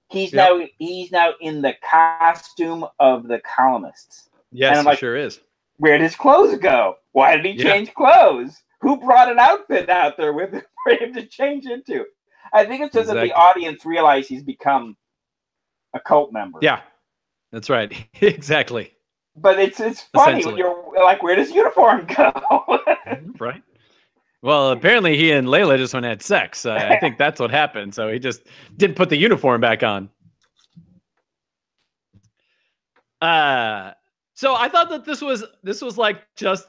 he's 0.09 0.33
Yep. 0.33 0.59
now 0.59 0.67
he's 0.77 1.09
now 1.09 1.31
in 1.39 1.61
the 1.61 1.73
costume 1.89 2.85
of 2.99 3.29
the 3.29 3.39
colonists. 3.39 4.27
Yes, 4.51 4.79
it 4.79 4.85
like- 4.85 4.99
sure 4.99 5.15
is. 5.15 5.39
Where 5.77 5.97
did 5.97 6.03
his 6.03 6.17
clothes 6.17 6.57
go? 6.59 6.97
Why 7.13 7.37
did 7.37 7.45
he 7.45 7.51
Yeah. 7.53 7.71
change 7.71 7.93
clothes? 7.93 8.61
Who 8.81 8.97
brought 8.97 9.31
an 9.31 9.39
outfit 9.39 9.89
out 9.89 10.17
there 10.17 10.33
with 10.33 10.51
him 10.51 10.63
for 10.83 10.95
him 10.95 11.13
to 11.13 11.25
change 11.25 11.65
into? 11.65 12.05
I 12.51 12.65
think 12.65 12.81
it's 12.83 12.93
just 12.93 13.07
that 13.07 13.21
the 13.21 13.31
audience 13.31 13.85
realize 13.85 14.27
he's 14.27 14.43
become 14.43 14.97
a 15.93 15.99
cult 16.01 16.33
member. 16.33 16.59
Yeah, 16.61 16.81
that's 17.53 17.69
right. 17.69 17.93
exactly. 18.21 18.91
But 19.35 19.59
it's 19.59 19.79
it's 19.79 20.01
funny 20.01 20.45
when 20.45 20.57
you're 20.57 20.93
like, 20.95 21.23
where 21.23 21.35
does 21.35 21.51
uniform 21.51 22.05
go? 22.17 22.33
right. 23.39 23.63
Well, 24.41 24.71
apparently 24.71 25.15
he 25.15 25.31
and 25.31 25.47
Layla 25.47 25.77
just 25.77 25.93
went 25.93 26.05
and 26.05 26.11
had 26.11 26.21
sex. 26.21 26.65
Uh, 26.65 26.73
I 26.73 26.99
think 26.99 27.17
that's 27.17 27.39
what 27.39 27.49
happened. 27.51 27.95
So 27.95 28.11
he 28.11 28.19
just 28.19 28.41
didn't 28.75 28.97
put 28.97 29.09
the 29.09 29.15
uniform 29.15 29.61
back 29.61 29.83
on. 29.83 30.09
Uh, 33.21 33.93
so 34.33 34.53
I 34.53 34.67
thought 34.67 34.89
that 34.89 35.05
this 35.05 35.21
was 35.21 35.45
this 35.63 35.81
was 35.81 35.97
like 35.97 36.21
just 36.35 36.67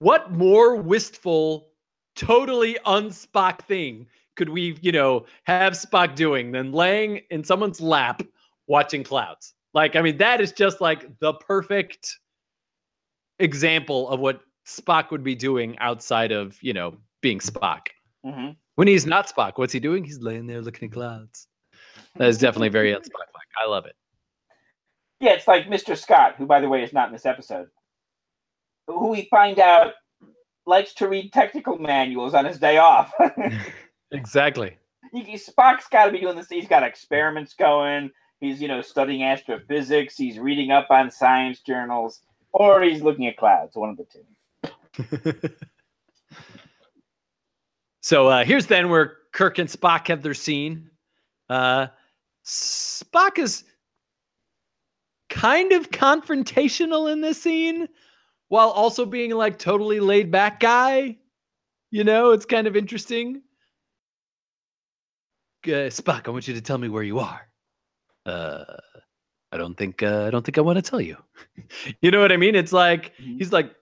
what 0.00 0.30
more 0.30 0.76
wistful, 0.76 1.68
totally 2.14 2.78
unspock 2.84 3.62
thing 3.62 4.06
could 4.36 4.48
we, 4.48 4.78
you 4.80 4.92
know, 4.92 5.26
have 5.44 5.72
Spock 5.72 6.14
doing 6.14 6.52
than 6.52 6.72
laying 6.72 7.22
in 7.30 7.44
someone's 7.44 7.80
lap 7.80 8.22
watching 8.68 9.02
clouds? 9.02 9.54
Like, 9.74 9.96
I 9.96 10.02
mean, 10.02 10.18
that 10.18 10.40
is 10.40 10.52
just 10.52 10.80
like 10.80 11.18
the 11.20 11.34
perfect 11.34 12.18
example 13.38 14.08
of 14.08 14.20
what 14.20 14.40
Spock 14.66 15.10
would 15.10 15.22
be 15.22 15.34
doing 15.34 15.78
outside 15.78 16.32
of, 16.32 16.56
you 16.62 16.72
know, 16.72 16.96
being 17.20 17.38
Spock. 17.38 17.88
hmm 18.24 18.50
When 18.76 18.88
he's 18.88 19.06
not 19.06 19.28
Spock, 19.28 19.52
what's 19.56 19.72
he 19.72 19.80
doing? 19.80 20.04
He's 20.04 20.20
laying 20.20 20.46
there 20.46 20.60
looking 20.60 20.88
at 20.88 20.92
clouds. 20.92 21.46
That 22.16 22.28
is 22.28 22.38
definitely 22.38 22.70
very 22.70 22.92
unspock 22.92 23.14
like. 23.18 23.48
I 23.62 23.68
love 23.68 23.86
it. 23.86 23.94
Yeah, 25.20 25.32
it's 25.32 25.48
like 25.48 25.66
Mr. 25.66 25.96
Scott, 25.96 26.36
who, 26.38 26.46
by 26.46 26.60
the 26.60 26.68
way, 26.68 26.82
is 26.82 26.92
not 26.92 27.08
in 27.08 27.12
this 27.12 27.26
episode, 27.26 27.68
who 28.86 29.08
we 29.08 29.26
find 29.30 29.58
out 29.58 29.94
likes 30.66 30.94
to 30.94 31.08
read 31.08 31.32
technical 31.32 31.78
manuals 31.78 32.34
on 32.34 32.44
his 32.44 32.58
day 32.58 32.78
off. 32.78 33.12
Exactly. 34.10 34.76
Spock's 35.14 35.88
got 35.90 36.06
to 36.06 36.12
be 36.12 36.20
doing 36.20 36.36
this. 36.36 36.48
He's 36.48 36.68
got 36.68 36.82
experiments 36.82 37.54
going. 37.54 38.10
He's, 38.40 38.62
you 38.62 38.68
know, 38.68 38.82
studying 38.82 39.24
astrophysics. 39.24 40.16
He's 40.16 40.38
reading 40.38 40.70
up 40.70 40.88
on 40.90 41.10
science 41.10 41.60
journals, 41.60 42.20
or 42.52 42.82
he's 42.82 43.02
looking 43.02 43.26
at 43.26 43.36
clouds. 43.36 43.76
One 43.76 43.90
of 43.90 43.96
the 43.96 44.04
two. 44.04 45.50
so 48.00 48.28
uh, 48.28 48.44
here's 48.44 48.66
then 48.66 48.88
where 48.88 49.16
Kirk 49.32 49.58
and 49.58 49.68
Spock 49.68 50.08
have 50.08 50.22
their 50.22 50.34
scene. 50.34 50.90
Uh, 51.48 51.88
Spock 52.44 53.38
is 53.38 53.64
kind 55.28 55.72
of 55.72 55.90
confrontational 55.90 57.12
in 57.12 57.20
this 57.20 57.42
scene 57.42 57.88
while 58.48 58.70
also 58.70 59.04
being 59.04 59.30
like 59.32 59.58
totally 59.58 60.00
laid 60.00 60.30
back 60.30 60.60
guy. 60.60 61.16
You 61.90 62.04
know, 62.04 62.32
it's 62.32 62.46
kind 62.46 62.66
of 62.66 62.76
interesting. 62.76 63.42
Uh, 65.64 65.90
Spock, 65.90 66.28
I 66.28 66.30
want 66.30 66.48
you 66.48 66.54
to 66.54 66.60
tell 66.60 66.78
me 66.78 66.88
where 66.88 67.02
you 67.02 67.18
are. 67.18 67.47
Uh, 68.28 68.76
I 69.50 69.56
don't 69.56 69.76
think 69.76 70.02
uh, 70.02 70.24
I 70.26 70.30
don't 70.30 70.44
think 70.44 70.58
I 70.58 70.60
want 70.60 70.76
to 70.76 70.82
tell 70.82 71.00
you. 71.00 71.16
you 72.02 72.10
know 72.10 72.20
what 72.20 72.32
I 72.32 72.36
mean? 72.36 72.54
It's 72.54 72.72
like 72.72 73.12
Mhm. 73.18 73.38
he's 73.38 73.52
like 73.52 73.74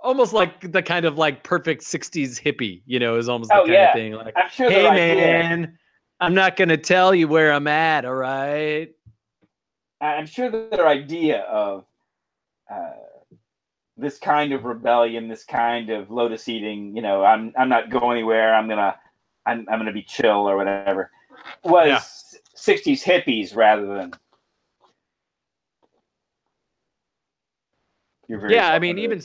almost 0.00 0.32
like 0.32 0.72
the 0.72 0.82
kind 0.82 1.06
of 1.06 1.16
like 1.18 1.44
perfect 1.44 1.82
'60s 1.82 2.40
hippie. 2.40 2.82
You 2.86 2.98
know, 2.98 3.16
is 3.16 3.28
almost 3.28 3.50
Oh, 3.52 3.62
the 3.62 3.68
kind 3.68 3.72
yeah. 3.72 3.88
of 3.88 3.94
thing. 3.94 4.12
Like, 4.14 4.34
I'm 4.36 4.50
sure 4.50 4.68
hey 4.70 4.86
idea. 4.88 5.16
man, 5.16 5.78
I'm 6.18 6.34
not 6.34 6.56
gonna 6.56 6.76
tell 6.76 7.14
you 7.14 7.28
where 7.28 7.52
I'm 7.52 7.68
at. 7.68 8.04
All 8.04 8.14
right. 8.14 8.90
I'm 10.00 10.26
sure 10.26 10.50
that 10.50 10.70
their 10.70 10.88
idea 10.88 11.42
of 11.42 11.84
uh, 12.70 12.92
this 13.96 14.18
kind 14.18 14.52
of 14.52 14.64
rebellion, 14.64 15.28
this 15.28 15.44
kind 15.44 15.90
of 15.90 16.10
lotus 16.10 16.48
eating, 16.48 16.96
you 16.96 17.02
know, 17.02 17.22
I'm 17.24 17.52
I'm 17.56 17.68
not 17.68 17.90
going 17.90 18.16
anywhere. 18.18 18.54
I'm 18.54 18.68
gonna 18.68 18.98
I'm 19.46 19.66
I'm 19.70 19.78
gonna 19.78 19.92
be 19.92 20.02
chill 20.02 20.48
or 20.48 20.56
whatever, 20.56 21.10
was 21.62 21.86
Yeah. 21.86 22.40
60s 22.60 23.02
hippies 23.02 23.56
rather 23.56 23.86
than. 23.86 24.12
Yeah, 28.48 28.68
I 28.70 28.78
mean, 28.78 28.98
even 28.98 29.22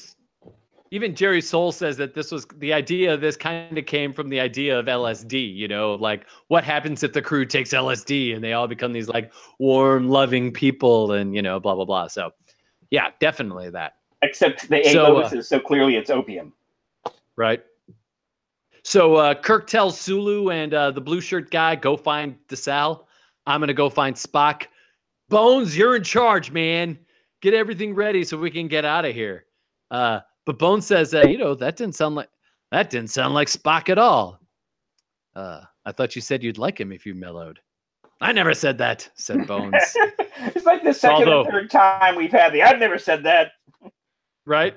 even 0.91 1.15
Jerry 1.15 1.41
Sohl 1.41 1.73
says 1.73 1.97
that 1.97 2.13
this 2.13 2.31
was 2.31 2.47
the 2.57 2.73
idea 2.73 3.13
of 3.13 3.21
this 3.21 3.35
kind 3.37 3.77
of 3.77 3.85
came 3.85 4.13
from 4.13 4.29
the 4.29 4.39
idea 4.39 4.79
of 4.79 4.85
LSD. 4.85 5.55
You 5.55 5.67
know, 5.67 5.95
like 5.95 6.25
what 6.47 6.63
happens 6.63 7.03
if 7.03 7.13
the 7.13 7.21
crew 7.21 7.45
takes 7.45 7.71
LSD 7.71 8.33
and 8.33 8.43
they 8.43 8.53
all 8.53 8.67
become 8.67 8.93
these 8.93 9.07
like 9.07 9.31
warm, 9.59 10.09
loving 10.09 10.51
people, 10.51 11.11
and 11.11 11.35
you 11.35 11.41
know, 11.41 11.59
blah 11.59 11.75
blah 11.75 11.85
blah. 11.85 12.07
So, 12.07 12.31
yeah, 12.89 13.11
definitely 13.19 13.69
that. 13.71 13.95
except 14.21 14.69
the 14.69 14.83
So, 14.83 15.05
uh, 15.05 15.13
lotuses, 15.13 15.49
so 15.49 15.59
clearly 15.59 15.95
it's 15.97 16.09
opium. 16.09 16.53
right? 17.35 17.63
So 18.83 19.15
uh, 19.15 19.33
Kirk 19.33 19.67
tells 19.67 19.99
Sulu 19.99 20.51
and 20.51 20.73
uh, 20.73 20.91
the 20.91 21.01
blue 21.01 21.19
shirt 21.19 21.49
guy, 21.49 21.75
go 21.75 21.97
find 21.97 22.37
DeSalle. 22.47 23.04
I'm 23.45 23.59
gonna 23.59 23.73
go 23.73 23.89
find 23.89 24.15
Spock. 24.15 24.67
Bones, 25.29 25.77
you're 25.77 25.95
in 25.95 26.03
charge, 26.03 26.51
man. 26.51 26.99
Get 27.41 27.53
everything 27.53 27.95
ready 27.95 28.23
so 28.23 28.37
we 28.37 28.51
can 28.51 28.67
get 28.67 28.85
out 28.85 29.05
of 29.05 29.13
here. 29.13 29.45
Uh, 29.91 30.21
but 30.45 30.57
Bones 30.59 30.85
says, 30.85 31.13
uh, 31.13 31.21
you 31.23 31.37
know, 31.37 31.55
that 31.55 31.75
didn't 31.77 31.95
sound 31.95 32.15
like 32.15 32.29
that 32.71 32.89
didn't 32.89 33.09
sound 33.11 33.33
like 33.33 33.47
Spock 33.47 33.89
at 33.89 33.97
all. 33.97 34.39
Uh, 35.35 35.61
I 35.85 35.91
thought 35.91 36.15
you 36.15 36.21
said 36.21 36.43
you'd 36.43 36.57
like 36.57 36.79
him 36.79 36.91
if 36.91 37.05
you 37.05 37.13
mellowed. 37.13 37.59
I 38.21 38.31
never 38.31 38.53
said 38.53 38.77
that, 38.79 39.09
said 39.15 39.45
Bones. 39.47 39.75
it's 40.37 40.65
like 40.65 40.83
the 40.83 40.93
second 40.93 41.27
Although- 41.29 41.49
or 41.49 41.51
third 41.51 41.69
time 41.71 42.15
we've 42.15 42.31
had 42.31 42.53
the. 42.53 42.63
I've 42.63 42.79
never 42.79 42.97
said 42.97 43.23
that. 43.23 43.51
right 44.45 44.75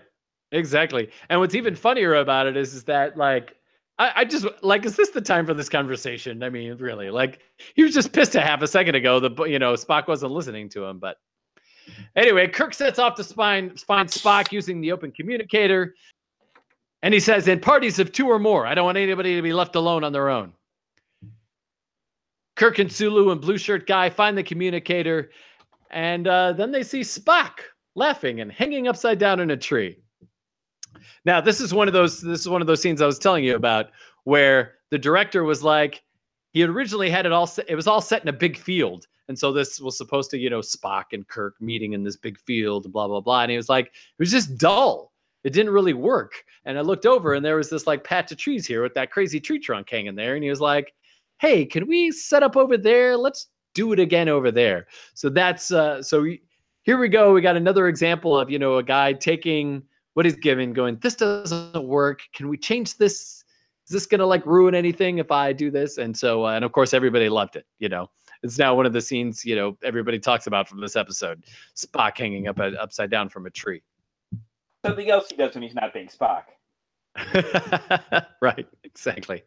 exactly 0.50 1.10
and 1.28 1.38
what's 1.40 1.54
even 1.54 1.76
funnier 1.76 2.14
about 2.14 2.46
it 2.46 2.56
is 2.56 2.72
is 2.72 2.84
that 2.84 3.18
like 3.18 3.54
I, 3.98 4.12
I 4.16 4.24
just 4.24 4.46
like 4.62 4.84
is 4.84 4.96
this 4.96 5.10
the 5.10 5.20
time 5.20 5.46
for 5.46 5.54
this 5.54 5.68
conversation 5.68 6.42
i 6.42 6.50
mean 6.50 6.76
really 6.78 7.10
like 7.10 7.40
he 7.74 7.82
was 7.82 7.94
just 7.94 8.12
pissed 8.12 8.34
a 8.34 8.40
half 8.40 8.62
a 8.62 8.66
second 8.66 8.94
ago 8.94 9.20
that 9.20 9.48
you 9.48 9.58
know 9.58 9.74
spock 9.74 10.08
wasn't 10.08 10.32
listening 10.32 10.68
to 10.70 10.84
him 10.84 10.98
but 10.98 11.16
anyway 12.16 12.48
kirk 12.48 12.74
sets 12.74 12.98
off 12.98 13.14
to 13.16 13.24
find, 13.24 13.78
find 13.80 14.08
spock 14.08 14.52
using 14.52 14.80
the 14.80 14.92
open 14.92 15.10
communicator 15.10 15.94
and 17.02 17.14
he 17.14 17.20
says 17.20 17.48
in 17.48 17.60
parties 17.60 17.98
of 17.98 18.12
two 18.12 18.28
or 18.28 18.38
more 18.38 18.66
i 18.66 18.74
don't 18.74 18.84
want 18.84 18.98
anybody 18.98 19.36
to 19.36 19.42
be 19.42 19.52
left 19.52 19.74
alone 19.74 20.04
on 20.04 20.12
their 20.12 20.28
own 20.28 20.52
kirk 22.56 22.78
and 22.78 22.92
sulu 22.92 23.30
and 23.30 23.40
blue 23.40 23.58
shirt 23.58 23.86
guy 23.86 24.10
find 24.10 24.36
the 24.36 24.42
communicator 24.42 25.30
and 25.90 26.28
uh, 26.28 26.52
then 26.52 26.70
they 26.70 26.82
see 26.82 27.00
spock 27.00 27.60
laughing 27.94 28.40
and 28.40 28.50
hanging 28.50 28.88
upside 28.88 29.18
down 29.18 29.40
in 29.40 29.50
a 29.50 29.56
tree. 29.56 29.98
Now, 31.24 31.40
this 31.40 31.60
is 31.60 31.72
one 31.72 31.88
of 31.88 31.94
those 31.94 32.20
this 32.20 32.40
is 32.40 32.48
one 32.48 32.60
of 32.60 32.66
those 32.66 32.82
scenes 32.82 33.02
I 33.02 33.06
was 33.06 33.18
telling 33.18 33.44
you 33.44 33.56
about 33.56 33.90
where 34.24 34.74
the 34.90 34.98
director 34.98 35.44
was 35.44 35.62
like 35.62 36.02
he 36.52 36.62
originally 36.64 37.10
had 37.10 37.26
it 37.26 37.32
all 37.32 37.46
set, 37.46 37.68
it 37.68 37.74
was 37.74 37.86
all 37.86 38.00
set 38.00 38.22
in 38.22 38.28
a 38.28 38.32
big 38.32 38.56
field. 38.56 39.06
And 39.28 39.38
so 39.38 39.52
this 39.52 39.78
was 39.78 39.98
supposed 39.98 40.30
to, 40.30 40.38
you 40.38 40.48
know, 40.48 40.60
Spock 40.60 41.04
and 41.12 41.26
Kirk 41.28 41.54
meeting 41.60 41.92
in 41.92 42.02
this 42.02 42.16
big 42.16 42.38
field, 42.38 42.90
blah 42.92 43.08
blah 43.08 43.20
blah. 43.20 43.42
And 43.42 43.50
he 43.50 43.56
was 43.56 43.68
like, 43.68 43.86
it 43.86 43.92
was 44.18 44.30
just 44.30 44.56
dull. 44.56 45.12
It 45.44 45.52
didn't 45.52 45.72
really 45.72 45.94
work. 45.94 46.44
And 46.64 46.76
I 46.76 46.80
looked 46.80 47.06
over 47.06 47.34
and 47.34 47.44
there 47.44 47.56
was 47.56 47.70
this 47.70 47.86
like 47.86 48.04
patch 48.04 48.32
of 48.32 48.38
trees 48.38 48.66
here 48.66 48.82
with 48.82 48.94
that 48.94 49.10
crazy 49.10 49.40
tree 49.40 49.58
trunk 49.58 49.88
hanging 49.90 50.14
there. 50.14 50.34
And 50.34 50.42
he 50.42 50.50
was 50.50 50.60
like, 50.60 50.92
Hey, 51.38 51.64
can 51.64 51.86
we 51.86 52.10
set 52.10 52.42
up 52.42 52.56
over 52.56 52.76
there? 52.76 53.16
Let's 53.16 53.48
do 53.74 53.92
it 53.92 54.00
again 54.00 54.28
over 54.28 54.50
there. 54.50 54.86
So 55.14 55.28
that's 55.28 55.70
uh 55.70 56.02
so 56.02 56.22
we, 56.22 56.42
here 56.82 56.98
we 56.98 57.08
go. 57.08 57.32
We 57.32 57.42
got 57.42 57.56
another 57.56 57.86
example 57.86 58.38
of, 58.38 58.50
you 58.50 58.58
know, 58.58 58.78
a 58.78 58.82
guy 58.82 59.12
taking 59.12 59.82
what 60.18 60.26
he's 60.26 60.34
given, 60.34 60.72
going, 60.72 60.98
this 61.00 61.14
doesn't 61.14 61.86
work. 61.86 62.22
Can 62.34 62.48
we 62.48 62.56
change 62.56 62.96
this? 62.96 63.44
Is 63.86 63.92
this 63.92 64.06
going 64.06 64.18
to 64.18 64.26
like 64.26 64.44
ruin 64.46 64.74
anything 64.74 65.18
if 65.18 65.30
I 65.30 65.52
do 65.52 65.70
this? 65.70 65.96
And 65.96 66.16
so, 66.16 66.44
uh, 66.44 66.56
and 66.56 66.64
of 66.64 66.72
course, 66.72 66.92
everybody 66.92 67.28
loved 67.28 67.54
it. 67.54 67.66
You 67.78 67.88
know, 67.88 68.10
it's 68.42 68.58
now 68.58 68.74
one 68.74 68.84
of 68.84 68.92
the 68.92 69.00
scenes, 69.00 69.44
you 69.44 69.54
know, 69.54 69.78
everybody 69.84 70.18
talks 70.18 70.48
about 70.48 70.68
from 70.68 70.80
this 70.80 70.96
episode 70.96 71.44
Spock 71.76 72.18
hanging 72.18 72.48
up 72.48 72.58
upside 72.58 73.12
down 73.12 73.28
from 73.28 73.46
a 73.46 73.50
tree. 73.50 73.80
Something 74.84 75.08
else 75.08 75.28
he 75.30 75.36
does 75.36 75.54
when 75.54 75.62
he's 75.62 75.76
not 75.76 75.94
being 75.94 76.08
Spock. 76.08 76.46
right, 78.42 78.66
exactly. 78.82 79.44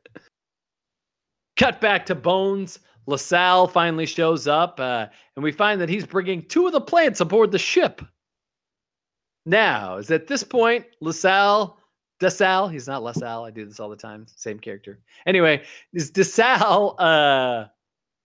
Cut 1.57 1.81
back 1.81 2.05
to 2.05 2.15
Bones. 2.15 2.79
LaSalle 3.07 3.67
finally 3.67 4.05
shows 4.05 4.47
up, 4.47 4.79
uh, 4.79 5.07
and 5.35 5.43
we 5.43 5.51
find 5.51 5.81
that 5.81 5.89
he's 5.89 6.05
bringing 6.05 6.43
two 6.43 6.65
of 6.65 6.71
the 6.71 6.79
plants 6.79 7.19
aboard 7.19 7.51
the 7.51 7.59
ship. 7.59 8.01
Now, 9.45 9.97
is 9.97 10.11
at 10.11 10.27
this 10.27 10.43
point, 10.43 10.85
LaSalle, 10.99 11.77
DeSalle, 12.19 12.71
he's 12.71 12.87
not 12.87 13.03
LaSalle, 13.03 13.43
I 13.45 13.51
do 13.51 13.65
this 13.65 13.79
all 13.79 13.89
the 13.89 13.95
time, 13.95 14.27
same 14.35 14.59
character. 14.59 14.99
Anyway, 15.25 15.63
is 15.93 16.11
DeSalle 16.11 16.95
uh, 16.99 17.65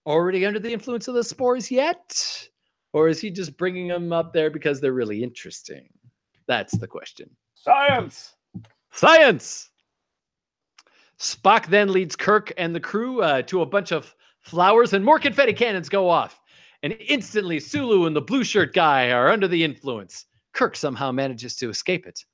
already 0.05 0.45
under 0.45 0.59
the 0.59 0.71
influence 0.71 1.07
of 1.07 1.15
the 1.15 1.23
spores 1.23 1.71
yet? 1.71 2.49
Or 2.93 3.07
is 3.07 3.19
he 3.19 3.31
just 3.31 3.57
bringing 3.57 3.87
them 3.87 4.13
up 4.13 4.33
there 4.33 4.49
because 4.49 4.79
they're 4.79 4.93
really 4.93 5.23
interesting? 5.23 5.89
That's 6.47 6.77
the 6.77 6.87
question. 6.87 7.29
Science. 7.55 8.33
Science! 8.91 9.69
Spock 11.19 11.65
then 11.67 11.91
leads 11.91 12.15
Kirk 12.15 12.53
and 12.57 12.73
the 12.73 12.79
crew 12.79 13.21
uh, 13.21 13.41
to 13.43 13.61
a 13.61 13.65
bunch 13.65 13.91
of 13.91 14.15
flowers, 14.39 14.93
and 14.93 15.03
more 15.03 15.19
confetti 15.19 15.53
cannons 15.53 15.89
go 15.89 16.09
off. 16.09 16.39
And 16.83 16.95
instantly, 17.07 17.59
Sulu 17.59 18.05
and 18.05 18.15
the 18.15 18.21
blue 18.21 18.43
shirt 18.43 18.73
guy 18.73 19.11
are 19.11 19.29
under 19.29 19.47
the 19.47 19.63
influence. 19.63 20.25
Kirk 20.57 20.75
somehow 20.75 21.11
manages 21.11 21.55
to 21.57 21.69
escape 21.69 22.07
it. 22.07 22.25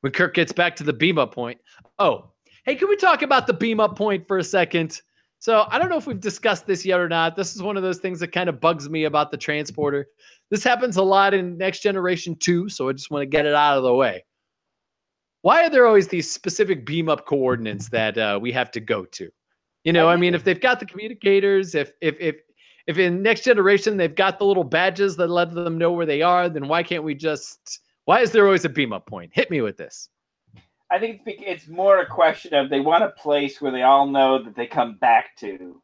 When 0.00 0.12
Kirk 0.12 0.34
gets 0.34 0.52
back 0.52 0.76
to 0.76 0.84
the 0.84 0.92
beam 0.92 1.18
up 1.18 1.34
point, 1.34 1.60
oh, 1.98 2.32
hey, 2.64 2.74
can 2.76 2.88
we 2.88 2.96
talk 2.96 3.22
about 3.22 3.46
the 3.46 3.52
beam 3.52 3.78
up 3.78 3.96
point 3.96 4.26
for 4.26 4.38
a 4.38 4.44
second? 4.44 5.00
So 5.38 5.66
I 5.68 5.78
don't 5.78 5.90
know 5.90 5.98
if 5.98 6.06
we've 6.06 6.18
discussed 6.18 6.66
this 6.66 6.86
yet 6.86 6.98
or 6.98 7.08
not. 7.08 7.36
This 7.36 7.54
is 7.54 7.62
one 7.62 7.76
of 7.76 7.82
those 7.82 7.98
things 7.98 8.20
that 8.20 8.32
kind 8.32 8.48
of 8.48 8.60
bugs 8.60 8.88
me 8.88 9.04
about 9.04 9.30
the 9.30 9.36
transporter. 9.36 10.06
This 10.50 10.64
happens 10.64 10.96
a 10.96 11.02
lot 11.02 11.34
in 11.34 11.58
Next 11.58 11.80
Generation 11.80 12.36
2, 12.36 12.68
so 12.68 12.88
I 12.88 12.92
just 12.92 13.10
want 13.10 13.22
to 13.22 13.26
get 13.26 13.44
it 13.44 13.54
out 13.54 13.76
of 13.76 13.82
the 13.82 13.94
way. 13.94 14.24
Why 15.42 15.64
are 15.64 15.70
there 15.70 15.86
always 15.86 16.08
these 16.08 16.30
specific 16.30 16.86
beam 16.86 17.08
up 17.08 17.26
coordinates 17.26 17.90
that 17.90 18.16
uh, 18.16 18.38
we 18.40 18.52
have 18.52 18.70
to 18.72 18.80
go 18.80 19.04
to? 19.04 19.30
You 19.84 19.92
know, 19.92 20.08
I 20.08 20.16
mean, 20.16 20.34
if 20.34 20.44
they've 20.44 20.60
got 20.60 20.78
the 20.78 20.86
communicators, 20.86 21.74
if 21.74 21.92
if 22.00 22.16
if 22.20 22.36
if 22.86 22.98
in 22.98 23.22
Next 23.22 23.44
Generation 23.44 23.96
they've 23.96 24.14
got 24.14 24.38
the 24.38 24.44
little 24.44 24.64
badges 24.64 25.16
that 25.16 25.28
let 25.28 25.52
them 25.52 25.78
know 25.78 25.92
where 25.92 26.06
they 26.06 26.22
are, 26.22 26.48
then 26.48 26.68
why 26.68 26.82
can't 26.82 27.04
we 27.04 27.14
just? 27.14 27.80
Why 28.04 28.20
is 28.20 28.32
there 28.32 28.44
always 28.44 28.64
a 28.64 28.68
beam 28.68 28.92
up 28.92 29.06
point? 29.06 29.30
Hit 29.32 29.50
me 29.50 29.60
with 29.60 29.76
this. 29.76 30.08
I 30.90 30.98
think 30.98 31.22
it's, 31.26 31.68
more 31.68 32.00
a 32.00 32.06
question 32.06 32.52
of 32.52 32.68
they 32.68 32.80
want 32.80 33.04
a 33.04 33.08
place 33.10 33.60
where 33.60 33.72
they 33.72 33.82
all 33.82 34.06
know 34.06 34.42
that 34.42 34.54
they 34.54 34.66
come 34.66 34.96
back 34.96 35.34
to, 35.36 35.80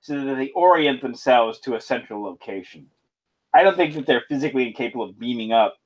so 0.00 0.24
that 0.24 0.34
they 0.34 0.50
orient 0.50 1.00
themselves 1.00 1.60
to 1.60 1.76
a 1.76 1.80
central 1.80 2.24
location. 2.24 2.88
I 3.54 3.62
don't 3.62 3.76
think 3.76 3.94
that 3.94 4.06
they're 4.06 4.24
physically 4.28 4.66
incapable 4.66 5.04
of 5.04 5.18
beaming 5.18 5.52
up, 5.52 5.76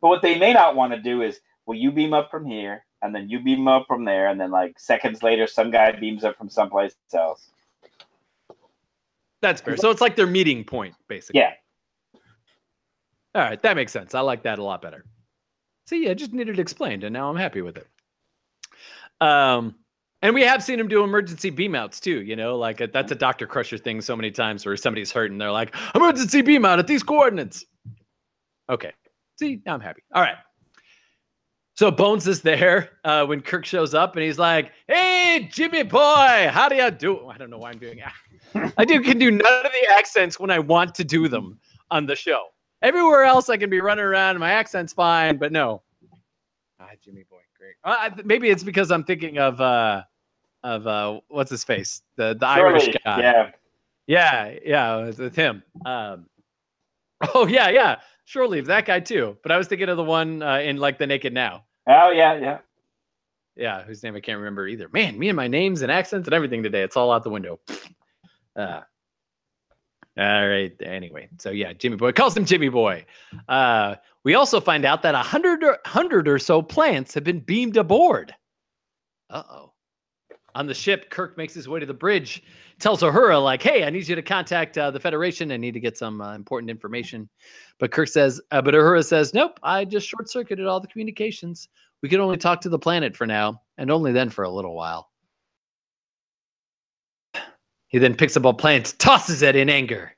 but 0.00 0.08
what 0.08 0.22
they 0.22 0.38
may 0.38 0.54
not 0.54 0.76
want 0.76 0.94
to 0.94 1.00
do 1.00 1.20
is, 1.20 1.40
well, 1.66 1.76
you 1.76 1.92
beam 1.92 2.14
up 2.14 2.30
from 2.30 2.46
here, 2.46 2.86
and 3.02 3.14
then 3.14 3.28
you 3.28 3.40
beam 3.40 3.68
up 3.68 3.86
from 3.86 4.06
there, 4.06 4.28
and 4.28 4.40
then 4.40 4.50
like 4.50 4.78
seconds 4.78 5.22
later, 5.22 5.46
some 5.46 5.70
guy 5.70 5.92
beams 5.92 6.24
up 6.24 6.38
from 6.38 6.48
someplace 6.48 6.94
else. 7.12 7.50
That's 9.42 9.60
fair. 9.60 9.76
So 9.76 9.90
it's 9.90 10.00
like 10.00 10.16
their 10.16 10.26
meeting 10.26 10.64
point, 10.64 10.94
basically. 11.08 11.40
Yeah. 11.40 11.52
All 13.34 13.42
right, 13.42 13.60
that 13.62 13.76
makes 13.76 13.92
sense. 13.92 14.14
I 14.14 14.20
like 14.20 14.44
that 14.44 14.58
a 14.58 14.62
lot 14.62 14.82
better. 14.82 15.04
See, 15.88 16.08
I 16.08 16.14
just 16.14 16.32
needed 16.32 16.58
it 16.58 16.62
explained, 16.62 17.02
and 17.02 17.12
now 17.12 17.28
I'm 17.28 17.36
happy 17.36 17.60
with 17.60 17.76
it. 17.76 17.86
Um, 19.20 19.74
and 20.20 20.34
we 20.34 20.42
have 20.42 20.62
seen 20.62 20.78
him 20.78 20.88
do 20.88 21.02
emergency 21.02 21.50
beam 21.50 21.74
outs 21.74 21.98
too. 21.98 22.22
You 22.22 22.36
know, 22.36 22.56
like 22.56 22.80
uh, 22.80 22.86
that's 22.92 23.10
a 23.10 23.14
Doctor 23.14 23.46
Crusher 23.46 23.78
thing 23.78 24.00
so 24.00 24.14
many 24.14 24.30
times 24.30 24.64
where 24.64 24.76
somebody's 24.76 25.10
hurt 25.10 25.30
and 25.30 25.40
they're 25.40 25.50
like, 25.50 25.74
emergency 25.94 26.42
beam 26.42 26.64
out 26.64 26.78
at 26.78 26.86
these 26.86 27.02
coordinates. 27.02 27.64
Okay. 28.70 28.92
See, 29.38 29.60
now 29.66 29.74
I'm 29.74 29.80
happy. 29.80 30.02
All 30.14 30.22
right. 30.22 30.36
So 31.74 31.90
Bones 31.90 32.28
is 32.28 32.42
there 32.42 32.90
uh, 33.04 33.24
when 33.24 33.40
Kirk 33.40 33.64
shows 33.64 33.94
up, 33.94 34.14
and 34.14 34.24
he's 34.24 34.38
like, 34.38 34.72
"Hey, 34.86 35.01
Hey, 35.32 35.48
Jimmy 35.50 35.82
boy, 35.82 36.50
how 36.52 36.68
do 36.68 36.76
you 36.76 36.90
do? 36.90 37.26
I 37.26 37.38
don't 37.38 37.48
know 37.48 37.56
why 37.56 37.70
I'm 37.70 37.78
doing 37.78 38.00
that. 38.00 38.74
I 38.76 38.84
do 38.84 39.00
can 39.00 39.18
do 39.18 39.30
none 39.30 39.64
of 39.64 39.72
the 39.72 39.94
accents 39.96 40.38
when 40.38 40.50
I 40.50 40.58
want 40.58 40.94
to 40.96 41.04
do 41.04 41.26
them 41.26 41.58
on 41.90 42.04
the 42.04 42.14
show. 42.14 42.48
Everywhere 42.82 43.24
else, 43.24 43.48
I 43.48 43.56
can 43.56 43.70
be 43.70 43.80
running 43.80 44.04
around. 44.04 44.38
My 44.40 44.52
accent's 44.52 44.92
fine, 44.92 45.38
but 45.38 45.50
no. 45.50 45.80
Ah, 46.78 46.88
Jimmy 47.02 47.24
boy, 47.30 47.38
great. 47.58 47.76
Uh, 47.82 48.10
maybe 48.26 48.50
it's 48.50 48.62
because 48.62 48.90
I'm 48.90 49.04
thinking 49.04 49.38
of 49.38 49.58
uh, 49.58 50.02
of 50.62 50.86
uh, 50.86 51.20
what's 51.28 51.50
his 51.50 51.64
face, 51.64 52.02
the 52.16 52.36
the 52.38 52.46
Irish 52.46 52.88
guy. 53.02 53.20
Yeah. 53.22 53.50
Yeah, 54.06 54.54
yeah, 54.62 54.98
it 54.98 55.06
was 55.06 55.18
with 55.18 55.34
him. 55.34 55.62
Um, 55.86 56.26
oh 57.34 57.46
yeah, 57.46 57.70
yeah, 57.70 58.00
Leave, 58.36 58.66
that 58.66 58.84
guy 58.84 59.00
too. 59.00 59.38
But 59.42 59.50
I 59.50 59.56
was 59.56 59.66
thinking 59.66 59.88
of 59.88 59.96
the 59.96 60.04
one 60.04 60.42
uh, 60.42 60.58
in 60.58 60.76
like 60.76 60.98
the 60.98 61.06
Naked 61.06 61.32
Now. 61.32 61.64
Oh 61.86 62.10
yeah, 62.10 62.34
yeah. 62.34 62.58
Yeah, 63.56 63.82
whose 63.82 64.02
name 64.02 64.16
I 64.16 64.20
can't 64.20 64.38
remember 64.38 64.66
either. 64.66 64.88
Man, 64.92 65.18
me 65.18 65.28
and 65.28 65.36
my 65.36 65.48
names 65.48 65.82
and 65.82 65.92
accents 65.92 66.26
and 66.26 66.34
everything 66.34 66.62
today, 66.62 66.82
it's 66.82 66.96
all 66.96 67.12
out 67.12 67.24
the 67.24 67.30
window. 67.30 67.60
Uh, 68.54 68.82
all 70.18 70.48
right. 70.48 70.72
Anyway, 70.82 71.30
so 71.38 71.50
yeah, 71.50 71.72
Jimmy 71.72 71.96
Boy 71.96 72.12
calls 72.12 72.36
him 72.36 72.44
Jimmy 72.44 72.68
Boy. 72.68 73.06
Uh, 73.48 73.94
we 74.24 74.34
also 74.34 74.60
find 74.60 74.84
out 74.84 75.02
that 75.02 75.14
a 75.14 75.18
hundred 75.22 75.64
or, 75.64 75.78
hundred 75.86 76.28
or 76.28 76.38
so 76.38 76.60
plants 76.60 77.14
have 77.14 77.24
been 77.24 77.40
beamed 77.40 77.78
aboard. 77.78 78.34
Uh 79.30 79.42
oh. 79.48 79.72
On 80.54 80.66
the 80.66 80.74
ship, 80.74 81.08
Kirk 81.08 81.38
makes 81.38 81.54
his 81.54 81.66
way 81.66 81.80
to 81.80 81.86
the 81.86 81.94
bridge, 81.94 82.42
tells 82.78 83.00
Uhura, 83.00 83.42
like, 83.42 83.62
hey, 83.62 83.84
I 83.84 83.90
need 83.90 84.06
you 84.06 84.16
to 84.16 84.22
contact 84.22 84.76
uh, 84.76 84.90
the 84.90 85.00
Federation. 85.00 85.50
I 85.50 85.56
need 85.56 85.72
to 85.72 85.80
get 85.80 85.96
some 85.96 86.20
uh, 86.20 86.34
important 86.34 86.70
information. 86.70 87.30
But 87.78 87.90
Kirk 87.90 88.08
says, 88.08 88.38
uh, 88.50 88.60
but 88.60 88.74
Uhura 88.74 89.02
says, 89.02 89.32
nope, 89.32 89.58
I 89.62 89.86
just 89.86 90.06
short 90.06 90.28
circuited 90.28 90.66
all 90.66 90.80
the 90.80 90.88
communications. 90.88 91.70
We 92.02 92.08
can 92.08 92.20
only 92.20 92.36
talk 92.36 92.62
to 92.62 92.68
the 92.68 92.78
planet 92.78 93.16
for 93.16 93.26
now, 93.26 93.62
and 93.78 93.90
only 93.90 94.12
then 94.12 94.30
for 94.30 94.42
a 94.44 94.50
little 94.50 94.74
while. 94.74 95.08
He 97.86 97.98
then 97.98 98.16
picks 98.16 98.36
up 98.36 98.44
a 98.44 98.52
plant, 98.52 98.94
tosses 98.98 99.42
it 99.42 99.54
in 99.54 99.70
anger. 99.70 100.12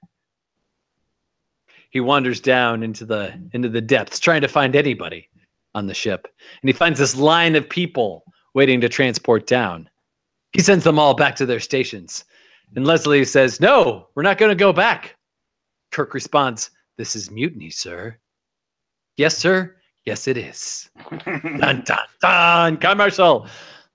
He 1.91 2.01
wanders 2.01 2.41
down 2.41 2.82
into 2.82 3.05
the 3.05 3.35
into 3.53 3.68
the 3.68 3.80
depths, 3.80 4.18
trying 4.18 4.41
to 4.41 4.49
find 4.49 4.74
anybody 4.74 5.28
on 5.74 5.87
the 5.87 5.95
ship, 5.95 6.26
and 6.62 6.68
he 6.68 6.72
finds 6.72 6.99
this 6.99 7.16
line 7.16 7.55
of 7.57 7.68
people 7.68 8.24
waiting 8.55 8.80
to 8.80 8.89
transport 8.89 9.47
down. 9.47 9.91
He 10.53 10.62
sends 10.62 10.85
them 10.85 10.99
all 10.99 11.14
back 11.14 11.37
to 11.37 11.47
their 11.47 11.61
stations, 11.61 12.24
and 12.74 12.87
Leslie 12.87 13.24
says, 13.24 13.61
"No, 13.61 14.09
we're 14.14 14.22
not 14.22 14.39
going 14.39 14.51
to 14.51 14.57
go 14.57 14.72
back." 14.72 15.16
Kirk 15.91 16.14
responds, 16.14 16.70
"This 16.97 17.14
is 17.14 17.30
mutiny, 17.30 17.70
sir." 17.70 18.18
Yes, 19.16 19.37
sir. 19.37 19.76
Yes, 20.05 20.28
it 20.28 20.36
is. 20.36 20.90
dun 21.26 21.82
dun 21.84 21.98
dun. 22.20 22.76
Commercial. 22.76 23.46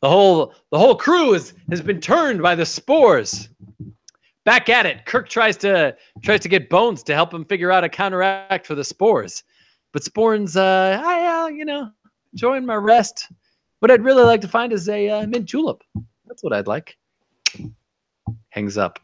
The 0.02 0.10
whole 0.10 0.54
the 0.72 0.80
whole 0.80 0.96
crew 0.96 1.34
is, 1.34 1.54
has 1.70 1.82
been 1.82 2.02
turned 2.02 2.42
by 2.42 2.56
the 2.56 2.66
spores. 2.66 3.50
Back 4.46 4.70
at 4.70 4.86
it, 4.86 5.06
Kirk 5.06 5.30
tries 5.30 5.58
to 5.58 5.96
tries 6.24 6.40
to 6.42 6.50
get 6.50 6.70
Bones 6.70 7.04
to 7.04 7.14
help 7.14 7.34
him 7.34 7.46
figure 7.46 7.72
out 7.72 7.84
a 7.84 7.90
counteract 7.90 8.66
for 8.66 8.76
the 8.76 8.84
spores, 8.84 9.44
but 9.92 10.04
Sporn's 10.04 10.56
uh, 10.56 11.02
I 11.04 11.44
uh, 11.44 11.48
you 11.48 11.66
know 11.66 11.92
enjoying 12.34 12.66
my 12.66 12.76
rest. 12.76 13.28
What 13.80 13.92
I'd 13.92 14.04
really 14.04 14.24
like 14.24 14.42
to 14.42 14.48
find 14.48 14.74
is 14.74 14.90
a 14.90 15.10
uh, 15.10 15.28
mint 15.28 15.46
julep. 15.46 15.84
That's 16.26 16.44
what 16.44 16.54
I'd 16.54 16.68
like. 16.68 16.98
Hangs 18.50 18.78
up. 18.78 19.00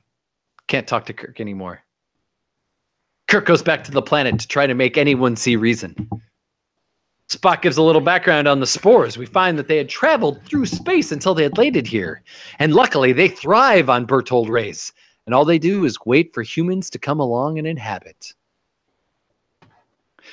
Can't 0.67 0.87
talk 0.87 1.05
to 1.05 1.13
Kirk 1.13 1.39
anymore. 1.39 1.81
Kirk 3.27 3.45
goes 3.45 3.61
back 3.61 3.83
to 3.83 3.91
the 3.91 4.01
planet 4.01 4.39
to 4.39 4.47
try 4.47 4.65
to 4.65 4.73
make 4.73 4.97
anyone 4.97 5.35
see 5.35 5.55
reason. 5.55 6.09
Spock 7.29 7.63
gives 7.63 7.77
a 7.77 7.81
little 7.81 8.01
background 8.01 8.47
on 8.47 8.59
the 8.59 8.67
spores. 8.67 9.17
We 9.17 9.25
find 9.25 9.57
that 9.57 9.67
they 9.67 9.77
had 9.77 9.89
traveled 9.89 10.43
through 10.45 10.67
space 10.67 11.11
until 11.11 11.33
they 11.33 11.43
had 11.43 11.57
landed 11.57 11.87
here. 11.87 12.21
And 12.59 12.73
luckily, 12.73 13.13
they 13.13 13.29
thrive 13.29 13.89
on 13.89 14.05
Berthold 14.05 14.47
rays. 14.47 14.93
And 15.25 15.33
all 15.33 15.43
they 15.43 15.57
do 15.57 15.85
is 15.85 15.97
wait 16.05 16.35
for 16.35 16.43
humans 16.43 16.91
to 16.91 16.99
come 16.99 17.19
along 17.19 17.57
and 17.57 17.65
inhabit. 17.65 18.33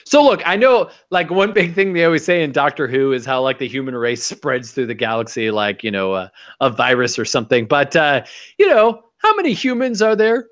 So, 0.04 0.22
look, 0.22 0.42
I 0.46 0.56
know, 0.56 0.90
like, 1.10 1.30
one 1.30 1.52
big 1.52 1.74
thing 1.74 1.92
they 1.92 2.04
always 2.04 2.24
say 2.24 2.42
in 2.42 2.52
Doctor 2.52 2.88
Who 2.88 3.12
is 3.12 3.24
how, 3.24 3.40
like, 3.40 3.58
the 3.58 3.68
human 3.68 3.94
race 3.94 4.24
spreads 4.24 4.72
through 4.72 4.86
the 4.86 4.94
galaxy 4.94 5.50
like, 5.50 5.84
you 5.84 5.90
know, 5.90 6.14
a, 6.14 6.32
a 6.60 6.70
virus 6.70 7.18
or 7.18 7.24
something. 7.24 7.66
But, 7.66 7.94
uh, 7.96 8.24
you 8.58 8.68
know, 8.68 9.04
how 9.16 9.34
many 9.36 9.52
humans 9.52 10.02
are 10.02 10.16
there 10.16 10.48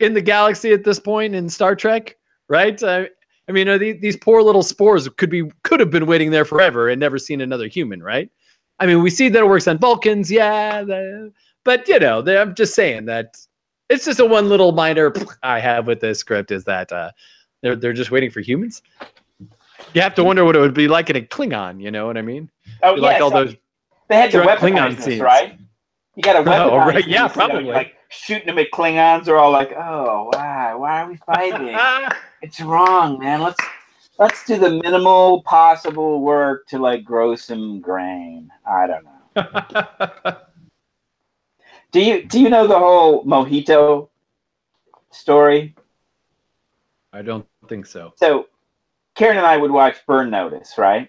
in 0.00 0.14
the 0.14 0.22
galaxy 0.22 0.72
at 0.72 0.84
this 0.84 1.00
point 1.00 1.34
in 1.34 1.48
Star 1.48 1.76
Trek? 1.76 2.16
Right? 2.48 2.80
Uh, 2.82 3.06
I 3.48 3.52
mean, 3.52 3.68
are 3.68 3.78
these, 3.78 4.00
these 4.00 4.16
poor 4.16 4.42
little 4.42 4.62
spores 4.62 5.08
could 5.08 5.30
be 5.30 5.50
could 5.62 5.80
have 5.80 5.90
been 5.90 6.06
waiting 6.06 6.30
there 6.30 6.44
forever 6.44 6.88
and 6.88 6.98
never 6.98 7.18
seen 7.18 7.40
another 7.40 7.66
human, 7.66 8.02
right? 8.02 8.30
I 8.78 8.86
mean, 8.86 9.02
we 9.02 9.10
see 9.10 9.28
that 9.28 9.42
it 9.42 9.46
works 9.46 9.68
on 9.68 9.78
Vulcans, 9.78 10.30
yeah, 10.30 10.82
the, 10.82 11.32
but 11.64 11.86
you 11.88 11.98
know, 12.00 12.22
they- 12.22 12.38
I'm 12.38 12.54
just 12.54 12.74
saying 12.74 13.04
that 13.06 13.36
it's 13.90 14.04
just 14.06 14.18
a 14.20 14.24
one 14.24 14.48
little 14.48 14.72
minor 14.72 15.12
I 15.42 15.60
have 15.60 15.86
with 15.86 16.00
this 16.00 16.18
script 16.18 16.50
is 16.50 16.64
that 16.64 16.90
uh, 16.90 17.10
they're 17.62 17.76
they're 17.76 17.92
just 17.92 18.10
waiting 18.10 18.30
for 18.30 18.40
humans. 18.40 18.82
You 19.92 20.00
have 20.00 20.14
to 20.16 20.24
wonder 20.24 20.44
what 20.44 20.56
it 20.56 20.60
would 20.60 20.74
be 20.74 20.88
like 20.88 21.10
in 21.10 21.16
a 21.16 21.20
Klingon. 21.20 21.80
You 21.80 21.90
know 21.90 22.06
what 22.06 22.16
I 22.16 22.22
mean? 22.22 22.50
Oh 22.82 22.96
yeah. 22.96 23.02
like 23.02 23.20
all 23.22 23.30
so 23.30 23.44
those 23.44 23.56
they 24.08 24.16
had 24.16 24.30
to 24.32 24.38
weaponize 24.40 24.58
Klingon 24.58 24.96
this, 24.96 25.04
scenes. 25.04 25.20
right? 25.20 25.58
You 26.16 26.22
got 26.22 26.34
to 26.34 26.50
weaponize. 26.50 26.70
Oh, 26.70 26.76
right, 26.78 26.94
yeah, 26.94 26.96
these, 26.96 27.06
you 27.06 27.18
know, 27.18 27.28
probably. 27.28 27.64
like 27.72 27.94
shooting 28.14 28.46
them 28.46 28.58
at 28.58 28.70
Klingons 28.72 29.28
are 29.28 29.36
all 29.36 29.50
like, 29.52 29.72
oh, 29.76 30.30
why? 30.32 30.74
Why 30.74 31.02
are 31.02 31.08
we 31.08 31.16
fighting? 31.16 31.78
it's 32.42 32.60
wrong, 32.60 33.18
man. 33.18 33.42
Let's 33.42 33.60
let's 34.18 34.44
do 34.44 34.58
the 34.58 34.70
minimal 34.82 35.42
possible 35.42 36.20
work 36.20 36.66
to 36.68 36.78
like 36.78 37.04
grow 37.04 37.34
some 37.36 37.80
grain. 37.80 38.50
I 38.66 38.86
don't 38.86 39.04
know. 39.04 40.36
Do 41.92 42.00
you 42.00 42.24
do 42.24 42.40
you 42.40 42.50
know 42.50 42.66
the 42.66 42.78
whole 42.78 43.24
mojito 43.24 44.08
story? 45.10 45.74
I 47.12 47.22
don't 47.22 47.46
think 47.68 47.86
so. 47.86 48.14
So 48.16 48.48
Karen 49.14 49.36
and 49.36 49.46
I 49.46 49.56
would 49.56 49.70
watch 49.70 50.04
Burn 50.06 50.30
Notice, 50.30 50.76
right? 50.78 51.08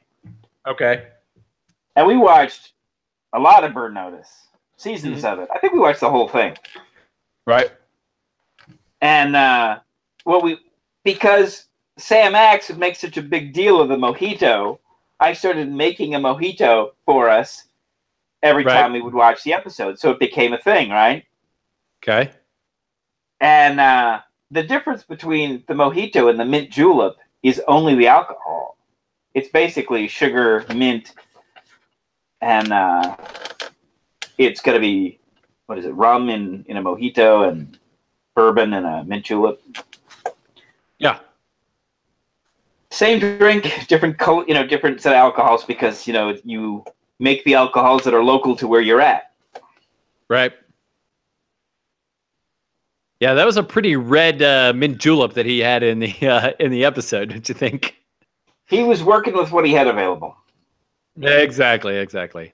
Okay. 0.68 1.08
And 1.96 2.06
we 2.08 2.18
watched 2.18 2.74
a 3.34 3.40
lot 3.40 3.64
of 3.64 3.74
Burn 3.74 3.94
Notice, 3.96 4.48
seasons 4.78 5.24
Mm-hmm. 5.24 5.26
of 5.26 5.40
it. 5.40 5.50
I 5.54 5.60
think 5.60 5.74
we 5.74 5.80
watched 5.80 6.02
the 6.02 6.10
whole 6.10 6.28
thing. 6.28 6.56
Right. 7.46 7.72
And 9.02 9.36
uh, 9.36 9.80
what 10.24 10.44
we 10.44 10.58
because 11.04 11.68
Sam 11.98 12.36
Axe 12.36 12.70
would 12.70 12.80
make 12.80 12.96
such 12.96 13.18
a 13.18 13.22
big 13.22 13.54
deal 13.54 13.80
of 13.80 13.90
the 13.90 13.96
mojito, 13.96 14.80
I 15.20 15.34
started 15.34 15.72
making 15.72 16.16
a 16.16 16.20
mojito 16.20 16.92
for 17.06 17.30
us 17.30 17.68
every 18.42 18.64
Right. 18.64 18.74
time 18.74 18.94
we 18.94 19.02
would 19.02 19.14
watch 19.14 19.44
the 19.44 19.54
episode. 19.54 20.00
So 20.00 20.12
it 20.12 20.20
became 20.20 20.54
a 20.54 20.58
thing, 20.58 20.90
right? 20.90 21.26
Okay. 22.04 22.32
And 23.40 23.80
uh, 23.80 24.22
the 24.52 24.64
difference 24.64 25.04
between 25.04 25.64
the 25.68 25.74
mojito 25.74 26.30
and 26.30 26.40
the 26.40 26.46
mint 26.46 26.70
julep 26.72 27.16
is 27.44 27.62
only 27.68 27.96
the 27.96 28.08
alcohol. 28.08 28.78
It's 29.34 29.50
basically 29.50 30.08
sugar, 30.08 30.66
mint, 30.74 31.14
and 32.42 32.72
uh, 32.72 33.16
it's 34.38 34.62
going 34.62 34.76
to 34.76 34.80
be 34.82 35.20
what 35.68 35.78
is 35.78 35.86
it? 35.86 35.94
Rum 35.94 36.30
in, 36.30 36.66
in 36.68 36.78
a 36.78 36.82
mojito 36.84 37.48
and 37.48 37.78
bourbon 38.36 38.74
in 38.74 38.86
a 38.86 39.04
mint 39.04 39.26
julep. 39.26 39.62
Yeah. 41.00 41.20
Same 42.92 43.20
drink, 43.20 43.88
different 43.88 44.18
co- 44.18 44.46
you 44.46 44.54
know, 44.54 44.66
different 44.66 45.02
set 45.02 45.14
of 45.14 45.18
alcohols 45.18 45.66
because 45.66 46.08
you 46.08 46.14
know 46.14 46.38
you 46.44 46.86
make 47.20 47.44
the 47.44 47.56
alcohols 47.56 48.04
that 48.04 48.14
are 48.14 48.24
local 48.24 48.56
to 48.58 48.68
where 48.68 48.82
you're 48.82 49.02
at. 49.02 49.32
Right. 50.30 50.54
Yeah, 53.20 53.34
that 53.36 53.46
was 53.46 53.58
a 53.58 53.64
pretty 53.64 53.96
red 53.96 54.42
uh, 54.42 54.74
mint 54.76 54.98
julep 54.98 55.34
that 55.34 55.46
he 55.46 55.60
had 55.60 55.84
in 55.84 56.00
the 56.00 56.14
uh, 56.28 56.52
in 56.60 56.72
the 56.72 56.86
episode. 56.86 57.30
Don't 57.30 57.48
you 57.48 57.56
think? 57.56 57.96
He 58.68 58.84
was 58.84 59.04
working 59.04 59.36
with 59.36 59.52
what 59.52 59.66
he 59.66 59.74
had 59.74 59.88
available. 59.88 60.36
Exactly. 61.22 61.98
Exactly. 61.98 62.54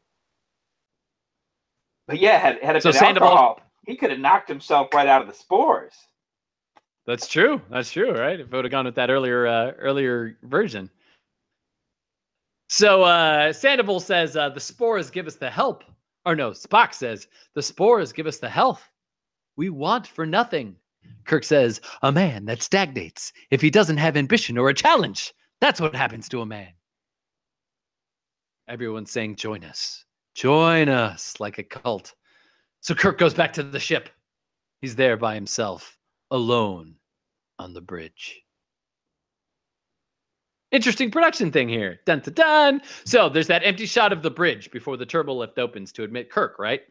But 2.07 2.19
yeah, 2.19 2.37
had 2.37 2.61
had 2.63 2.75
it 2.75 2.83
So 2.83 2.91
been 2.91 2.99
Sandoval- 2.99 3.29
alcohol, 3.29 3.61
he 3.85 3.95
could 3.95 4.11
have 4.11 4.19
knocked 4.19 4.49
himself 4.49 4.93
right 4.93 5.07
out 5.07 5.21
of 5.21 5.27
the 5.27 5.33
spores. 5.33 5.93
That's 7.05 7.27
true. 7.27 7.61
That's 7.69 7.91
true, 7.91 8.11
right? 8.11 8.39
If 8.39 8.47
it 8.47 8.53
would 8.53 8.65
have 8.65 8.71
gone 8.71 8.85
with 8.85 8.95
that 8.95 9.09
earlier 9.09 9.47
uh, 9.47 9.71
earlier 9.71 10.37
version. 10.43 10.89
So 12.69 13.03
uh, 13.03 13.53
Sandoval 13.53 13.99
says 13.99 14.37
uh, 14.37 14.49
the 14.49 14.59
spores 14.59 15.09
give 15.09 15.27
us 15.27 15.35
the 15.35 15.49
help. 15.49 15.83
Or 16.25 16.35
no, 16.35 16.51
Spock 16.51 16.93
says 16.93 17.27
the 17.55 17.61
spores 17.63 18.13
give 18.13 18.27
us 18.27 18.37
the 18.37 18.49
health 18.49 18.83
we 19.57 19.69
want 19.69 20.07
for 20.07 20.25
nothing. 20.25 20.75
Kirk 21.25 21.43
says 21.43 21.81
a 22.01 22.11
man 22.11 22.45
that 22.45 22.61
stagnates 22.61 23.33
if 23.49 23.61
he 23.61 23.69
doesn't 23.69 23.97
have 23.97 24.17
ambition 24.17 24.57
or 24.57 24.69
a 24.69 24.73
challenge. 24.73 25.33
That's 25.59 25.81
what 25.81 25.95
happens 25.95 26.29
to 26.29 26.41
a 26.41 26.45
man. 26.45 26.69
Everyone's 28.67 29.11
saying, 29.11 29.35
"Join 29.35 29.63
us, 29.63 30.05
join 30.33 30.89
us," 30.89 31.39
like 31.39 31.57
a 31.57 31.63
cult. 31.63 32.13
So 32.81 32.95
Kirk 32.95 33.17
goes 33.17 33.33
back 33.33 33.53
to 33.53 33.63
the 33.63 33.79
ship. 33.79 34.09
He's 34.81 34.95
there 34.95 35.17
by 35.17 35.35
himself 35.35 35.97
alone 36.31 36.95
on 37.59 37.73
the 37.73 37.81
bridge. 37.81 38.41
Interesting 40.71 41.11
production 41.11 41.51
thing 41.51 41.67
here. 41.67 41.99
Dun 42.05 42.21
dun 42.21 42.33
dun. 42.33 42.81
So 43.03 43.29
there's 43.29 43.47
that 43.47 43.63
empty 43.65 43.85
shot 43.85 44.13
of 44.13 44.23
the 44.23 44.31
bridge 44.31 44.71
before 44.71 44.97
the 44.97 45.05
turbo 45.05 45.33
lift 45.33 45.59
opens 45.59 45.91
to 45.93 46.03
admit 46.03 46.31
Kirk, 46.31 46.57
right? 46.57 46.81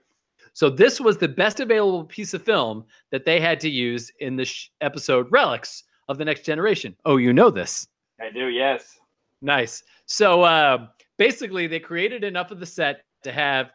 So 0.53 0.69
this 0.69 1.01
was 1.01 1.17
the 1.17 1.29
best 1.29 1.61
available 1.61 2.05
piece 2.05 2.35
of 2.35 2.43
film 2.43 2.85
that 3.11 3.25
they 3.25 3.41
had 3.41 3.61
to 3.61 3.71
use 3.71 4.13
in 4.21 4.37
the 4.37 4.45
sh- 4.45 4.71
episode 4.81 5.29
Relics 5.31 5.85
of 6.09 6.19
the 6.19 6.25
Next 6.25 6.45
Generation. 6.45 6.95
Oh, 7.05 7.17
you 7.17 7.33
know 7.33 7.51
this. 7.51 7.89
I 8.21 8.31
do, 8.31 8.49
yes. 8.49 8.99
Nice. 9.41 9.83
So 10.07 10.43
uh, 10.43 10.89
basically, 11.17 11.67
they 11.67 11.81
created 11.81 12.25
enough 12.25 12.51
of 12.51 12.61
the 12.61 12.67
set 12.67 13.05
to 13.23 13.33
have 13.33 13.71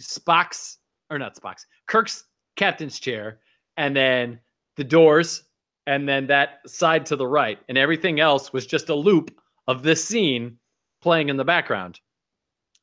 Spock's, 0.00 0.78
or 1.10 1.18
not 1.18 1.36
Spock's, 1.36 1.66
Kirk's 1.86 2.24
captain's 2.56 2.98
chair, 3.00 3.40
and 3.76 3.94
then 3.94 4.40
the 4.76 4.84
doors, 4.84 5.44
and 5.86 6.08
then 6.08 6.26
that 6.26 6.60
side 6.66 7.06
to 7.06 7.16
the 7.16 7.26
right. 7.26 7.58
And 7.68 7.78
everything 7.78 8.20
else 8.20 8.52
was 8.52 8.66
just 8.66 8.88
a 8.88 8.94
loop 8.94 9.30
of 9.66 9.82
this 9.82 10.04
scene 10.04 10.58
playing 11.00 11.28
in 11.28 11.36
the 11.36 11.44
background. 11.44 12.00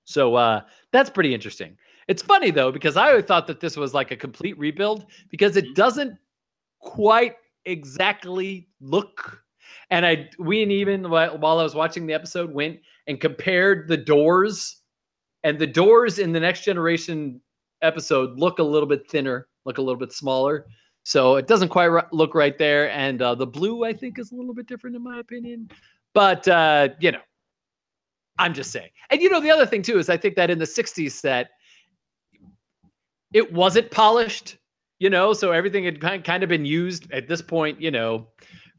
So 0.05 0.35
uh, 0.35 0.61
that's 0.91 1.09
pretty 1.09 1.33
interesting. 1.33 1.77
It's 2.07 2.21
funny 2.21 2.51
though 2.51 2.71
because 2.71 2.97
I 2.97 3.09
always 3.09 3.25
thought 3.25 3.47
that 3.47 3.59
this 3.59 3.75
was 3.75 3.93
like 3.93 4.11
a 4.11 4.15
complete 4.15 4.57
rebuild 4.57 5.05
because 5.29 5.57
it 5.57 5.75
doesn't 5.75 6.17
quite 6.79 7.35
exactly 7.65 8.67
look. 8.79 9.41
And 9.89 10.05
I 10.05 10.29
we 10.37 10.61
and 10.61 10.71
even 10.71 11.09
while 11.09 11.59
I 11.59 11.63
was 11.63 11.75
watching 11.75 12.05
the 12.05 12.13
episode 12.13 12.53
went 12.53 12.79
and 13.07 13.19
compared 13.19 13.87
the 13.87 13.97
doors, 13.97 14.81
and 15.45 15.59
the 15.59 15.67
doors 15.67 16.17
in 16.17 16.31
the 16.31 16.39
next 16.39 16.65
generation 16.65 17.39
episode 17.83 18.39
look 18.39 18.57
a 18.57 18.63
little 18.63 18.89
bit 18.89 19.07
thinner, 19.07 19.47
look 19.63 19.77
a 19.77 19.81
little 19.81 19.99
bit 19.99 20.11
smaller. 20.11 20.65
So 21.03 21.35
it 21.35 21.45
doesn't 21.45 21.69
quite 21.69 21.85
ri- 21.85 22.01
look 22.11 22.33
right 22.33 22.57
there. 22.57 22.89
And 22.89 23.21
uh, 23.21 23.35
the 23.35 23.45
blue 23.45 23.85
I 23.85 23.93
think 23.93 24.17
is 24.17 24.31
a 24.31 24.35
little 24.35 24.55
bit 24.55 24.65
different 24.65 24.95
in 24.95 25.03
my 25.03 25.19
opinion. 25.19 25.69
But 26.15 26.47
uh, 26.47 26.89
you 26.99 27.11
know, 27.11 27.21
I'm 28.39 28.55
just 28.55 28.71
saying. 28.71 28.89
And 29.11 29.21
you 29.21 29.29
know, 29.29 29.39
the 29.39 29.51
other 29.51 29.67
thing 29.67 29.83
too 29.83 29.99
is 29.99 30.09
I 30.09 30.17
think 30.17 30.35
that 30.35 30.49
in 30.49 30.57
the 30.57 30.65
60s 30.65 31.11
set, 31.11 31.51
it 33.31 33.53
wasn't 33.53 33.91
polished, 33.91 34.57
you 34.97 35.11
know, 35.11 35.33
so 35.33 35.51
everything 35.51 35.85
had 35.85 36.01
kind 36.01 36.23
kind 36.23 36.41
of 36.41 36.49
been 36.49 36.65
used 36.65 37.11
at 37.11 37.27
this 37.27 37.43
point, 37.43 37.79
you 37.79 37.91
know, 37.91 38.29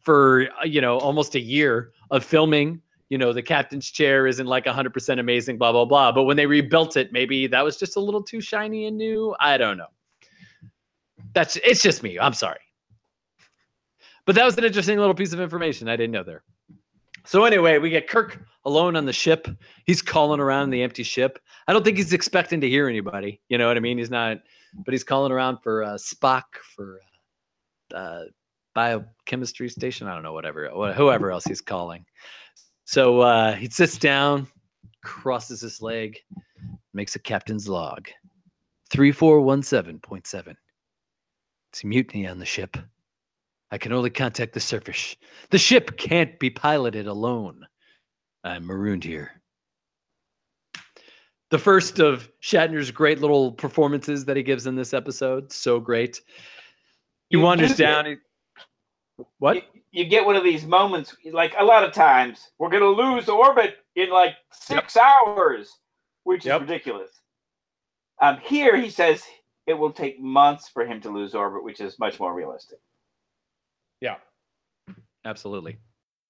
for, 0.00 0.48
uh, 0.60 0.64
you 0.64 0.80
know, 0.80 0.98
almost 0.98 1.36
a 1.36 1.40
year 1.40 1.92
of 2.10 2.24
filming. 2.24 2.82
You 3.08 3.18
know, 3.18 3.32
the 3.32 3.42
captain's 3.42 3.90
chair 3.90 4.26
isn't 4.26 4.46
like 4.46 4.64
100% 4.64 5.20
amazing, 5.20 5.58
blah, 5.58 5.72
blah, 5.72 5.84
blah. 5.84 6.12
But 6.12 6.24
when 6.24 6.36
they 6.36 6.46
rebuilt 6.46 6.96
it, 6.96 7.12
maybe 7.12 7.46
that 7.48 7.64
was 7.64 7.76
just 7.76 7.96
a 7.96 8.00
little 8.00 8.22
too 8.22 8.40
shiny 8.40 8.86
and 8.86 8.96
new. 8.96 9.34
I 9.38 9.58
don't 9.58 9.76
know. 9.76 9.86
That's 11.32 11.56
it's 11.56 11.82
just 11.82 12.02
me. 12.02 12.18
I'm 12.18 12.32
sorry. 12.32 12.60
But 14.24 14.34
that 14.34 14.44
was 14.44 14.58
an 14.58 14.64
interesting 14.64 14.98
little 14.98 15.14
piece 15.14 15.32
of 15.32 15.40
information 15.40 15.88
I 15.88 15.96
didn't 15.96 16.12
know 16.12 16.24
there. 16.24 16.42
So 17.26 17.44
anyway, 17.44 17.78
we 17.78 17.90
get 17.90 18.08
Kirk 18.08 18.40
alone 18.64 18.96
on 18.96 19.04
the 19.04 19.12
ship. 19.12 19.48
He's 19.84 20.00
calling 20.00 20.40
around 20.40 20.70
the 20.70 20.82
empty 20.82 21.02
ship. 21.02 21.40
I 21.66 21.72
don't 21.72 21.84
think 21.84 21.96
he's 21.96 22.12
expecting 22.12 22.60
to 22.60 22.68
hear 22.68 22.88
anybody. 22.88 23.40
You 23.48 23.58
know 23.58 23.66
what 23.66 23.76
I 23.76 23.80
mean? 23.80 23.98
He's 23.98 24.10
not, 24.10 24.38
but 24.84 24.92
he's 24.92 25.04
calling 25.04 25.32
around 25.32 25.58
for 25.62 25.82
uh, 25.82 25.94
Spock, 25.94 26.44
for 26.74 27.00
uh, 27.92 27.96
uh, 27.96 28.24
biochemistry 28.74 29.68
station. 29.68 30.06
I 30.06 30.14
don't 30.14 30.22
know, 30.22 30.32
whatever, 30.32 30.68
whoever 30.94 31.32
else 31.32 31.44
he's 31.44 31.60
calling. 31.60 32.04
So 32.86 33.20
uh, 33.20 33.54
he 33.54 33.68
sits 33.68 33.98
down, 33.98 34.46
crosses 35.02 35.60
his 35.60 35.82
leg, 35.82 36.18
makes 36.94 37.16
a 37.16 37.18
captain's 37.18 37.68
log. 37.68 38.08
3417.7. 38.94 40.54
It's 41.72 41.82
a 41.82 41.86
mutiny 41.86 42.28
on 42.28 42.38
the 42.38 42.46
ship. 42.46 42.76
I 43.72 43.78
can 43.78 43.92
only 43.92 44.10
contact 44.10 44.54
the 44.54 44.60
surface. 44.60 45.16
The 45.50 45.58
ship 45.58 45.98
can't 45.98 46.38
be 46.38 46.50
piloted 46.50 47.08
alone. 47.08 47.66
I'm 48.44 48.66
marooned 48.66 49.02
here. 49.02 49.42
The 51.50 51.58
first 51.58 51.98
of 51.98 52.28
Shatner's 52.40 52.92
great 52.92 53.20
little 53.20 53.50
performances 53.52 54.26
that 54.26 54.36
he 54.36 54.44
gives 54.44 54.68
in 54.68 54.76
this 54.76 54.94
episode. 54.94 55.52
So 55.52 55.80
great. 55.80 56.20
He 57.30 57.36
wanders 57.36 57.76
down. 57.76 58.06
he- 58.06 59.24
what? 59.38 59.64
You, 59.96 60.04
you 60.04 60.10
get 60.10 60.26
one 60.26 60.36
of 60.36 60.44
these 60.44 60.66
moments, 60.66 61.16
like 61.32 61.54
a 61.58 61.64
lot 61.64 61.84
of 61.84 61.92
times, 61.92 62.50
we're 62.58 62.70
going 62.70 62.82
to 62.82 62.88
lose 62.88 63.28
orbit 63.28 63.76
in 63.94 64.10
like 64.10 64.36
six 64.52 64.96
hours, 64.96 65.70
which 66.24 66.46
is 66.46 66.60
ridiculous. 66.60 67.10
Um, 68.20 68.38
here 68.42 68.76
he 68.76 68.90
says 68.90 69.22
it 69.66 69.74
will 69.74 69.92
take 69.92 70.20
months 70.20 70.68
for 70.68 70.84
him 70.86 71.00
to 71.02 71.10
lose 71.10 71.34
orbit, 71.34 71.64
which 71.64 71.80
is 71.80 71.98
much 71.98 72.20
more 72.20 72.34
realistic. 72.34 72.78
Yeah. 74.00 74.16
Absolutely. 75.24 75.78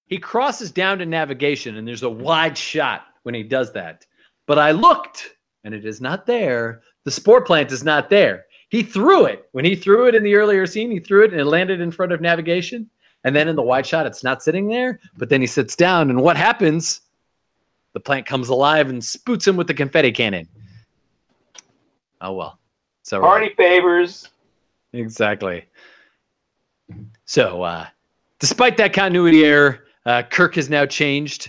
He 0.07 0.19
crosses 0.19 0.71
down 0.71 0.99
to 0.99 1.07
navigation, 1.07 1.77
and 1.77 1.87
there's 1.87 2.03
a 2.03 2.09
wide 2.09 2.57
shot 2.57 3.03
when 3.25 3.35
he 3.35 3.43
does 3.43 3.73
that. 3.73 4.07
But 4.47 4.59
I 4.59 4.71
looked, 4.71 5.35
and 5.65 5.75
it 5.75 5.85
is 5.85 6.01
not 6.01 6.27
there. 6.27 6.83
The 7.05 7.11
spore 7.11 7.43
plant 7.43 7.73
is 7.73 7.85
not 7.85 8.09
there. 8.11 8.47
He 8.69 8.83
threw 8.83 9.27
it. 9.27 9.49
When 9.53 9.65
he 9.65 9.77
threw 9.77 10.07
it 10.07 10.15
in 10.15 10.23
the 10.23 10.37
earlier 10.37 10.67
scene, 10.67 10.91
he 10.91 11.01
threw 11.01 11.25
it 11.25 11.33
and 11.33 11.41
it 11.41 11.45
landed 11.45 11.81
in 11.81 11.91
front 11.91 12.13
of 12.13 12.21
navigation. 12.21 12.91
And 13.27 13.35
then 13.35 13.49
in 13.49 13.57
the 13.57 13.63
wide 13.63 13.85
shot, 13.85 14.07
it's 14.07 14.23
not 14.23 14.41
sitting 14.41 14.69
there. 14.69 15.01
But 15.17 15.31
then 15.31 15.41
he 15.41 15.49
sits 15.49 15.75
down, 15.75 16.11
and 16.11 16.23
what 16.23 16.37
happens? 16.37 17.01
The 17.93 17.99
plant 17.99 18.25
comes 18.25 18.51
alive 18.51 18.89
and 18.89 19.05
spoots 19.05 19.45
him 19.49 19.57
with 19.57 19.67
the 19.67 19.75
confetti 19.75 20.13
cannon. 20.13 20.47
Oh 22.21 22.35
well. 22.35 22.61
So 23.03 23.21
Party 23.21 23.53
favors. 23.57 24.29
Exactly. 24.93 25.65
So, 27.25 27.63
uh, 27.63 27.87
despite 28.39 28.77
that 28.77 28.93
continuity 28.93 29.45
error, 29.45 29.87
uh, 30.05 30.23
Kirk 30.23 30.55
has 30.55 30.71
now 30.71 30.87
changed. 30.87 31.49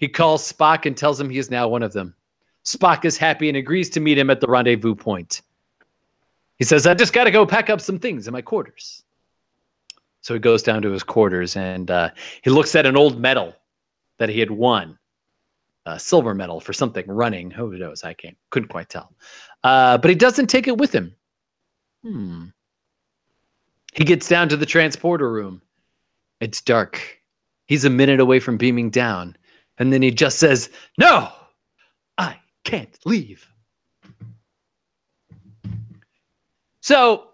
He 0.00 0.08
calls 0.08 0.52
Spock 0.52 0.86
and 0.86 0.96
tells 0.96 1.20
him 1.20 1.30
he 1.30 1.38
is 1.38 1.52
now 1.52 1.68
one 1.68 1.84
of 1.84 1.92
them. 1.92 2.16
Spock 2.64 3.04
is 3.04 3.16
happy 3.16 3.48
and 3.48 3.56
agrees 3.56 3.90
to 3.90 4.00
meet 4.00 4.18
him 4.18 4.28
at 4.28 4.40
the 4.40 4.48
rendezvous 4.48 4.96
point. 4.96 5.42
He 6.58 6.64
says, 6.64 6.84
I 6.84 6.94
just 6.94 7.12
got 7.12 7.24
to 7.24 7.30
go 7.30 7.46
pack 7.46 7.70
up 7.70 7.80
some 7.80 8.00
things 8.00 8.26
in 8.26 8.32
my 8.32 8.42
quarters. 8.42 9.01
So 10.22 10.34
he 10.34 10.40
goes 10.40 10.62
down 10.62 10.82
to 10.82 10.90
his 10.90 11.02
quarters 11.02 11.56
and 11.56 11.90
uh, 11.90 12.10
he 12.42 12.50
looks 12.50 12.74
at 12.74 12.86
an 12.86 12.96
old 12.96 13.20
medal 13.20 13.54
that 14.18 14.28
he 14.28 14.40
had 14.40 14.50
won, 14.50 14.98
a 15.84 15.98
silver 15.98 16.34
medal 16.34 16.60
for 16.60 16.72
something 16.72 17.06
running. 17.06 17.50
Who 17.50 17.76
knows? 17.76 18.04
I 18.04 18.14
can't, 18.14 18.36
couldn't 18.50 18.68
quite 18.68 18.88
tell. 18.88 19.12
Uh, 19.64 19.98
but 19.98 20.10
he 20.10 20.14
doesn't 20.14 20.46
take 20.46 20.68
it 20.68 20.78
with 20.78 20.94
him. 20.94 21.14
Hmm. 22.04 22.44
He 23.92 24.04
gets 24.04 24.28
down 24.28 24.48
to 24.50 24.56
the 24.56 24.66
transporter 24.66 25.30
room. 25.30 25.60
It's 26.40 26.62
dark. 26.62 27.00
He's 27.66 27.84
a 27.84 27.90
minute 27.90 28.20
away 28.20 28.40
from 28.40 28.56
beaming 28.56 28.90
down. 28.90 29.36
And 29.76 29.92
then 29.92 30.02
he 30.02 30.10
just 30.12 30.38
says, 30.38 30.70
No, 30.98 31.30
I 32.16 32.36
can't 32.64 32.96
leave. 33.04 33.46
So 36.80 37.28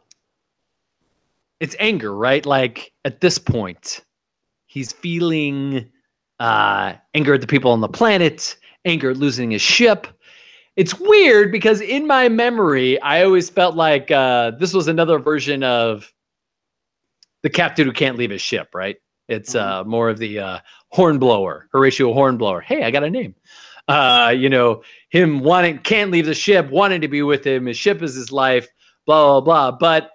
it's 1.60 1.76
anger, 1.78 2.14
right? 2.14 2.44
Like 2.44 2.92
at 3.04 3.20
this 3.20 3.38
point, 3.38 4.00
he's 4.66 4.92
feeling 4.92 5.90
uh, 6.38 6.94
anger 7.14 7.34
at 7.34 7.40
the 7.40 7.46
people 7.46 7.72
on 7.72 7.80
the 7.80 7.88
planet, 7.88 8.56
anger 8.84 9.10
at 9.10 9.16
losing 9.16 9.50
his 9.50 9.62
ship. 9.62 10.06
It's 10.76 10.98
weird 10.98 11.50
because 11.50 11.80
in 11.80 12.06
my 12.06 12.28
memory, 12.28 13.00
I 13.00 13.24
always 13.24 13.50
felt 13.50 13.74
like 13.74 14.10
uh, 14.10 14.52
this 14.52 14.72
was 14.72 14.86
another 14.86 15.18
version 15.18 15.64
of 15.64 16.12
the 17.42 17.50
captain 17.50 17.86
who 17.86 17.92
can't 17.92 18.16
leave 18.16 18.30
his 18.30 18.40
ship, 18.40 18.68
right? 18.74 18.96
It's 19.28 19.54
uh, 19.54 19.84
more 19.84 20.08
of 20.08 20.18
the 20.18 20.38
uh, 20.38 20.58
hornblower, 20.90 21.68
Horatio 21.72 22.12
Hornblower. 22.12 22.60
Hey, 22.60 22.84
I 22.84 22.90
got 22.90 23.04
a 23.04 23.10
name. 23.10 23.34
Uh, 23.88 24.32
you 24.36 24.48
know, 24.48 24.82
him 25.10 25.40
wanting 25.40 25.78
can't 25.78 26.10
leave 26.10 26.26
the 26.26 26.34
ship, 26.34 26.70
wanting 26.70 27.00
to 27.00 27.08
be 27.08 27.22
with 27.22 27.44
him. 27.44 27.66
His 27.66 27.76
ship 27.76 28.02
is 28.02 28.14
his 28.14 28.30
life, 28.30 28.68
blah 29.06 29.40
blah 29.40 29.70
blah. 29.70 29.78
But 29.78 30.12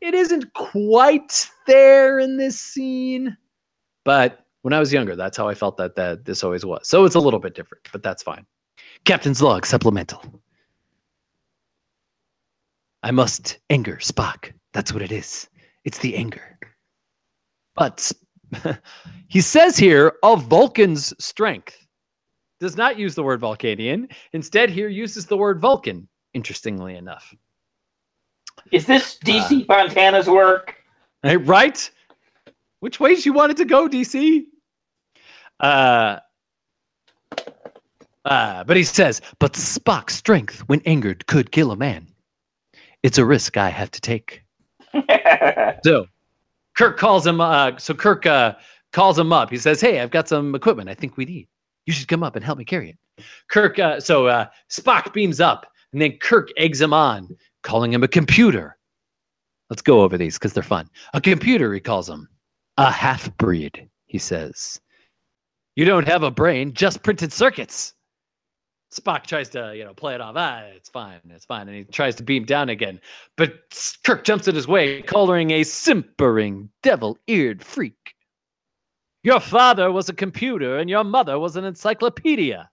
it 0.00 0.14
isn't 0.14 0.52
quite 0.52 1.48
there 1.66 2.18
in 2.18 2.36
this 2.36 2.60
scene. 2.60 3.36
But 4.04 4.44
when 4.62 4.72
I 4.72 4.78
was 4.78 4.92
younger, 4.92 5.16
that's 5.16 5.36
how 5.36 5.48
I 5.48 5.54
felt 5.54 5.76
that 5.78 5.96
that 5.96 6.24
this 6.24 6.44
always 6.44 6.64
was. 6.64 6.88
So 6.88 7.04
it's 7.04 7.14
a 7.14 7.20
little 7.20 7.40
bit 7.40 7.54
different, 7.54 7.88
but 7.92 8.02
that's 8.02 8.22
fine. 8.22 8.46
Captain's 9.04 9.42
log 9.42 9.66
supplemental. 9.66 10.22
I 13.02 13.12
must 13.12 13.58
anger 13.70 13.98
Spock. 14.00 14.52
That's 14.72 14.92
what 14.92 15.02
it 15.02 15.12
is. 15.12 15.48
It's 15.84 15.98
the 15.98 16.16
anger. 16.16 16.58
But 17.76 18.10
he 19.28 19.40
says 19.40 19.76
here 19.76 20.14
of 20.22 20.46
Vulcan's 20.46 21.14
strength. 21.24 21.78
Does 22.58 22.76
not 22.76 22.98
use 22.98 23.14
the 23.14 23.22
word 23.22 23.40
Vulcanian. 23.40 24.08
Instead, 24.32 24.70
here 24.70 24.88
uses 24.88 25.26
the 25.26 25.36
word 25.36 25.60
Vulcan, 25.60 26.08
interestingly 26.32 26.96
enough. 26.96 27.34
Is 28.72 28.86
this 28.86 29.18
DC 29.18 29.66
Fontana's 29.66 30.28
work? 30.28 30.74
Right? 31.22 31.90
Which 32.80 33.00
ways 33.00 33.24
you 33.26 33.32
wanted 33.32 33.58
to 33.58 33.64
go, 33.64 33.88
DC? 33.88 34.44
Uh, 35.58 36.18
uh, 38.24 38.64
but 38.64 38.76
he 38.76 38.82
says, 38.84 39.20
but 39.38 39.52
Spock's 39.54 40.14
strength, 40.14 40.60
when 40.68 40.82
angered, 40.84 41.26
could 41.26 41.50
kill 41.52 41.70
a 41.70 41.76
man. 41.76 42.08
It's 43.02 43.18
a 43.18 43.24
risk 43.24 43.56
I 43.56 43.68
have 43.70 43.90
to 43.92 44.00
take. 44.00 44.42
So 45.84 46.06
Kirk 46.76 46.98
calls 46.98 47.26
him. 47.26 47.40
Uh, 47.40 47.76
so 47.78 47.94
Kirk 47.94 48.26
uh, 48.26 48.54
calls 48.92 49.18
him 49.18 49.32
up. 49.32 49.50
He 49.50 49.58
says, 49.58 49.80
"Hey, 49.80 50.00
I've 50.00 50.10
got 50.10 50.28
some 50.28 50.54
equipment 50.54 50.88
I 50.88 50.94
think 50.94 51.16
we 51.16 51.24
need. 51.24 51.48
You 51.86 51.92
should 51.92 52.08
come 52.08 52.22
up 52.22 52.36
and 52.36 52.44
help 52.44 52.58
me 52.58 52.64
carry 52.64 52.90
it." 52.90 53.24
Kirk. 53.48 53.78
Uh, 53.78 54.00
so 54.00 54.26
uh, 54.26 54.46
Spock 54.70 55.12
beams 55.12 55.40
up, 55.40 55.66
And 55.92 56.00
then 56.02 56.18
Kirk 56.18 56.48
eggs 56.56 56.80
him 56.80 56.92
on, 56.92 57.36
calling 57.66 57.92
him 57.92 58.04
a 58.04 58.08
computer. 58.08 58.78
Let's 59.68 59.82
go 59.82 60.02
over 60.02 60.16
these 60.16 60.38
because 60.38 60.52
they're 60.52 60.62
fun. 60.62 60.88
A 61.12 61.20
computer, 61.20 61.74
he 61.74 61.80
calls 61.80 62.08
him. 62.08 62.28
A 62.78 62.90
half 62.90 63.36
breed, 63.36 63.90
he 64.06 64.18
says. 64.18 64.80
You 65.74 65.84
don't 65.84 66.06
have 66.06 66.22
a 66.22 66.30
brain, 66.30 66.74
just 66.74 67.02
printed 67.02 67.32
circuits. 67.32 67.92
Spock 68.94 69.26
tries 69.26 69.48
to, 69.50 69.74
you 69.76 69.84
know, 69.84 69.94
play 69.94 70.14
it 70.14 70.20
off. 70.20 70.36
Ah, 70.38 70.60
it's 70.76 70.88
fine, 70.88 71.18
it's 71.30 71.44
fine. 71.44 71.66
And 71.66 71.76
he 71.76 71.84
tries 71.84 72.14
to 72.16 72.22
beam 72.22 72.44
down 72.44 72.68
again. 72.68 73.00
But 73.36 73.54
Kirk 74.04 74.22
jumps 74.22 74.46
in 74.46 74.54
his 74.54 74.68
way, 74.68 75.02
calling 75.02 75.50
a 75.50 75.64
simpering, 75.64 76.70
devil 76.84 77.18
eared 77.26 77.64
freak. 77.64 78.14
Your 79.24 79.40
father 79.40 79.90
was 79.90 80.08
a 80.08 80.14
computer 80.14 80.78
and 80.78 80.88
your 80.88 81.02
mother 81.02 81.36
was 81.36 81.56
an 81.56 81.64
encyclopedia. 81.64 82.70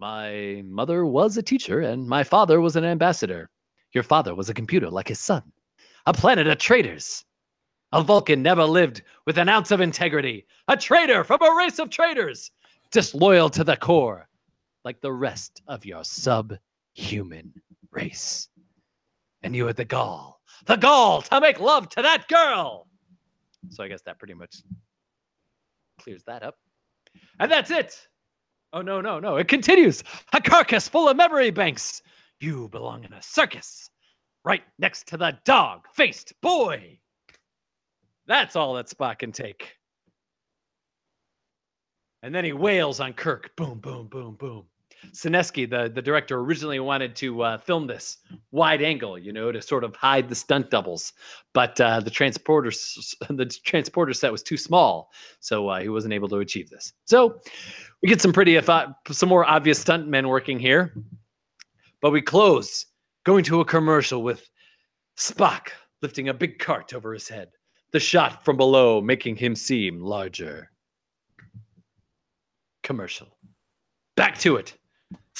My 0.00 0.62
mother 0.64 1.04
was 1.04 1.36
a 1.36 1.42
teacher 1.42 1.80
and 1.80 2.08
my 2.08 2.24
father 2.24 2.58
was 2.58 2.74
an 2.74 2.86
ambassador. 2.86 3.50
Your 3.92 4.02
father 4.02 4.34
was 4.34 4.48
a 4.48 4.54
computer 4.54 4.88
like 4.88 5.08
his 5.08 5.20
son, 5.20 5.52
a 6.06 6.14
planet 6.14 6.46
of 6.46 6.56
traitors. 6.56 7.22
A 7.92 8.02
Vulcan 8.02 8.42
never 8.42 8.64
lived 8.64 9.02
with 9.26 9.36
an 9.36 9.50
ounce 9.50 9.72
of 9.72 9.82
integrity, 9.82 10.46
a 10.66 10.76
traitor 10.78 11.22
from 11.22 11.42
a 11.42 11.54
race 11.54 11.78
of 11.78 11.90
traitors, 11.90 12.50
disloyal 12.90 13.50
to 13.50 13.62
the 13.62 13.76
core, 13.76 14.26
like 14.86 15.02
the 15.02 15.12
rest 15.12 15.60
of 15.66 15.84
your 15.84 16.02
subhuman 16.02 17.52
race. 17.90 18.48
And 19.42 19.54
you 19.54 19.66
had 19.66 19.76
the 19.76 19.84
gall, 19.84 20.40
the 20.64 20.76
gall 20.76 21.20
to 21.20 21.40
make 21.42 21.60
love 21.60 21.90
to 21.90 22.02
that 22.02 22.26
girl. 22.26 22.86
So 23.68 23.84
I 23.84 23.88
guess 23.88 24.00
that 24.06 24.18
pretty 24.18 24.34
much 24.34 24.62
clears 25.98 26.22
that 26.24 26.42
up. 26.42 26.56
And 27.38 27.52
that's 27.52 27.70
it. 27.70 28.08
Oh, 28.72 28.82
no, 28.82 29.00
no, 29.00 29.18
no. 29.18 29.36
It 29.36 29.48
continues. 29.48 30.04
A 30.32 30.40
carcass 30.40 30.88
full 30.88 31.08
of 31.08 31.16
memory 31.16 31.50
banks. 31.50 32.02
You 32.40 32.68
belong 32.68 33.04
in 33.04 33.12
a 33.12 33.22
circus 33.22 33.90
right 34.44 34.62
next 34.78 35.08
to 35.08 35.16
the 35.16 35.36
dog 35.44 35.86
faced 35.94 36.32
boy. 36.40 36.98
That's 38.26 38.56
all 38.56 38.74
that 38.74 38.86
Spock 38.88 39.18
can 39.18 39.32
take. 39.32 39.76
And 42.22 42.34
then 42.34 42.44
he 42.44 42.52
wails 42.52 43.00
on 43.00 43.14
Kirk. 43.14 43.50
Boom, 43.56 43.78
boom, 43.78 44.08
boom, 44.08 44.36
boom. 44.36 44.66
Senensky, 45.12 45.68
the, 45.68 45.90
the 45.92 46.02
director, 46.02 46.38
originally 46.38 46.80
wanted 46.80 47.16
to 47.16 47.42
uh, 47.42 47.58
film 47.58 47.86
this 47.86 48.18
wide 48.50 48.82
angle, 48.82 49.18
you 49.18 49.32
know, 49.32 49.50
to 49.50 49.60
sort 49.62 49.84
of 49.84 49.96
hide 49.96 50.28
the 50.28 50.34
stunt 50.34 50.70
doubles, 50.70 51.12
but 51.52 51.80
uh, 51.80 52.00
the 52.00 52.10
transporter 52.10 52.70
the 53.30 53.46
transporter 53.64 54.12
set 54.12 54.32
was 54.32 54.42
too 54.42 54.56
small, 54.56 55.10
so 55.40 55.68
uh, 55.68 55.80
he 55.80 55.88
wasn't 55.88 56.12
able 56.12 56.28
to 56.28 56.36
achieve 56.36 56.70
this. 56.70 56.92
So 57.04 57.40
we 58.02 58.08
get 58.08 58.20
some 58.20 58.32
pretty 58.32 58.56
uh, 58.56 58.86
some 59.10 59.28
more 59.28 59.44
obvious 59.44 59.82
stuntmen 59.82 60.28
working 60.28 60.58
here, 60.58 60.94
but 62.00 62.10
we 62.10 62.22
close 62.22 62.86
going 63.24 63.44
to 63.44 63.60
a 63.60 63.64
commercial 63.64 64.22
with 64.22 64.48
Spock 65.18 65.68
lifting 66.02 66.28
a 66.28 66.34
big 66.34 66.58
cart 66.58 66.94
over 66.94 67.12
his 67.12 67.28
head. 67.28 67.48
The 67.92 68.00
shot 68.00 68.44
from 68.44 68.56
below 68.56 69.00
making 69.00 69.36
him 69.36 69.54
seem 69.54 70.00
larger. 70.00 70.70
Commercial. 72.82 73.28
Back 74.16 74.38
to 74.38 74.56
it. 74.56 74.74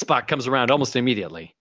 Spock 0.01 0.27
comes 0.27 0.47
around 0.47 0.71
almost 0.71 0.97
immediately. 0.97 1.55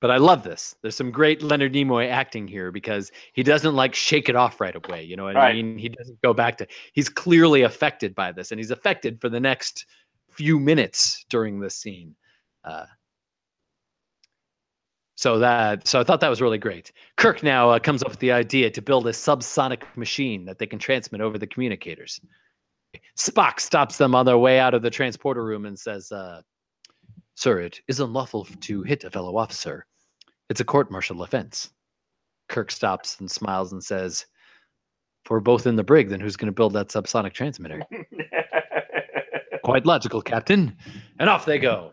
But 0.00 0.10
I 0.10 0.16
love 0.16 0.42
this. 0.42 0.74
There's 0.82 0.96
some 0.96 1.12
great 1.12 1.42
Leonard 1.42 1.74
Nimoy 1.74 2.10
acting 2.10 2.48
here 2.48 2.72
because 2.72 3.12
he 3.32 3.44
doesn't 3.44 3.76
like 3.76 3.94
shake 3.94 4.28
it 4.28 4.34
off 4.34 4.60
right 4.60 4.74
away. 4.74 5.04
You 5.04 5.14
know 5.16 5.24
what 5.24 5.36
I 5.36 5.52
mean? 5.52 5.78
He 5.78 5.88
doesn't 5.88 6.20
go 6.22 6.34
back 6.34 6.58
to. 6.58 6.66
He's 6.92 7.08
clearly 7.08 7.62
affected 7.62 8.16
by 8.16 8.32
this, 8.32 8.50
and 8.50 8.58
he's 8.58 8.72
affected 8.72 9.20
for 9.20 9.28
the 9.28 9.38
next 9.38 9.86
few 10.30 10.58
minutes 10.58 11.24
during 11.28 11.60
this 11.60 11.76
scene. 11.76 12.16
Uh, 12.64 12.86
so 15.14 15.38
that 15.38 15.86
so 15.86 16.00
I 16.00 16.04
thought 16.04 16.20
that 16.22 16.30
was 16.30 16.42
really 16.42 16.58
great. 16.58 16.90
Kirk 17.16 17.44
now 17.44 17.70
uh, 17.70 17.78
comes 17.78 18.02
up 18.02 18.10
with 18.10 18.18
the 18.18 18.32
idea 18.32 18.70
to 18.70 18.82
build 18.82 19.06
a 19.06 19.12
subsonic 19.12 19.82
machine 19.94 20.46
that 20.46 20.58
they 20.58 20.66
can 20.66 20.80
transmit 20.80 21.20
over 21.20 21.38
the 21.38 21.46
communicators. 21.46 22.20
Spock 23.16 23.60
stops 23.60 23.98
them 23.98 24.14
on 24.14 24.26
their 24.26 24.38
way 24.38 24.58
out 24.58 24.74
of 24.74 24.82
the 24.82 24.90
transporter 24.90 25.44
room 25.44 25.66
and 25.66 25.78
says, 25.78 26.10
uh, 26.12 26.42
"Sir, 27.34 27.60
it 27.60 27.80
is 27.88 28.00
unlawful 28.00 28.44
to 28.44 28.82
hit 28.82 29.04
a 29.04 29.10
fellow 29.10 29.36
officer. 29.36 29.86
It's 30.48 30.60
a 30.60 30.64
court-martial 30.64 31.22
offense." 31.22 31.70
Kirk 32.48 32.70
stops 32.70 33.18
and 33.20 33.30
smiles 33.30 33.72
and 33.72 33.82
says, 33.82 34.26
"If 35.24 35.30
we're 35.30 35.40
both 35.40 35.66
in 35.66 35.76
the 35.76 35.84
brig, 35.84 36.08
then 36.08 36.20
who's 36.20 36.36
going 36.36 36.46
to 36.46 36.52
build 36.52 36.74
that 36.74 36.88
subsonic 36.88 37.32
transmitter?" 37.32 37.82
Quite 39.64 39.86
logical, 39.86 40.22
Captain. 40.22 40.76
And 41.18 41.30
off 41.30 41.46
they 41.46 41.58
go. 41.58 41.92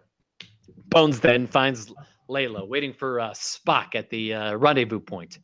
Bones 0.87 1.19
then 1.19 1.45
finds 1.47 1.93
Layla 2.29 2.67
waiting 2.67 2.93
for 2.93 3.19
uh, 3.19 3.31
Spock 3.31 3.95
at 3.95 4.09
the 4.09 4.33
uh, 4.33 4.55
rendezvous 4.55 4.99
point. 4.99 5.37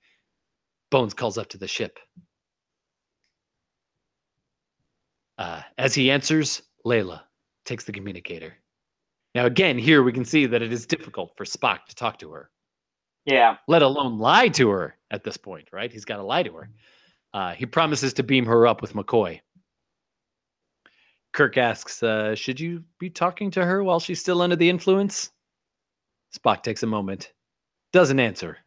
Bones 0.89 1.13
calls 1.13 1.37
up 1.37 1.49
to 1.49 1.57
the 1.57 1.67
ship. 1.67 1.99
Uh, 5.37 5.61
as 5.77 5.93
he 5.93 6.11
answers, 6.11 6.61
Layla 6.85 7.21
takes 7.65 7.83
the 7.83 7.91
communicator. 7.91 8.53
Now, 9.33 9.45
again, 9.45 9.77
here 9.77 10.01
we 10.01 10.13
can 10.13 10.25
see 10.25 10.45
that 10.45 10.61
it 10.61 10.71
is 10.71 10.85
difficult 10.85 11.33
for 11.35 11.45
Spock 11.45 11.85
to 11.89 11.95
talk 11.95 12.19
to 12.19 12.31
her, 12.31 12.49
yeah. 13.25 13.57
let 13.67 13.81
alone 13.81 14.17
lie 14.17 14.47
to 14.49 14.69
her 14.69 14.95
at 15.11 15.23
this 15.23 15.37
point, 15.37 15.69
right? 15.73 15.91
He's 15.91 16.05
got 16.05 16.17
to 16.17 16.23
lie 16.23 16.43
to 16.43 16.53
her. 16.53 16.69
Uh, 17.33 17.53
he 17.53 17.65
promises 17.65 18.13
to 18.13 18.23
beam 18.23 18.45
her 18.45 18.65
up 18.65 18.81
with 18.81 18.93
McCoy. 18.93 19.41
Kirk 21.33 21.57
asks, 21.57 22.01
uh, 22.01 22.35
Should 22.35 22.61
you 22.61 22.85
be 22.97 23.09
talking 23.09 23.51
to 23.51 23.65
her 23.65 23.83
while 23.83 23.99
she's 23.99 24.21
still 24.21 24.41
under 24.41 24.55
the 24.55 24.69
influence? 24.69 25.31
Spock 26.33 26.63
takes 26.63 26.83
a 26.83 26.87
moment, 26.87 27.33
doesn't 27.91 28.21
answer, 28.21 28.57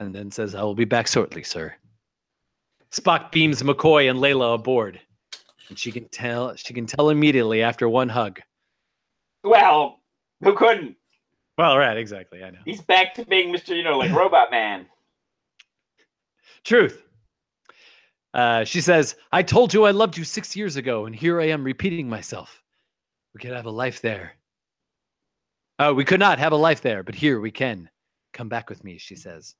and 0.00 0.12
then 0.12 0.32
says, 0.32 0.56
I 0.56 0.64
will 0.64 0.74
be 0.74 0.84
back 0.84 1.06
shortly, 1.06 1.44
sir. 1.44 1.74
Spock 2.90 3.30
beams 3.30 3.62
McCoy 3.62 4.10
and 4.10 4.18
Layla 4.18 4.56
aboard, 4.56 5.00
and 5.68 5.78
she 5.78 5.92
can 5.92 6.08
tell 6.08 6.54
she 6.56 6.74
can 6.74 6.86
tell 6.86 7.10
immediately 7.10 7.62
after 7.62 7.88
one 7.88 8.08
hug. 8.08 8.40
Well, 9.44 10.00
who 10.42 10.54
couldn't? 10.54 10.96
Well, 11.58 11.76
right, 11.76 11.96
exactly. 11.96 12.42
I 12.42 12.50
know. 12.50 12.60
He's 12.64 12.80
back 12.80 13.14
to 13.14 13.26
being 13.26 13.54
Mr. 13.54 13.76
You 13.76 13.84
know, 13.84 13.98
like 13.98 14.12
Robot 14.12 14.50
Man. 14.50 14.86
Truth. 16.64 17.02
Uh, 18.34 18.64
she 18.64 18.80
says, 18.80 19.14
I 19.30 19.42
told 19.42 19.74
you 19.74 19.84
I 19.84 19.90
loved 19.90 20.16
you 20.16 20.24
six 20.24 20.56
years 20.56 20.76
ago, 20.76 21.04
and 21.04 21.14
here 21.14 21.40
I 21.40 21.48
am 21.48 21.64
repeating 21.64 22.08
myself. 22.08 22.62
We 23.34 23.40
could 23.40 23.52
have 23.52 23.66
a 23.66 23.70
life 23.70 24.00
there. 24.00 24.32
Oh, 25.78 25.92
we 25.92 26.04
could 26.04 26.20
not 26.20 26.38
have 26.38 26.52
a 26.52 26.56
life 26.56 26.80
there, 26.80 27.02
but 27.02 27.14
here 27.14 27.40
we 27.40 27.50
can. 27.50 27.90
Come 28.32 28.48
back 28.48 28.70
with 28.70 28.82
me, 28.84 28.98
she 28.98 29.16
says. 29.16 29.54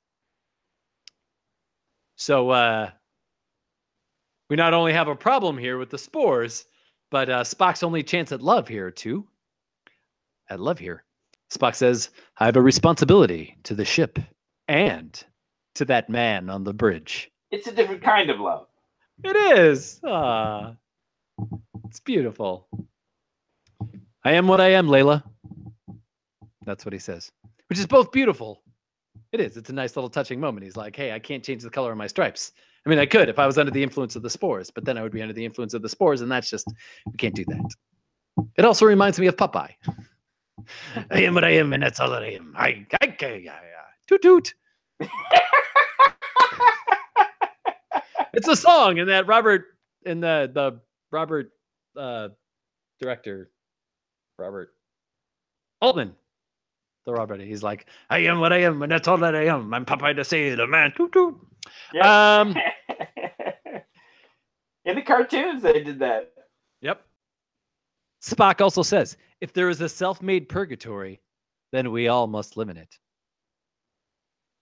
So 2.15 2.49
uh, 2.49 2.91
we 4.53 4.57
not 4.57 4.75
only 4.75 4.93
have 4.93 5.07
a 5.07 5.15
problem 5.15 5.57
here 5.57 5.79
with 5.79 5.89
the 5.89 5.97
spores, 5.97 6.65
but 7.09 7.27
uh, 7.27 7.43
Spock's 7.43 7.81
only 7.81 8.03
chance 8.03 8.31
at 8.31 8.39
love 8.39 8.67
here, 8.67 8.91
too. 8.91 9.27
At 10.47 10.59
love 10.59 10.77
here. 10.77 11.03
Spock 11.51 11.73
says, 11.73 12.11
I 12.37 12.45
have 12.45 12.55
a 12.55 12.61
responsibility 12.61 13.57
to 13.63 13.73
the 13.73 13.83
ship 13.83 14.19
and 14.67 15.23
to 15.73 15.85
that 15.85 16.07
man 16.07 16.51
on 16.51 16.63
the 16.63 16.71
bridge. 16.71 17.31
It's 17.49 17.65
a 17.65 17.71
different 17.71 18.03
kind 18.03 18.29
of 18.29 18.39
love. 18.39 18.67
It 19.23 19.35
is. 19.57 19.99
Ah, 20.05 20.75
it's 21.85 22.01
beautiful. 22.01 22.67
I 24.23 24.33
am 24.33 24.47
what 24.47 24.61
I 24.61 24.73
am, 24.73 24.85
Layla. 24.85 25.23
That's 26.63 26.85
what 26.85 26.93
he 26.93 26.99
says, 26.99 27.31
which 27.69 27.79
is 27.79 27.87
both 27.87 28.11
beautiful. 28.11 28.61
It 29.31 29.39
is. 29.39 29.57
It's 29.57 29.71
a 29.71 29.73
nice 29.73 29.95
little 29.95 30.11
touching 30.11 30.39
moment. 30.39 30.63
He's 30.63 30.77
like, 30.77 30.95
"Hey, 30.95 31.11
I 31.11 31.17
can't 31.17 31.43
change 31.43 31.63
the 31.63 31.71
color 31.71 31.91
of 31.91 31.97
my 31.97 32.05
stripes. 32.05 32.51
I 32.85 32.89
mean, 32.89 32.99
I 32.99 33.05
could 33.05 33.29
if 33.29 33.39
I 33.39 33.47
was 33.47 33.57
under 33.57 33.71
the 33.71 33.83
influence 33.83 34.15
of 34.15 34.23
the 34.23 34.29
spores, 34.29 34.69
but 34.71 34.85
then 34.85 34.97
I 34.97 35.03
would 35.03 35.13
be 35.13 35.21
under 35.21 35.33
the 35.33 35.45
influence 35.45 35.73
of 35.73 35.81
the 35.81 35.89
spores, 35.89 36.21
and 36.21 36.31
that's 36.31 36.49
just 36.49 36.67
we 37.05 37.17
can't 37.17 37.35
do 37.35 37.45
that." 37.45 37.75
It 38.57 38.65
also 38.65 38.85
reminds 38.85 39.19
me 39.19 39.27
of 39.27 39.37
Popeye. 39.37 39.75
I 41.11 41.21
am 41.21 41.33
what 41.33 41.43
I 41.43 41.51
am, 41.51 41.73
and 41.73 41.83
that's 41.83 41.99
all 41.99 42.09
that 42.11 42.23
I 42.23 42.31
am. 42.31 42.53
I, 42.57 42.85
I, 43.01 43.15
I, 43.21 43.25
I, 43.25 43.49
I 43.49 43.51
toot 44.07 44.21
toot. 44.21 44.53
it's 48.33 48.47
a 48.47 48.55
song 48.55 48.99
and 48.99 49.09
that 49.09 49.27
Robert 49.27 49.65
in 50.05 50.19
the 50.19 50.49
the 50.53 50.79
Robert 51.11 51.51
uh 51.97 52.29
director 53.01 53.49
Robert 54.37 54.73
Altman. 55.81 56.15
The 57.05 57.13
Robert, 57.13 57.41
he's 57.41 57.63
like, 57.63 57.87
I 58.09 58.19
am 58.19 58.39
what 58.39 58.53
I 58.53 58.61
am, 58.61 58.81
and 58.81 58.91
that's 58.91 59.07
all 59.07 59.17
that 59.17 59.35
I 59.35 59.45
am. 59.47 59.73
I'm 59.73 59.85
Popeye 59.85 60.15
the 60.15 60.23
Sailor 60.23 60.67
Man. 60.67 60.93
Toot 60.95 61.11
toot. 61.11 61.35
Yep. 61.93 62.05
Um, 62.05 62.55
In 64.85 64.95
the 64.95 65.01
cartoons, 65.01 65.63
they 65.63 65.83
did 65.83 65.99
that. 65.99 66.31
Yep. 66.81 67.01
Spock 68.21 68.61
also 68.61 68.83
says, 68.83 69.17
if 69.41 69.53
there 69.53 69.69
is 69.69 69.81
a 69.81 69.89
self-made 69.89 70.49
purgatory, 70.49 71.21
then 71.71 71.91
we 71.91 72.07
all 72.07 72.27
must 72.27 72.57
live 72.57 72.69
in 72.69 72.77
it. 72.77 72.97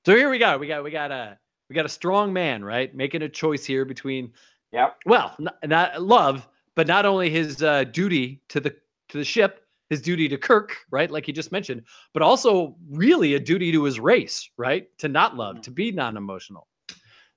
So 0.06 0.16
here 0.16 0.30
we 0.30 0.40
go. 0.40 0.58
We 0.58 0.68
got 0.68 0.84
we 0.84 0.90
got 0.90 1.12
a 1.12 1.38
we 1.70 1.76
got 1.76 1.86
a 1.86 1.90
strong 1.90 2.34
man, 2.34 2.64
right? 2.64 2.94
Making 2.96 3.22
a 3.22 3.30
choice 3.30 3.66
here 3.66 3.86
between 3.86 4.32
Yep. 4.72 4.98
well, 5.06 5.36
not, 5.38 5.58
not 5.68 6.02
love, 6.02 6.48
but 6.76 6.88
not 6.88 7.06
only 7.06 7.30
his 7.30 7.62
uh, 7.62 7.84
duty 7.84 8.42
to 8.50 8.60
the 8.60 8.76
to 9.10 9.18
the 9.18 9.24
ship 9.24 9.68
his 9.92 10.02
duty 10.02 10.30
to 10.30 10.38
Kirk, 10.38 10.78
right? 10.90 11.12
Like 11.12 11.26
he 11.26 11.34
just 11.34 11.52
mentioned, 11.52 11.84
but 12.14 12.24
also 12.24 12.76
really 12.90 13.36
a 13.36 13.40
duty 13.40 13.74
to 13.74 13.84
his 13.84 14.00
race, 14.00 14.50
right? 14.58 14.88
To 15.00 15.10
not 15.10 15.36
love, 15.36 15.62
to 15.64 15.72
be 15.72 15.92
non-emotional. 15.92 16.66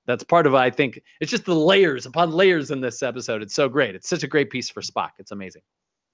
That's 0.07 0.23
part 0.23 0.47
of 0.47 0.55
I 0.55 0.69
think 0.69 1.01
it's 1.19 1.29
just 1.31 1.43
the 1.45 1.53
layers 1.53 2.05
upon 2.05 2.31
layers 2.31 2.71
in 2.71 2.79
this 2.79 3.03
episode. 3.03 3.41
It's 3.41 3.53
so 3.53 3.67
great. 3.67 3.93
It's 3.93 4.07
such 4.07 4.23
a 4.23 4.27
great 4.27 4.49
piece 4.49 4.69
for 4.69 4.81
Spock. 4.81 5.09
It's 5.19 5.31
amazing. 5.31 5.63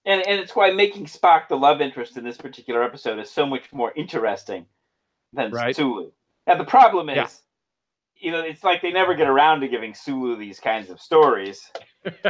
And 0.03 0.25
and 0.27 0.39
it's 0.39 0.55
why 0.55 0.71
making 0.71 1.05
Spock 1.05 1.47
the 1.47 1.57
love 1.57 1.79
interest 1.79 2.17
in 2.17 2.23
this 2.23 2.37
particular 2.37 2.81
episode 2.83 3.19
is 3.19 3.29
so 3.29 3.45
much 3.45 3.71
more 3.71 3.93
interesting 3.95 4.65
than 5.33 5.51
Right. 5.51 5.75
Sulu. 5.75 6.11
Now 6.47 6.55
the 6.55 6.63
problem 6.65 7.07
is, 7.09 7.17
Yeah. 7.17 7.27
you 8.15 8.31
know, 8.31 8.39
it's 8.41 8.63
like 8.63 8.81
they 8.81 8.91
never 8.91 9.13
get 9.13 9.27
around 9.27 9.59
to 9.61 9.67
giving 9.67 9.93
Sulu 9.93 10.37
these 10.37 10.59
kinds 10.59 10.89
of 10.89 10.99
stories. 10.99 11.69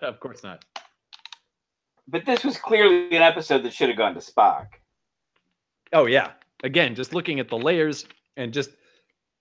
of 0.00 0.20
course 0.20 0.42
not. 0.42 0.64
But 2.10 2.24
this 2.24 2.42
was 2.42 2.56
clearly 2.56 3.14
an 3.14 3.22
episode 3.22 3.62
that 3.64 3.72
should 3.74 3.88
have 3.90 3.98
gone 3.98 4.14
to 4.14 4.20
Spock. 4.20 4.68
Oh 5.92 6.06
yeah. 6.06 6.32
Again, 6.64 6.94
just 6.94 7.14
looking 7.14 7.38
at 7.38 7.48
the 7.48 7.58
layers 7.58 8.06
and 8.36 8.52
just 8.52 8.70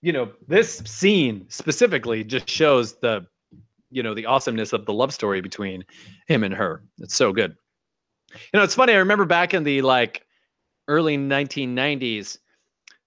you 0.01 0.13
know, 0.13 0.32
this 0.47 0.78
scene 0.86 1.45
specifically 1.49 2.24
just 2.24 2.49
shows 2.49 2.93
the 2.99 3.26
you 3.89 4.03
know, 4.03 4.13
the 4.13 4.26
awesomeness 4.26 4.74
of 4.74 4.86
the 4.86 4.93
love 4.93 5.13
story 5.13 5.39
between 5.39 5.86
him 6.28 6.43
and 6.43 6.53
her. 6.53 6.84
It's 6.99 7.15
so 7.15 7.32
good. 7.32 7.55
You 8.34 8.59
know, 8.59 8.63
it's 8.63 8.76
funny. 8.76 8.93
I 8.93 8.97
remember 8.97 9.26
back 9.26 9.53
in 9.53 9.63
the 9.63 9.82
like 9.82 10.26
early 10.89 11.18
1990s, 11.18 12.38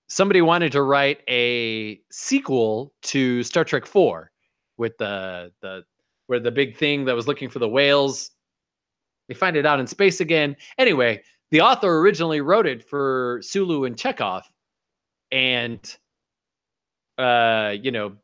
somebody 0.08 0.40
wanted 0.40 0.72
to 0.72 0.82
write 0.82 1.20
a 1.28 2.00
sequel 2.10 2.94
to 3.02 3.42
Star 3.42 3.64
Trek 3.64 3.84
4 3.84 4.30
with 4.78 4.96
the 4.96 5.52
the 5.60 5.84
where 6.26 6.40
the 6.40 6.50
big 6.50 6.76
thing 6.76 7.04
that 7.04 7.14
was 7.14 7.28
looking 7.28 7.50
for 7.50 7.58
the 7.58 7.68
whales 7.68 8.30
they 9.30 9.34
find 9.34 9.56
it 9.56 9.64
out 9.64 9.78
in 9.78 9.86
space 9.86 10.20
again. 10.20 10.56
Anyway, 10.76 11.22
the 11.52 11.60
author 11.60 12.00
originally 12.00 12.40
wrote 12.40 12.66
it 12.66 12.82
for 12.82 13.38
Sulu 13.44 13.84
and 13.84 13.96
Chekov, 13.96 14.42
and 15.30 15.96
uh, 17.16 17.72
you 17.80 17.92
know, 17.92 18.16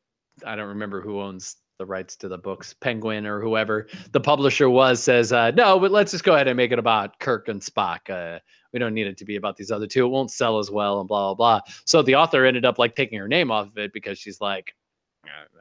I 0.44 0.56
don't 0.56 0.70
remember 0.70 1.00
who 1.00 1.20
owns 1.20 1.54
the 1.78 1.86
rights 1.86 2.16
to 2.16 2.28
the 2.28 2.38
books, 2.38 2.74
Penguin 2.74 3.24
or 3.24 3.40
whoever 3.40 3.86
the 4.10 4.18
publisher 4.18 4.68
was, 4.68 5.00
says 5.00 5.32
uh, 5.32 5.52
no, 5.52 5.78
but 5.78 5.92
let's 5.92 6.10
just 6.10 6.24
go 6.24 6.34
ahead 6.34 6.48
and 6.48 6.56
make 6.56 6.72
it 6.72 6.80
about 6.80 7.20
Kirk 7.20 7.46
and 7.46 7.60
Spock. 7.60 8.10
Uh, 8.10 8.40
we 8.72 8.80
don't 8.80 8.94
need 8.94 9.06
it 9.06 9.18
to 9.18 9.24
be 9.24 9.36
about 9.36 9.56
these 9.56 9.70
other 9.70 9.86
two. 9.86 10.06
It 10.06 10.08
won't 10.08 10.32
sell 10.32 10.58
as 10.58 10.72
well, 10.72 10.98
and 10.98 11.06
blah 11.06 11.34
blah 11.34 11.60
blah. 11.60 11.72
So 11.84 12.02
the 12.02 12.16
author 12.16 12.44
ended 12.44 12.64
up 12.64 12.80
like 12.80 12.96
taking 12.96 13.20
her 13.20 13.28
name 13.28 13.52
off 13.52 13.68
of 13.68 13.78
it 13.78 13.92
because 13.92 14.18
she's 14.18 14.40
like, 14.40 14.74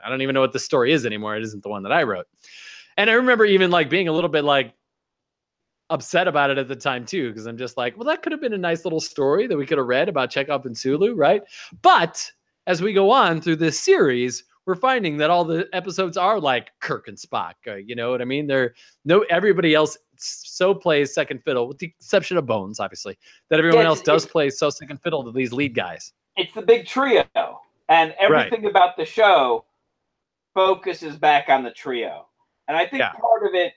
I 0.04 0.10
don't 0.10 0.24
even 0.24 0.34
know 0.34 0.42
what 0.42 0.54
the 0.54 0.60
story 0.60 0.92
is 0.92 1.06
anymore. 1.06 1.36
It 1.36 1.44
isn't 1.44 1.62
the 1.62 1.70
one 1.70 1.84
that 1.84 1.92
I 1.92 2.02
wrote. 2.02 2.26
And 2.98 3.12
I 3.12 3.14
remember 3.14 3.46
even 3.46 3.70
like 3.70 3.92
being 3.92 4.08
a 4.08 4.12
little 4.12 4.30
bit 4.30 4.44
like 4.44 4.74
upset 5.90 6.28
about 6.28 6.50
it 6.50 6.58
at 6.58 6.68
the 6.68 6.76
time 6.76 7.06
too, 7.06 7.30
because 7.30 7.46
I'm 7.46 7.58
just 7.58 7.78
like, 7.78 7.98
well, 7.98 8.08
that 8.08 8.22
could 8.22 8.32
have 8.32 8.42
been 8.42 8.54
a 8.54 8.58
nice 8.58 8.86
little 8.86 9.00
story 9.00 9.48
that 9.48 9.58
we 9.58 9.66
could 9.66 9.78
have 9.78 9.88
read 9.88 10.10
about 10.10 10.32
Chekov 10.32 10.66
and 10.66 10.78
Sulu, 10.78 11.16
right? 11.16 11.44
But 11.82 12.32
as 12.68 12.82
we 12.82 12.94
go 12.94 13.12
on 13.12 13.42
through 13.42 13.58
this 13.58 13.80
series, 13.80 14.44
we're 14.66 14.76
finding 14.76 15.18
that 15.18 15.30
all 15.30 15.46
the 15.46 15.68
episodes 15.74 16.18
are 16.18 16.40
like 16.40 16.72
Kirk 16.80 17.08
and 17.08 17.18
Spock. 17.18 17.54
Uh, 17.68 17.76
you 17.76 17.96
know 17.96 18.10
what 18.10 18.22
I 18.22 18.26
mean? 18.26 18.48
They're 18.48 18.74
no 19.04 19.22
everybody 19.30 19.76
else 19.76 19.98
so 20.18 20.74
plays 20.74 21.14
second 21.14 21.44
fiddle, 21.44 21.68
with 21.68 21.78
the 21.78 21.88
exception 21.88 22.38
of 22.38 22.48
Bones, 22.48 22.80
obviously. 22.80 23.18
That 23.50 23.60
everyone 23.60 23.84
Yeah, 23.84 23.90
else 23.90 24.02
does 24.02 24.26
play 24.26 24.50
so 24.50 24.70
second 24.70 25.02
fiddle 25.04 25.24
to 25.26 25.32
these 25.32 25.54
lead 25.54 25.76
guys. 25.76 26.14
It's 26.36 26.54
the 26.54 26.64
big 26.64 26.88
trio, 26.88 27.26
and 27.90 28.16
everything 28.20 28.66
about 28.66 28.98
the 28.98 29.06
show 29.06 29.66
focuses 30.56 31.16
back 31.18 31.50
on 31.50 31.64
the 31.64 31.72
trio. 31.72 32.28
And 32.68 32.76
I 32.76 32.88
think 32.88 33.02
Yeah. 33.02 33.12
part 33.12 33.46
of 33.46 33.54
it 33.54 33.74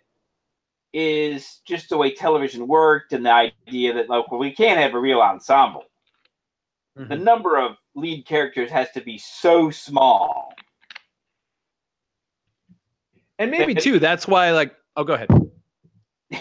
is 0.92 1.60
just 1.66 1.90
the 1.90 1.96
way 1.98 2.14
television 2.14 2.66
worked 2.66 3.12
and 3.12 3.24
the 3.24 3.30
idea 3.66 3.94
that 3.94 4.08
like, 4.08 4.30
well, 4.30 4.40
we 4.40 4.52
can't 4.52 4.80
have 4.80 4.94
a 4.94 4.98
real 5.00 5.20
ensemble. 5.20 5.84
The 6.96 7.14
Mhm. 7.14 7.22
number 7.22 7.56
of 7.58 7.76
lead 7.94 8.26
characters 8.26 8.70
has 8.70 8.90
to 8.92 9.00
be 9.00 9.18
so 9.18 9.70
small. 9.70 10.54
And 13.38 13.50
maybe 13.50 13.74
too, 13.74 13.98
that's 13.98 14.26
why 14.26 14.50
like 14.50 14.74
oh 14.96 15.04
go 15.04 15.14
ahead. 15.14 15.28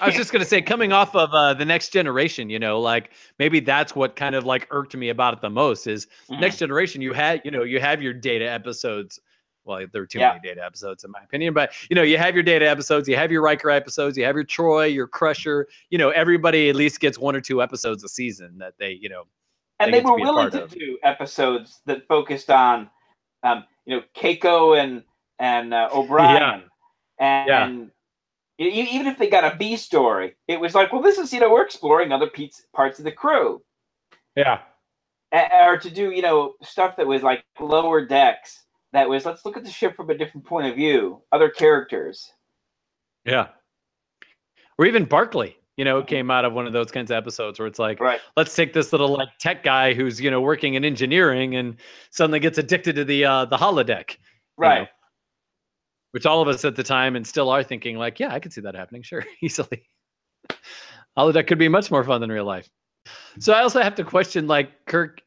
I 0.02 0.08
was 0.08 0.16
just 0.16 0.32
gonna 0.32 0.46
say, 0.46 0.62
coming 0.62 0.92
off 0.92 1.16
of 1.16 1.32
uh, 1.34 1.54
the 1.54 1.66
next 1.66 1.90
generation, 1.90 2.50
you 2.50 2.60
know, 2.60 2.80
like 2.80 3.12
maybe 3.38 3.60
that's 3.60 3.96
what 3.96 4.16
kind 4.16 4.34
of 4.36 4.46
like 4.46 4.68
irked 4.72 4.96
me 4.96 5.10
about 5.10 5.34
it 5.36 5.42
the 5.42 5.50
most 5.50 5.88
is 5.88 6.08
Mhm. 6.30 6.40
next 6.42 6.58
generation. 6.58 7.02
You 7.02 7.14
had, 7.14 7.42
you 7.46 7.52
know, 7.52 7.64
you 7.64 7.80
have 7.80 8.02
your 8.02 8.14
data 8.14 8.50
episodes. 8.50 9.20
Well, 9.68 9.86
there 9.92 10.02
were 10.02 10.08
too 10.08 10.20
Yeah. 10.20 10.30
many 10.30 10.40
data 10.40 10.64
episodes 10.66 11.04
in 11.04 11.12
my 11.12 11.22
opinion, 11.22 11.54
but 11.54 11.74
you 11.90 11.96
know, 11.96 12.04
you 12.04 12.18
have 12.18 12.34
your 12.34 12.44
data 12.44 12.68
episodes, 12.68 13.08
you 13.08 13.16
have 13.18 13.32
your 13.32 13.42
Riker 13.42 13.70
episodes, 13.70 14.18
you 14.18 14.24
have 14.26 14.36
your 14.36 14.46
Troi, 14.46 14.94
your 14.94 15.08
Crusher. 15.08 15.68
You 15.90 15.98
know, 15.98 16.10
everybody 16.10 16.70
at 16.70 16.76
least 16.76 17.00
gets 17.00 17.20
one 17.20 17.36
or 17.36 17.42
two 17.42 17.62
episodes 17.62 18.04
a 18.04 18.10
season 18.10 18.58
that 18.60 18.76
they, 18.80 18.92
you 18.92 19.10
know, 19.10 19.24
and 19.80 19.94
they 19.94 19.98
they 19.98 20.04
get 20.04 20.08
to 20.08 20.12
were 20.14 20.20
willing 20.20 20.50
to 20.52 20.64
of. 20.64 20.72
do 20.72 20.98
episodes 21.04 21.82
that 21.86 22.08
focused 22.08 22.50
on, 22.50 22.90
um, 23.44 23.66
you 23.86 23.98
know, 23.98 24.04
Keiko 24.16 24.82
and 24.82 25.04
and 25.40 25.74
uh, 25.74 25.90
O'Brien, 25.94 26.64
and, 27.20 27.48
Yeah. 27.48 27.66
and 27.66 27.92
e- 28.60 28.66
e- 28.66 28.90
even 28.92 29.08
if 29.08 29.18
they 29.18 29.30
got 29.30 29.44
a 29.44 29.56
B 29.58 29.76
story, 29.76 30.36
it 30.48 30.60
was 30.60 30.74
like, 30.74 30.92
well, 30.94 31.02
this 31.02 31.18
is 31.18 31.34
you 31.34 31.40
know 31.40 31.52
we're 31.52 31.66
exploring 31.66 32.12
other 32.12 32.30
parts 32.74 33.00
of 33.00 33.06
the 33.06 33.12
crew, 33.12 33.62
yeah, 34.36 34.62
or 35.34 35.78
to 35.78 35.90
do 35.90 36.12
you 36.12 36.22
know 36.22 36.56
stuff 36.64 36.96
that 36.98 37.08
was 37.08 37.22
like 37.22 37.44
lower 37.60 38.06
decks. 38.06 38.64
That 38.94 39.10
was 39.10 39.26
let's 39.26 39.46
look 39.46 39.58
at 39.58 39.64
the 39.64 39.72
ship 39.72 39.96
from 39.96 40.10
a 40.10 40.18
different 40.18 40.46
point 40.48 40.68
of 40.68 40.76
view, 40.76 41.22
other 41.32 41.50
characters. 41.50 42.32
yeah, 43.26 43.50
or 44.78 44.86
even 44.86 45.06
Barkley. 45.06 45.58
You 45.76 45.86
know, 45.86 46.02
came 46.02 46.32
out 46.32 46.44
of 46.44 46.54
one 46.54 46.66
of 46.66 46.74
those 46.74 46.90
kinds 46.92 47.12
of 47.12 47.18
episodes 47.18 47.60
where 47.60 47.68
it's 47.68 47.78
like, 47.78 48.00
Right. 48.00 48.20
let's 48.36 48.56
take 48.56 48.74
this 48.74 48.92
little 48.92 49.10
like 49.10 49.30
tech 49.40 49.64
guy 49.64 49.94
who's 49.94 50.20
you 50.20 50.32
know 50.32 50.42
working 50.42 50.74
in 50.74 50.84
engineering 50.84 51.56
and 51.56 51.76
suddenly 52.10 52.40
gets 52.40 52.58
addicted 52.58 52.96
to 52.96 53.06
the 53.06 53.26
uh, 53.26 53.46
the 53.46 53.58
holodeck, 53.58 54.10
you 54.12 54.18
Right. 54.58 54.80
know, 54.82 54.88
which 56.14 56.26
all 56.26 56.42
of 56.42 56.48
us 56.48 56.66
at 56.66 56.76
the 56.76 56.82
time 56.84 57.16
and 57.16 57.28
still 57.28 57.50
are 57.52 57.62
thinking 57.64 57.96
like, 57.98 58.20
yeah, 58.20 58.34
I 58.34 58.40
could 58.40 58.54
see 58.54 58.62
that 58.62 58.74
happening, 58.74 59.04
sure, 59.04 59.24
easily. 59.42 59.84
holodeck 61.16 61.46
could 61.46 61.60
be 61.60 61.68
much 61.70 61.92
more 61.92 62.04
fun 62.04 62.22
than 62.22 62.32
real 62.32 62.46
life. 62.46 62.68
So 63.40 63.54
I 63.54 63.62
also 63.62 63.80
have 63.82 63.96
to 63.96 64.04
question 64.04 64.48
like 64.48 64.86
Kirk. 64.88 65.22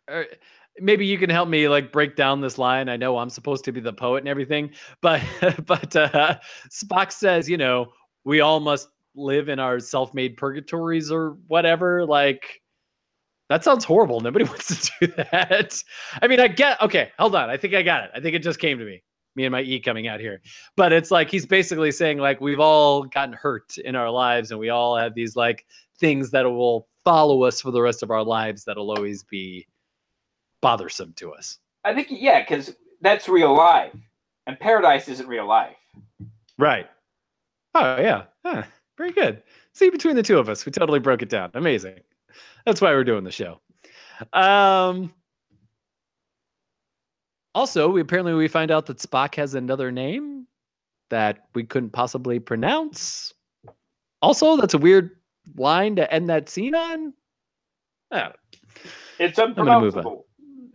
Maybe 0.81 1.07
you 1.07 1.19
can 1.19 1.31
help 1.31 1.49
me 1.49 1.69
like 1.69 1.93
break 1.93 2.17
down 2.17 2.41
this 2.41 2.59
line. 2.59 2.89
I 2.89 2.97
know 2.97 3.19
I'm 3.19 3.31
supposed 3.31 3.65
to 3.65 3.73
be 3.73 3.81
the 3.81 3.93
poet 3.93 4.19
and 4.19 4.29
everything, 4.29 4.71
but 5.01 5.23
but 5.67 5.95
uh, 5.97 6.39
Spock 6.71 7.13
says, 7.13 7.49
you 7.49 7.57
know, 7.57 7.93
we 8.25 8.41
all 8.41 8.61
must 8.61 8.89
live 9.15 9.49
in 9.49 9.59
our 9.59 9.81
self-made 9.81 10.37
purgatories 10.37 11.11
or 11.11 11.37
whatever. 11.49 12.07
Like 12.07 12.63
that 13.49 13.65
sounds 13.65 13.85
horrible. 13.85 14.21
Nobody 14.21 14.45
wants 14.47 14.89
to 14.89 15.07
do 15.07 15.13
that. 15.33 15.83
I 16.23 16.29
mean, 16.29 16.41
I 16.41 16.49
get 16.49 16.81
okay, 16.83 17.11
hold 17.19 17.35
on. 17.35 17.51
I 17.51 17.57
think 17.57 17.75
I 17.75 17.83
got 17.83 18.05
it. 18.05 18.11
I 18.15 18.21
think 18.21 18.35
it 18.35 18.43
just 18.43 18.61
came 18.61 18.79
to 18.79 18.85
me. 18.85 19.03
Me 19.37 19.45
and 19.45 19.53
my 19.53 19.61
E 19.61 19.79
coming 19.79 20.09
out 20.09 20.21
here. 20.21 20.41
But 20.77 20.93
it's 20.93 21.11
like 21.11 21.31
he's 21.31 21.47
basically 21.47 21.93
saying 21.93 22.19
like 22.19 22.41
we've 22.41 22.61
all 22.61 23.05
gotten 23.05 23.33
hurt 23.35 23.79
in 23.79 23.95
our 23.95 24.11
lives 24.11 24.51
and 24.51 24.59
we 24.59 24.71
all 24.71 24.97
have 24.97 25.15
these 25.15 25.37
like 25.37 25.67
things 25.99 26.31
that 26.31 26.45
will 26.45 26.89
follow 27.05 27.45
us 27.45 27.61
for 27.61 27.71
the 27.71 27.81
rest 27.81 28.03
of 28.03 28.11
our 28.11 28.25
lives 28.25 28.65
that'll 28.65 28.91
always 28.91 29.23
be 29.23 29.67
bothersome 30.61 31.13
to 31.15 31.33
us. 31.33 31.59
I 31.85 31.95
think 31.95 32.09
yeah, 32.11 32.41
because 32.41 32.75
that's 33.01 33.29
real 33.29 33.55
life, 33.57 33.93
and 34.47 34.59
paradise 34.59 35.09
isn't 35.09 35.27
real 35.27 35.47
life. 35.47 35.77
Right. 36.59 36.89
Oh 37.75 38.01
yeah. 38.01 38.25
Huh. 38.45 38.65
Very 38.99 39.13
good. 39.13 39.43
See 39.73 39.91
between 39.91 40.17
the 40.17 40.23
two 40.23 40.39
of 40.39 40.49
us, 40.49 40.67
we 40.67 40.73
totally 40.73 40.99
broke 40.99 41.23
it 41.23 41.29
down. 41.29 41.51
Amazing. 41.55 42.01
That's 42.67 42.81
why 42.81 42.91
we're 42.93 43.05
doing 43.05 43.25
the 43.25 43.31
show. 43.31 43.61
Um 44.33 45.13
also, 47.55 47.89
we 47.89 48.01
apparently 48.01 48.35
we 48.35 48.49
find 48.49 48.71
out 48.71 48.87
that 48.87 48.99
Spock 48.99 49.35
has 49.37 49.55
another 49.55 49.91
name 49.91 50.47
that 51.09 51.49
we 51.55 51.65
couldn't 51.65 51.91
possibly 51.91 52.39
pronounce. 52.39 53.35
Also, 54.23 54.57
that's 54.57 54.75
a 54.75 54.79
weird 54.79 55.17
line 55.57 55.97
to 55.97 56.13
end 56.13 56.29
that 56.29 56.49
scene 56.49 56.75
on. 56.75 57.13
I. 58.13 58.33
It's 59.19 59.39
gonna 59.39 59.49
move 59.49 59.59
on. 59.59 59.69
unpronounceable. 59.69 60.27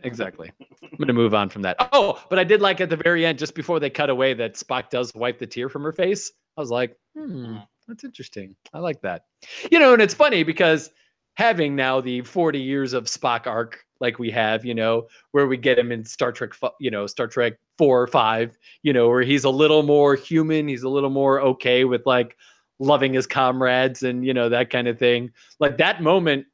Exactly. 0.05 0.51
I'm 0.81 0.97
gonna 0.97 1.13
move 1.13 1.33
on 1.33 1.49
from 1.49 1.63
that. 1.63 1.77
Oh, 1.91 2.23
but 2.29 2.39
I 2.39 2.43
did 2.43 2.61
like 2.61 2.79
at 2.81 2.89
the 2.89 2.97
very 2.97 3.25
end, 3.25 3.39
just 3.39 3.55
before 3.55 3.79
they 3.79 3.89
cut 3.89 4.09
away, 4.09 4.33
that 4.35 4.53
Spock 4.53 4.89
does 4.89 5.13
wipe 5.13 5.39
the 5.39 5.47
tear 5.47 5.69
from 5.69 5.83
her 5.83 5.91
face. 5.91 6.31
I 6.57 6.61
was 6.61 6.71
like, 6.71 6.95
hmm, 7.15 7.57
that's 7.87 8.03
interesting. 8.03 8.55
I 8.73 8.79
like 8.79 9.01
that. 9.01 9.25
You 9.71 9.79
know, 9.79 9.93
and 9.93 10.01
it's 10.01 10.13
funny 10.13 10.43
because 10.43 10.89
having 11.35 11.75
now 11.75 12.01
the 12.01 12.21
40 12.21 12.59
years 12.59 12.93
of 12.93 13.05
Spock 13.05 13.47
arc 13.47 13.85
like 13.99 14.19
we 14.19 14.29
have, 14.31 14.65
you 14.65 14.73
know, 14.73 15.07
where 15.31 15.47
we 15.47 15.57
get 15.57 15.79
him 15.79 15.91
in 15.91 16.05
Star 16.05 16.31
Trek, 16.31 16.51
you 16.79 16.91
know, 16.91 17.07
Star 17.07 17.27
Trek 17.27 17.53
four 17.77 18.01
or 18.01 18.07
five, 18.07 18.57
you 18.83 18.93
know, 18.93 19.07
where 19.09 19.21
he's 19.21 19.43
a 19.43 19.49
little 19.49 19.83
more 19.83 20.15
human, 20.15 20.67
he's 20.67 20.83
a 20.83 20.89
little 20.89 21.09
more 21.09 21.41
okay 21.41 21.85
with 21.85 22.05
like 22.05 22.37
loving 22.79 23.13
his 23.13 23.25
comrades 23.25 24.03
and 24.03 24.25
you 24.25 24.33
know 24.33 24.49
that 24.49 24.69
kind 24.69 24.87
of 24.87 24.99
thing. 24.99 25.31
Like 25.59 25.77
that 25.77 26.01
moment 26.01 26.45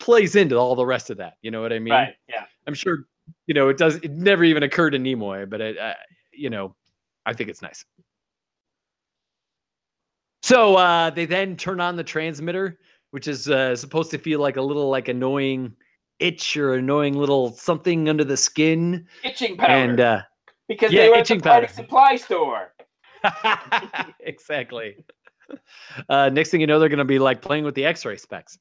plays 0.00 0.34
into 0.34 0.56
all 0.56 0.74
the 0.74 0.86
rest 0.86 1.10
of 1.10 1.18
that. 1.18 1.34
You 1.42 1.50
know 1.50 1.62
what 1.62 1.72
I 1.72 1.78
mean? 1.78 1.92
Right. 1.92 2.14
Yeah. 2.28 2.46
I'm 2.66 2.74
sure, 2.74 2.98
you 3.46 3.54
know, 3.54 3.68
it 3.68 3.78
does. 3.78 3.96
It 3.96 4.10
never 4.10 4.44
even 4.44 4.62
occurred 4.62 4.90
to 4.90 4.98
Nimoy, 4.98 5.48
but 5.48 5.60
it, 5.60 5.78
uh, 5.78 5.94
you 6.32 6.50
know, 6.50 6.74
I 7.26 7.32
think 7.32 7.50
it's 7.50 7.62
nice. 7.62 7.84
So 10.42 10.76
uh, 10.76 11.10
they 11.10 11.26
then 11.26 11.56
turn 11.56 11.80
on 11.80 11.96
the 11.96 12.04
transmitter 12.04 12.78
which 13.10 13.28
is 13.28 13.48
uh, 13.48 13.76
supposed 13.76 14.10
to 14.12 14.18
feel 14.18 14.40
like 14.40 14.56
a 14.56 14.62
little 14.62 14.88
like 14.88 15.08
annoying 15.08 15.74
itch 16.18 16.56
or 16.56 16.74
annoying 16.74 17.14
little 17.14 17.52
something 17.52 18.08
under 18.08 18.24
the 18.24 18.36
skin. 18.36 19.06
Itching 19.24 19.56
powder. 19.56 19.72
And 19.72 20.00
uh, 20.00 20.22
because 20.68 20.92
yeah, 20.92 21.02
they 21.02 21.08
were 21.08 21.16
at 21.16 21.26
the 21.26 21.38
powder. 21.38 21.68
supply 21.68 22.16
store. 22.16 22.72
exactly. 24.20 25.04
Uh, 26.08 26.28
next 26.28 26.50
thing 26.50 26.60
you 26.60 26.66
know, 26.66 26.78
they're 26.78 26.88
going 26.88 26.98
to 26.98 27.04
be 27.04 27.18
like 27.18 27.42
playing 27.42 27.64
with 27.64 27.74
the 27.74 27.84
X-ray 27.84 28.16
specs. 28.16 28.58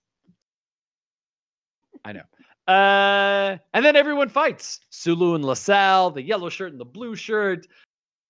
I 2.04 2.14
know. 2.14 2.24
Uh, 2.70 3.58
and 3.74 3.84
then 3.84 3.96
everyone 3.96 4.30
fights. 4.30 4.80
Sulu 4.92 5.34
and 5.34 5.44
LaSalle, 5.44 6.12
the 6.12 6.22
yellow 6.22 6.50
shirt 6.50 6.72
and 6.72 6.80
the 6.80 6.86
blue 6.86 7.16
shirt. 7.16 7.66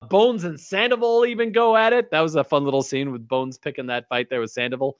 Bones 0.08 0.46
and 0.46 0.58
Sandoval 0.58 1.26
even 1.26 1.52
go 1.52 1.76
at 1.76 1.92
it. 1.92 2.10
That 2.12 2.22
was 2.22 2.36
a 2.36 2.44
fun 2.46 2.64
little 2.64 2.82
scene 2.82 3.12
with 3.12 3.28
Bones 3.28 3.58
picking 3.58 3.88
that 3.88 4.08
fight 4.08 4.30
there 4.30 4.40
with 4.40 4.52
Sandoval. 4.52 4.98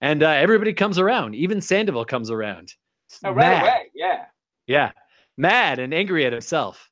And 0.00 0.22
uh, 0.22 0.28
everybody 0.28 0.74
comes 0.74 1.00
around. 1.00 1.34
Even 1.34 1.60
Sandoval 1.60 2.04
comes 2.04 2.30
around. 2.30 2.72
Oh, 3.24 3.32
right 3.32 3.48
Mad. 3.48 3.62
away. 3.62 3.90
Yeah. 3.96 4.24
Yeah. 4.68 4.92
Mad 5.36 5.80
and 5.80 5.92
angry 5.92 6.24
at 6.24 6.32
himself. 6.32 6.88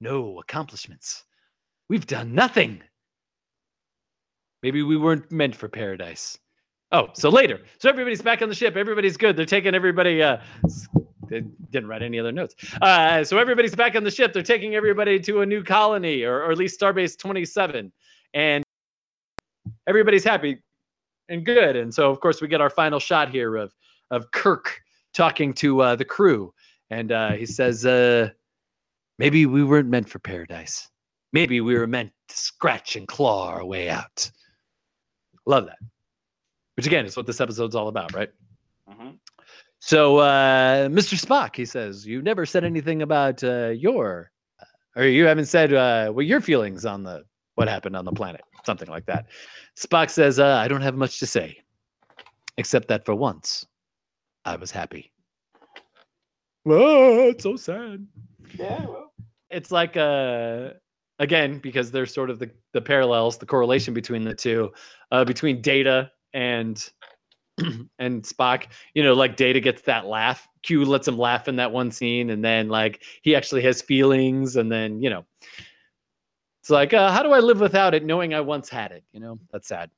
No 0.00 0.38
accomplishments. 0.40 1.22
We've 1.90 2.06
done 2.06 2.34
nothing. 2.34 2.82
Maybe 4.62 4.82
we 4.82 4.96
weren't 4.96 5.30
meant 5.30 5.54
for 5.54 5.68
paradise. 5.68 6.38
Oh, 6.96 7.10
so 7.12 7.28
later. 7.28 7.60
So 7.78 7.90
everybody's 7.90 8.22
back 8.22 8.40
on 8.40 8.48
the 8.48 8.54
ship. 8.54 8.74
Everybody's 8.74 9.18
good. 9.18 9.36
They're 9.36 9.44
taking 9.44 9.74
everybody. 9.74 10.22
Uh, 10.22 10.38
they 11.28 11.42
didn't 11.70 11.90
write 11.90 12.02
any 12.02 12.18
other 12.18 12.32
notes. 12.32 12.54
Uh, 12.80 13.22
so 13.22 13.36
everybody's 13.36 13.74
back 13.74 13.94
on 13.96 14.02
the 14.02 14.10
ship. 14.10 14.32
They're 14.32 14.42
taking 14.42 14.74
everybody 14.74 15.20
to 15.20 15.42
a 15.42 15.46
new 15.46 15.62
colony, 15.62 16.22
or, 16.22 16.42
or 16.44 16.52
at 16.52 16.56
least 16.56 16.80
Starbase 16.80 17.18
27, 17.18 17.92
and 18.32 18.64
everybody's 19.86 20.24
happy 20.24 20.62
and 21.28 21.44
good. 21.44 21.76
And 21.76 21.92
so, 21.92 22.10
of 22.10 22.20
course, 22.20 22.40
we 22.40 22.48
get 22.48 22.62
our 22.62 22.70
final 22.70 22.98
shot 22.98 23.28
here 23.28 23.56
of 23.56 23.74
of 24.10 24.30
Kirk 24.30 24.80
talking 25.12 25.52
to 25.54 25.82
uh, 25.82 25.96
the 25.96 26.04
crew, 26.06 26.54
and 26.88 27.12
uh, 27.12 27.32
he 27.32 27.44
says, 27.44 27.84
uh, 27.84 28.30
"Maybe 29.18 29.44
we 29.44 29.64
weren't 29.64 29.90
meant 29.90 30.08
for 30.08 30.18
paradise. 30.18 30.88
Maybe 31.34 31.60
we 31.60 31.76
were 31.76 31.86
meant 31.86 32.12
to 32.28 32.36
scratch 32.38 32.96
and 32.96 33.06
claw 33.06 33.48
our 33.48 33.66
way 33.66 33.90
out." 33.90 34.30
Love 35.44 35.66
that. 35.66 35.78
Which 36.76 36.86
again 36.86 37.06
is 37.06 37.16
what 37.16 37.26
this 37.26 37.40
episode's 37.40 37.74
all 37.74 37.88
about, 37.88 38.14
right? 38.14 38.30
hmm 38.88 39.10
So, 39.80 40.18
uh, 40.18 40.88
Mr. 40.88 41.18
Spock, 41.18 41.56
he 41.56 41.64
says, 41.64 42.06
you 42.06 42.22
never 42.22 42.46
said 42.46 42.64
anything 42.64 43.02
about 43.02 43.42
uh, 43.42 43.68
your, 43.68 44.30
or 44.94 45.04
you 45.04 45.24
haven't 45.26 45.46
said 45.46 45.72
uh, 45.72 46.10
what 46.10 46.26
your 46.26 46.40
feelings 46.40 46.84
on 46.84 47.02
the 47.02 47.24
what 47.54 47.68
happened 47.68 47.96
on 47.96 48.04
the 48.04 48.12
planet, 48.12 48.42
something 48.64 48.88
like 48.88 49.06
that. 49.06 49.26
Spock 49.76 50.10
says, 50.10 50.38
uh, 50.38 50.56
I 50.56 50.68
don't 50.68 50.82
have 50.82 50.94
much 50.94 51.20
to 51.20 51.26
say, 51.26 51.62
except 52.58 52.88
that 52.88 53.06
for 53.06 53.14
once, 53.14 53.66
I 54.44 54.56
was 54.56 54.70
happy. 54.70 55.12
Oh, 56.66 57.28
it's 57.28 57.44
so 57.44 57.56
sad. 57.56 58.06
Yeah. 58.58 58.84
Well. 58.86 59.12
It's 59.48 59.70
like, 59.70 59.96
uh, 59.96 60.70
again, 61.18 61.60
because 61.60 61.90
there's 61.90 62.12
sort 62.12 62.28
of 62.28 62.38
the, 62.38 62.50
the 62.72 62.82
parallels, 62.82 63.38
the 63.38 63.46
correlation 63.46 63.94
between 63.94 64.24
the 64.24 64.34
two, 64.34 64.72
uh, 65.10 65.24
between 65.24 65.62
Data 65.62 66.10
and 66.32 66.82
and 67.98 68.22
Spock, 68.22 68.66
you 68.94 69.02
know, 69.02 69.14
like 69.14 69.36
Data 69.36 69.60
gets 69.60 69.82
that 69.82 70.06
laugh. 70.06 70.46
Q 70.62 70.84
lets 70.84 71.08
him 71.08 71.18
laugh 71.18 71.48
in 71.48 71.56
that 71.56 71.72
one 71.72 71.90
scene, 71.90 72.30
and 72.30 72.44
then 72.44 72.68
like 72.68 73.02
he 73.22 73.36
actually 73.36 73.62
has 73.62 73.82
feelings, 73.82 74.56
and 74.56 74.70
then 74.70 75.00
you 75.00 75.10
know, 75.10 75.24
it's 76.66 76.70
like, 76.70 76.92
uh, 76.92 77.12
how 77.12 77.22
do 77.22 77.32
I 77.32 77.38
live 77.38 77.60
without 77.60 77.94
it, 77.94 78.04
knowing 78.04 78.34
I 78.34 78.40
once 78.40 78.68
had 78.68 78.90
it? 78.90 79.04
You 79.12 79.20
know, 79.20 79.38
that's 79.52 79.68
sad. 79.68 79.88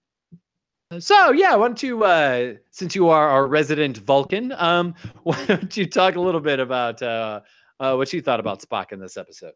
So 0.99 1.33
yeah, 1.33 1.55
why 1.55 1.67
don't 1.67 1.83
you, 1.83 2.05
uh, 2.05 2.55
since 2.71 2.95
you 2.95 3.09
are 3.09 3.29
our 3.29 3.47
resident 3.47 3.99
Vulcan, 3.99 4.53
um, 4.53 4.95
why 5.23 5.43
don't 5.47 5.75
you 5.77 5.87
talk 5.87 6.17
a 6.17 6.21
little 6.21 6.41
bit 6.41 6.61
about 6.61 7.03
uh, 7.03 7.41
uh, 7.81 7.95
what 7.95 8.13
you 8.13 8.21
thought 8.21 8.41
about 8.41 8.61
Spock 8.61 8.93
in 8.93 9.01
this 9.01 9.17
episode? 9.17 9.53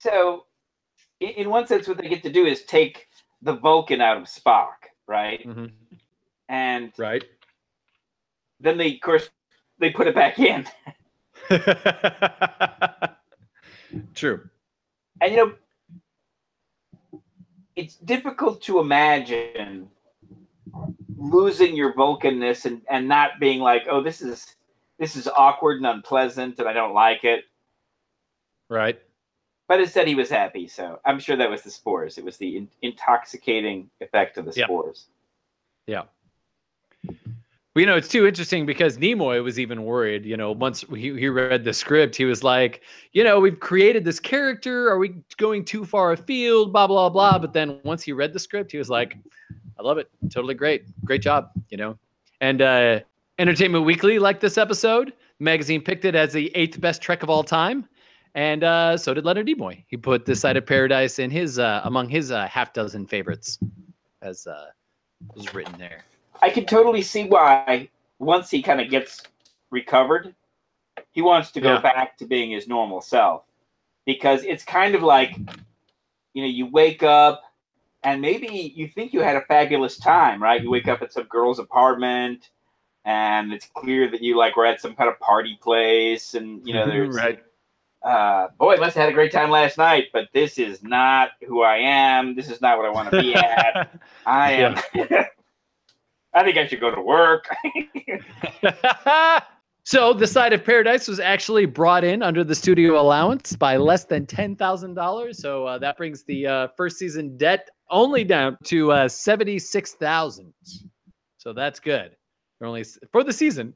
So, 0.00 0.46
in, 1.20 1.28
in 1.30 1.50
one 1.50 1.66
sense, 1.66 1.86
what 1.86 1.98
they 1.98 2.08
get 2.08 2.22
to 2.22 2.32
do 2.32 2.46
is 2.46 2.64
take 2.64 3.06
the 3.42 3.54
Vulcan 3.54 4.00
out 4.00 4.18
of 4.18 4.24
Spock, 4.24 4.90
right? 5.06 5.46
Mm-hmm. 5.46 5.66
And 6.48 6.92
Right. 6.98 7.24
then 8.60 8.78
they, 8.78 8.94
of 8.94 9.00
course, 9.00 9.28
they 9.78 9.90
put 9.90 10.06
it 10.06 10.14
back 10.14 10.38
in. 10.38 10.66
True. 14.14 14.48
And 15.20 15.32
you 15.32 15.36
know, 15.36 15.52
it's 17.76 17.96
difficult 17.96 18.62
to 18.62 18.80
imagine 18.80 19.88
losing 21.16 21.76
your 21.76 21.94
Vulcanness 21.94 22.66
and, 22.66 22.82
and 22.90 23.08
not 23.08 23.40
being 23.40 23.60
like, 23.60 23.82
oh, 23.90 24.02
this 24.02 24.22
is 24.22 24.56
this 24.98 25.16
is 25.16 25.28
awkward 25.28 25.78
and 25.78 25.86
unpleasant 25.86 26.58
and 26.58 26.68
I 26.68 26.72
don't 26.72 26.94
like 26.94 27.24
it. 27.24 27.44
Right. 28.68 29.00
But 29.70 29.78
instead, 29.78 30.08
he 30.08 30.16
was 30.16 30.28
happy. 30.28 30.66
So 30.66 30.98
I'm 31.04 31.20
sure 31.20 31.36
that 31.36 31.48
was 31.48 31.62
the 31.62 31.70
spores. 31.70 32.18
It 32.18 32.24
was 32.24 32.36
the 32.38 32.56
in- 32.56 32.68
intoxicating 32.82 33.88
effect 34.00 34.36
of 34.36 34.44
the 34.44 34.52
Yeah. 34.56 34.64
spores. 34.64 35.06
Yeah. 35.86 36.02
Well, 37.06 37.14
you 37.76 37.86
know, 37.86 37.94
it's 37.94 38.08
too 38.08 38.26
interesting 38.26 38.66
because 38.66 38.98
Nimoy 38.98 39.44
was 39.44 39.60
even 39.60 39.84
worried. 39.84 40.26
You 40.26 40.36
know, 40.36 40.50
once 40.50 40.84
he, 40.90 41.16
he 41.16 41.28
read 41.28 41.62
the 41.62 41.72
script, 41.72 42.16
he 42.16 42.24
was 42.24 42.42
like, 42.42 42.82
you 43.12 43.22
know, 43.22 43.38
we've 43.38 43.60
created 43.60 44.04
this 44.04 44.18
character. 44.18 44.90
Are 44.90 44.98
we 44.98 45.14
going 45.36 45.64
too 45.64 45.84
far 45.84 46.10
afield? 46.10 46.72
Blah, 46.72 46.88
blah, 46.88 47.08
blah. 47.08 47.38
But 47.38 47.52
then 47.52 47.78
once 47.84 48.02
he 48.02 48.10
read 48.10 48.32
the 48.32 48.40
script, 48.40 48.72
he 48.72 48.78
was 48.78 48.90
like, 48.90 49.16
I 49.78 49.84
love 49.84 49.98
it. 49.98 50.10
Totally 50.30 50.54
great. 50.54 50.82
Great 51.04 51.22
job. 51.22 51.52
You 51.68 51.76
know, 51.76 51.98
and 52.40 52.60
uh, 52.60 53.00
Entertainment 53.38 53.84
Weekly 53.84 54.18
liked 54.18 54.40
this 54.40 54.58
episode. 54.58 55.12
The 55.38 55.44
magazine 55.44 55.80
picked 55.80 56.04
it 56.04 56.16
as 56.16 56.32
the 56.32 56.50
eighth 56.56 56.80
best 56.80 57.00
Trek 57.00 57.22
of 57.22 57.30
all 57.30 57.44
time. 57.44 57.86
And 58.34 58.62
uh, 58.62 58.96
so 58.96 59.12
did 59.14 59.24
Leonard 59.24 59.46
Nimoy. 59.46 59.84
He 59.88 59.96
put 59.96 60.24
This 60.24 60.40
Side 60.40 60.56
of 60.56 60.66
Paradise 60.66 61.18
in 61.18 61.30
his 61.30 61.58
uh, 61.58 61.80
among 61.84 62.08
his 62.08 62.30
uh, 62.30 62.46
half 62.46 62.72
dozen 62.72 63.06
favorites, 63.06 63.58
as 64.22 64.46
uh, 64.46 64.66
was 65.34 65.52
written 65.52 65.74
there. 65.78 66.04
I 66.40 66.50
can 66.50 66.64
totally 66.64 67.02
see 67.02 67.24
why 67.24 67.88
once 68.18 68.50
he 68.50 68.62
kind 68.62 68.80
of 68.80 68.88
gets 68.88 69.22
recovered, 69.70 70.34
he 71.12 71.22
wants 71.22 71.52
to 71.52 71.60
go 71.60 71.74
Yeah. 71.74 71.80
back 71.80 72.18
to 72.18 72.26
being 72.26 72.50
his 72.50 72.68
normal 72.68 73.00
self. 73.00 73.42
Because 74.06 74.44
it's 74.44 74.64
kind 74.64 74.94
of 74.94 75.02
like, 75.02 75.36
you 76.32 76.42
know, 76.42 76.48
you 76.48 76.66
wake 76.66 77.02
up 77.02 77.42
and 78.02 78.20
maybe 78.22 78.72
you 78.74 78.88
think 78.88 79.12
you 79.12 79.20
had 79.20 79.36
a 79.36 79.42
fabulous 79.42 79.98
time, 79.98 80.42
right? 80.42 80.62
You 80.62 80.70
wake 80.70 80.88
up 80.88 81.02
at 81.02 81.12
some 81.12 81.24
girl's 81.24 81.58
apartment 81.58 82.48
and 83.04 83.52
it's 83.52 83.66
clear 83.74 84.10
that 84.10 84.22
you 84.22 84.36
like 84.36 84.56
were 84.56 84.66
at 84.66 84.80
some 84.80 84.94
kind 84.94 85.08
of 85.10 85.18
party 85.20 85.58
place 85.60 86.34
and 86.34 86.66
you 86.66 86.74
know 86.74 86.86
there's 86.86 87.14
right. 87.14 87.42
Uh 88.02 88.48
boy 88.58 88.76
must 88.76 88.96
have 88.96 89.04
had 89.04 89.08
a 89.10 89.14
great 89.14 89.32
time 89.32 89.50
last 89.50 89.76
night 89.78 90.04
but 90.12 90.28
this 90.32 90.58
is 90.58 90.82
not 90.82 91.30
who 91.46 91.62
i 91.62 91.78
am 91.78 92.34
this 92.34 92.50
is 92.50 92.60
not 92.60 92.78
what 92.78 92.86
i 92.86 92.90
want 92.90 93.10
to 93.10 93.20
be 93.20 93.34
at 93.34 93.98
i 94.26 94.52
am 94.52 94.74
i 96.34 96.42
think 96.42 96.56
i 96.56 96.66
should 96.66 96.80
go 96.80 96.94
to 96.94 97.02
work 97.02 97.46
so 99.84 100.12
the 100.12 100.26
side 100.26 100.52
of 100.52 100.64
paradise 100.64 101.08
was 101.08 101.20
actually 101.20 101.66
brought 101.66 102.04
in 102.04 102.22
under 102.22 102.44
the 102.44 102.54
studio 102.54 103.00
allowance 103.00 103.56
by 103.56 103.76
less 103.76 104.04
than 104.04 104.26
ten 104.26 104.56
thousand 104.56 104.94
dollars. 104.94 105.38
So 105.38 105.66
uh, 105.66 105.78
that 105.78 105.96
brings 105.96 106.24
the 106.24 106.46
uh, 106.46 106.68
first 106.76 106.98
season 106.98 107.36
debt 107.36 107.68
only 107.88 108.24
down 108.24 108.56
to 108.64 108.92
uh, 108.92 109.08
seventy 109.08 109.58
six 109.58 109.92
thousand. 109.92 110.52
So 111.38 111.52
that's 111.52 111.80
good. 111.80 112.16
They're 112.58 112.68
only 112.68 112.84
for 113.12 113.24
the 113.24 113.32
season. 113.32 113.74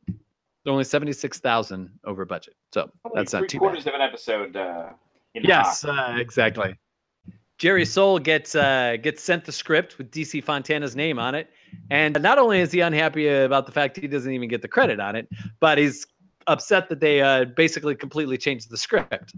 They're 0.65 0.73
only 0.73 0.85
seventy 0.85 1.13
six 1.13 1.39
thousand 1.41 1.91
over 2.05 2.25
budget. 2.25 2.55
So 2.73 2.91
that's 3.15 3.33
not 3.33 3.49
too 3.49 3.59
bad. 3.59 3.61
quarters 3.61 3.87
of 3.87 3.95
an 3.95 4.01
episode 4.01 4.57
uh 4.57 4.91
in 5.35 5.45
Yes, 5.45 5.85
uh, 5.85 6.17
exactly. 6.19 6.77
Jerry 7.59 7.85
Sohl 7.85 8.23
gets 8.23 8.55
uh, 8.55 8.97
gets 9.01 9.23
sent 9.23 9.45
the 9.45 9.53
script 9.53 9.99
with 9.99 10.11
DC 10.11 10.43
Fontana's 10.43 10.97
name 10.97 11.19
on 11.19 11.35
it, 11.35 11.51
and 11.91 12.21
not 12.21 12.39
only 12.39 12.61
is 12.61 12.73
he 12.73 12.81
unhappy 12.81 13.29
about 13.29 13.67
the 13.67 13.73
fact 13.73 13.97
he 13.97 14.09
doesn't 14.09 14.33
even 14.33 14.49
get 14.49 14.63
the 14.63 14.69
credit 14.69 14.99
on 14.99 15.15
it, 15.17 15.29
but 15.61 15.79
he's 15.79 16.07
upset 16.47 16.89
that 16.89 17.01
they 17.01 17.21
uh, 17.21 17.45
basically 17.45 17.95
completely 17.95 18.39
changed 18.39 18.71
the 18.71 18.77
script. 18.77 19.35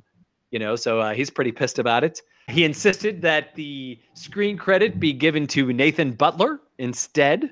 You 0.51 0.59
know, 0.61 0.77
so 0.77 1.01
uh, 1.01 1.13
he's 1.13 1.29
pretty 1.29 1.53
pissed 1.53 1.79
about 1.79 2.05
it. 2.05 2.23
He 2.49 2.65
insisted 2.65 3.23
that 3.23 3.55
the 3.55 3.99
screen 4.15 4.57
credit 4.57 4.99
be 4.99 5.13
given 5.13 5.47
to 5.49 5.73
Nathan 5.73 6.13
Butler 6.13 6.61
instead, 6.79 7.51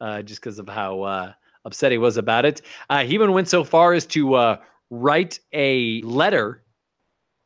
uh, 0.00 0.22
just 0.22 0.40
because 0.40 0.58
of 0.58 0.68
how 0.68 1.02
uh, 1.02 1.32
upset 1.64 1.92
he 1.92 1.98
was 1.98 2.16
about 2.16 2.44
it. 2.44 2.62
Uh, 2.88 3.04
he 3.04 3.14
even 3.14 3.32
went 3.32 3.48
so 3.48 3.64
far 3.64 3.92
as 3.92 4.06
to 4.06 4.34
uh, 4.34 4.56
write 4.90 5.40
a 5.52 6.02
letter 6.02 6.62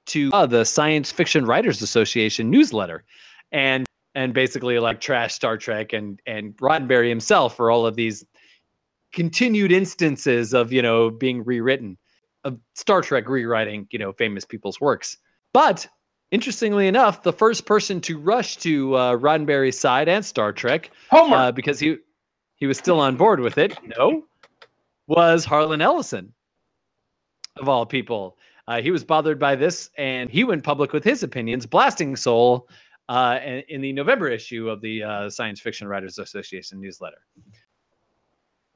to 0.06 0.30
uh, 0.32 0.46
the 0.46 0.64
Science 0.64 1.12
Fiction 1.12 1.44
Writers 1.44 1.82
Association 1.82 2.50
newsletter, 2.50 3.04
and 3.52 3.86
and 4.14 4.34
basically 4.34 4.78
like 4.78 5.00
trash 5.00 5.34
Star 5.34 5.56
Trek 5.56 5.92
and 5.92 6.20
and 6.26 6.56
Roddenberry 6.56 7.08
himself 7.08 7.56
for 7.56 7.70
all 7.70 7.86
of 7.86 7.94
these 7.94 8.24
continued 9.12 9.72
instances 9.72 10.54
of 10.54 10.72
you 10.72 10.82
know 10.82 11.10
being 11.10 11.44
rewritten 11.44 11.98
of 12.44 12.58
Star 12.74 13.02
Trek 13.02 13.28
rewriting 13.28 13.86
you 13.90 13.98
know 13.98 14.12
famous 14.12 14.44
people's 14.44 14.80
works. 14.80 15.18
But 15.52 15.86
interestingly 16.30 16.88
enough, 16.88 17.22
the 17.22 17.32
first 17.32 17.66
person 17.66 18.00
to 18.02 18.18
rush 18.18 18.56
to 18.58 18.94
uh, 18.94 19.16
Roddenberry's 19.16 19.78
side 19.78 20.08
and 20.08 20.24
Star 20.24 20.52
Trek 20.52 20.90
Homer. 21.10 21.36
uh, 21.36 21.52
because 21.52 21.78
he 21.78 21.98
he 22.59 22.66
was 22.66 22.78
still 22.78 23.00
on 23.00 23.16
board 23.16 23.40
with 23.40 23.59
it. 23.59 23.78
No, 23.98 24.24
was 25.06 25.44
Harlan 25.44 25.80
Ellison, 25.80 26.32
of 27.56 27.68
all 27.68 27.86
people. 27.86 28.36
Uh, 28.68 28.82
he 28.82 28.90
was 28.90 29.02
bothered 29.02 29.38
by 29.38 29.56
this, 29.56 29.90
and 29.96 30.28
he 30.28 30.44
went 30.44 30.62
public 30.62 30.92
with 30.92 31.02
his 31.02 31.22
opinions, 31.22 31.64
blasting 31.64 32.14
Sohl 32.14 32.64
uh, 33.09 33.38
in, 33.68 33.80
the 33.80 33.92
November 33.92 34.28
issue 34.28 34.68
of 34.68 34.82
the 34.82 35.02
uh, 35.02 35.30
Science 35.30 35.61
Fiction 35.61 35.88
Writers 35.88 36.18
Association 36.18 36.78
newsletter. 36.78 37.22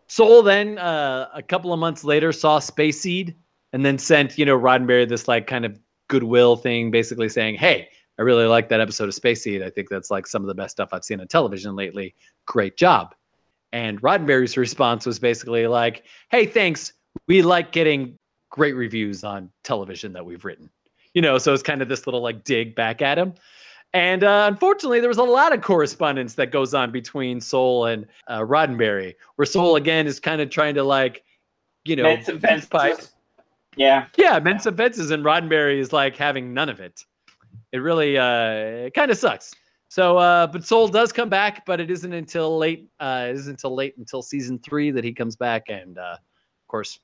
Sohl 0.08 0.42
then, 0.42 0.78
uh, 0.78 1.28
a 1.34 1.42
couple 1.42 1.72
of 1.72 1.78
months 1.78 2.04
later, 2.04 2.32
saw 2.32 2.58
Space 2.58 3.00
Seed, 3.00 3.36
and 3.74 3.84
then 3.84 3.98
sent 3.98 4.38
you 4.38 4.46
know 4.46 4.58
Roddenberry 4.58 5.06
this 5.06 5.28
like 5.28 5.46
kind 5.46 5.66
of 5.66 5.78
goodwill 6.08 6.56
thing, 6.56 6.90
basically 6.90 7.28
saying, 7.28 7.56
"Hey, 7.56 7.88
I 8.18 8.22
really 8.22 8.46
like 8.46 8.70
that 8.70 8.80
episode 8.80 9.08
of 9.08 9.14
Space 9.14 9.42
Seed. 9.42 9.62
I 9.62 9.68
think 9.68 9.90
that's 9.90 10.10
like 10.10 10.26
some 10.26 10.42
of 10.42 10.48
the 10.48 10.54
best 10.54 10.72
stuff 10.72 10.90
I've 10.92 11.04
seen 11.04 11.20
on 11.20 11.28
television 11.28 11.76
lately. 11.76 12.14
Great 12.46 12.78
job." 12.78 13.14
And 13.72 14.00
Roddenberry's 14.02 14.56
response 14.56 15.06
was 15.06 15.18
basically 15.18 15.66
like, 15.66 16.04
"Hey, 16.30 16.46
thanks. 16.46 16.92
We 17.26 17.42
like 17.42 17.72
getting 17.72 18.18
great 18.50 18.74
reviews 18.74 19.24
on 19.24 19.50
television 19.64 20.12
that 20.12 20.26
we've 20.26 20.44
written." 20.44 20.70
You 21.14 21.22
know, 21.22 21.38
so 21.38 21.52
it's 21.52 21.62
kind 21.62 21.82
of 21.82 21.88
this 21.88 22.06
little 22.06 22.22
like 22.22 22.44
dig 22.44 22.74
back 22.74 23.02
at 23.02 23.18
him. 23.18 23.34
And 23.94 24.24
uh, 24.24 24.48
unfortunately, 24.50 25.00
there 25.00 25.08
was 25.08 25.18
a 25.18 25.22
lot 25.22 25.52
of 25.52 25.60
correspondence 25.60 26.34
that 26.34 26.50
goes 26.50 26.72
on 26.72 26.92
between 26.92 27.40
Sohl 27.40 27.92
and 27.92 28.06
uh, 28.26 28.40
Roddenberry, 28.40 29.14
where 29.36 29.46
Sohl 29.46 29.76
again 29.76 30.06
is 30.06 30.18
kind 30.18 30.40
of 30.40 30.48
trying 30.48 30.74
to 30.76 30.82
like, 30.82 31.22
you 31.84 31.96
know, 31.96 32.04
Made 32.04 32.24
some 32.24 32.40
fences. 32.40 33.12
Yeah. 33.76 34.06
yeah, 34.16 34.38
meant 34.38 34.62
some 34.62 34.76
fences, 34.76 35.10
and 35.10 35.24
Roddenberry 35.24 35.78
is 35.78 35.92
like 35.92 36.16
having 36.16 36.54
none 36.54 36.68
of 36.68 36.80
it. 36.80 37.04
It 37.72 37.78
really 37.78 38.18
uh, 38.18 38.90
kind 38.90 39.10
of 39.10 39.16
sucks. 39.16 39.54
So, 39.92 40.16
uh, 40.16 40.46
but 40.46 40.62
Sohl 40.62 40.90
does 40.90 41.12
come 41.12 41.28
back, 41.28 41.66
but 41.66 41.78
it 41.78 41.90
isn't 41.90 42.14
until 42.14 42.56
late. 42.56 42.88
Uh, 42.98 43.26
it 43.28 43.34
isn't 43.34 43.50
until 43.50 43.74
late 43.74 43.94
until 43.98 44.22
season 44.22 44.58
three 44.58 44.90
that 44.90 45.04
he 45.04 45.12
comes 45.12 45.36
back, 45.36 45.68
and 45.68 45.98
uh, 45.98 46.16
of 46.16 46.66
course, 46.66 46.98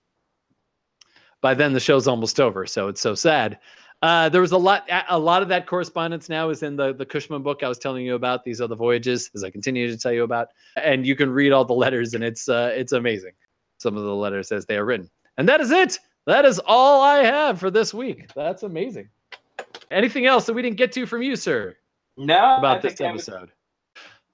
by 1.42 1.52
then 1.52 1.74
the 1.74 1.80
show's 1.80 2.08
almost 2.08 2.40
over. 2.40 2.64
So 2.64 2.88
it's 2.88 3.02
so 3.02 3.14
sad. 3.14 3.58
Uh, 4.00 4.30
there 4.30 4.40
was 4.40 4.52
a 4.52 4.56
lot. 4.56 4.88
A 5.10 5.18
lot 5.18 5.42
of 5.42 5.48
that 5.48 5.66
correspondence 5.66 6.30
now 6.30 6.48
is 6.48 6.62
in 6.62 6.76
the 6.76 6.94
the 6.94 7.04
Cushman 7.04 7.42
book 7.42 7.62
I 7.62 7.68
was 7.68 7.76
telling 7.76 8.06
you 8.06 8.14
about. 8.14 8.42
These 8.42 8.56
the 8.56 8.74
voyages, 8.74 9.30
as 9.34 9.44
I 9.44 9.50
continue 9.50 9.90
to 9.90 9.98
tell 9.98 10.12
you 10.12 10.22
about, 10.22 10.48
and 10.74 11.06
you 11.06 11.14
can 11.14 11.28
read 11.28 11.52
all 11.52 11.66
the 11.66 11.74
letters, 11.74 12.14
and 12.14 12.24
it's 12.24 12.48
uh, 12.48 12.72
it's 12.74 12.92
amazing. 12.92 13.32
Some 13.76 13.98
of 13.98 14.04
the 14.04 14.14
letters 14.14 14.50
as 14.50 14.64
they 14.64 14.78
are 14.78 14.86
written, 14.86 15.10
and 15.36 15.46
that 15.50 15.60
is 15.60 15.70
it. 15.70 15.98
That 16.24 16.46
is 16.46 16.58
all 16.64 17.02
I 17.02 17.18
have 17.18 17.60
for 17.60 17.70
this 17.70 17.92
week. 17.92 18.32
That's 18.34 18.62
amazing. 18.62 19.10
Anything 19.90 20.24
else 20.24 20.46
that 20.46 20.54
we 20.54 20.62
didn't 20.62 20.78
get 20.78 20.92
to 20.92 21.04
from 21.04 21.20
you, 21.20 21.36
sir, 21.36 21.76
No. 22.18 22.56
About 22.58 22.82
this 22.82 23.00
episode? 23.00 23.52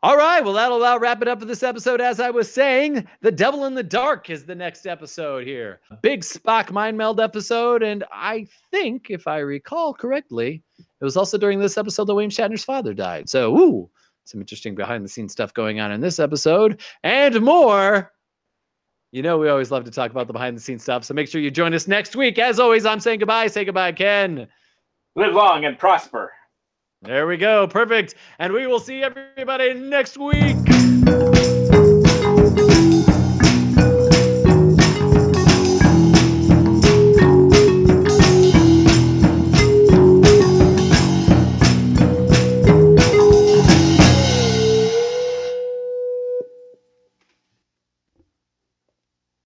All 0.03 0.17
right, 0.19 0.45
well, 0.45 0.53
that'll 0.53 0.79
about 0.79 1.01
wrap 1.01 1.23
it 1.23 1.29
up 1.29 1.41
for 1.41 1.47
this 1.47 1.63
episode. 1.63 2.01
As 2.01 2.21
I 2.21 2.29
was 2.29 2.53
saying, 2.53 3.09
The 3.23 3.33
Devil 3.33 3.65
in 3.65 3.75
the 3.75 3.83
Dark 3.83 4.29
is 4.29 4.45
the 4.45 4.55
next 4.55 4.87
episode 4.87 5.47
here. 5.47 5.81
Big 6.03 6.21
Spock 6.21 6.71
mind 6.71 6.99
meld 6.99 7.21
episode, 7.21 7.83
and 7.83 8.05
I 8.13 8.47
think, 8.71 9.07
if 9.09 9.27
I 9.27 9.39
recall 9.39 9.95
correctly, 9.95 10.63
it 10.79 11.05
was 11.05 11.17
also 11.17 11.39
during 11.39 11.59
this 11.59 11.79
episode 11.79 12.05
that 12.05 12.15
William 12.15 12.31
Shatner's 12.31 12.65
father 12.65 12.93
died. 12.93 13.31
So, 13.31 13.57
ooh, 13.57 13.91
some 14.25 14.43
interesting 14.43 14.75
behind 14.75 15.05
the 15.05 15.09
scenes 15.09 15.33
stuff 15.33 15.55
going 15.55 15.81
on 15.81 15.91
in 15.91 16.03
this 16.03 16.19
episode, 16.19 16.83
and 17.03 17.41
more. 17.41 18.13
You 19.11 19.23
know, 19.23 19.39
we 19.39 19.49
always 19.49 19.71
love 19.71 19.85
to 19.85 19.91
talk 19.91 20.11
about 20.11 20.27
the 20.27 20.33
behind 20.35 20.57
the 20.57 20.61
scenes 20.61 20.83
stuff, 20.83 21.05
so 21.05 21.15
make 21.15 21.29
sure 21.29 21.41
you 21.41 21.51
join 21.51 21.73
us 21.73 21.89
next 21.89 22.15
week. 22.15 22.39
As 22.39 22.59
always, 22.59 22.85
I'm 22.85 23.01
saying 23.01 23.21
goodbye. 23.21 23.47
Say 23.47 23.65
goodbye, 23.65 23.93
Ken. 23.93 24.49
Live 25.17 25.33
long 25.33 25.65
and 25.65 25.79
prosper. 25.79 26.33
There 27.05 27.27
we 27.27 27.37
go. 27.37 27.67
Perfect. 27.67 28.15
And 28.39 28.53
we 28.55 28.67
will 28.67 28.81
see 28.81 29.03
everybody 29.03 29.75
next 29.75 30.17
week. 30.17 30.57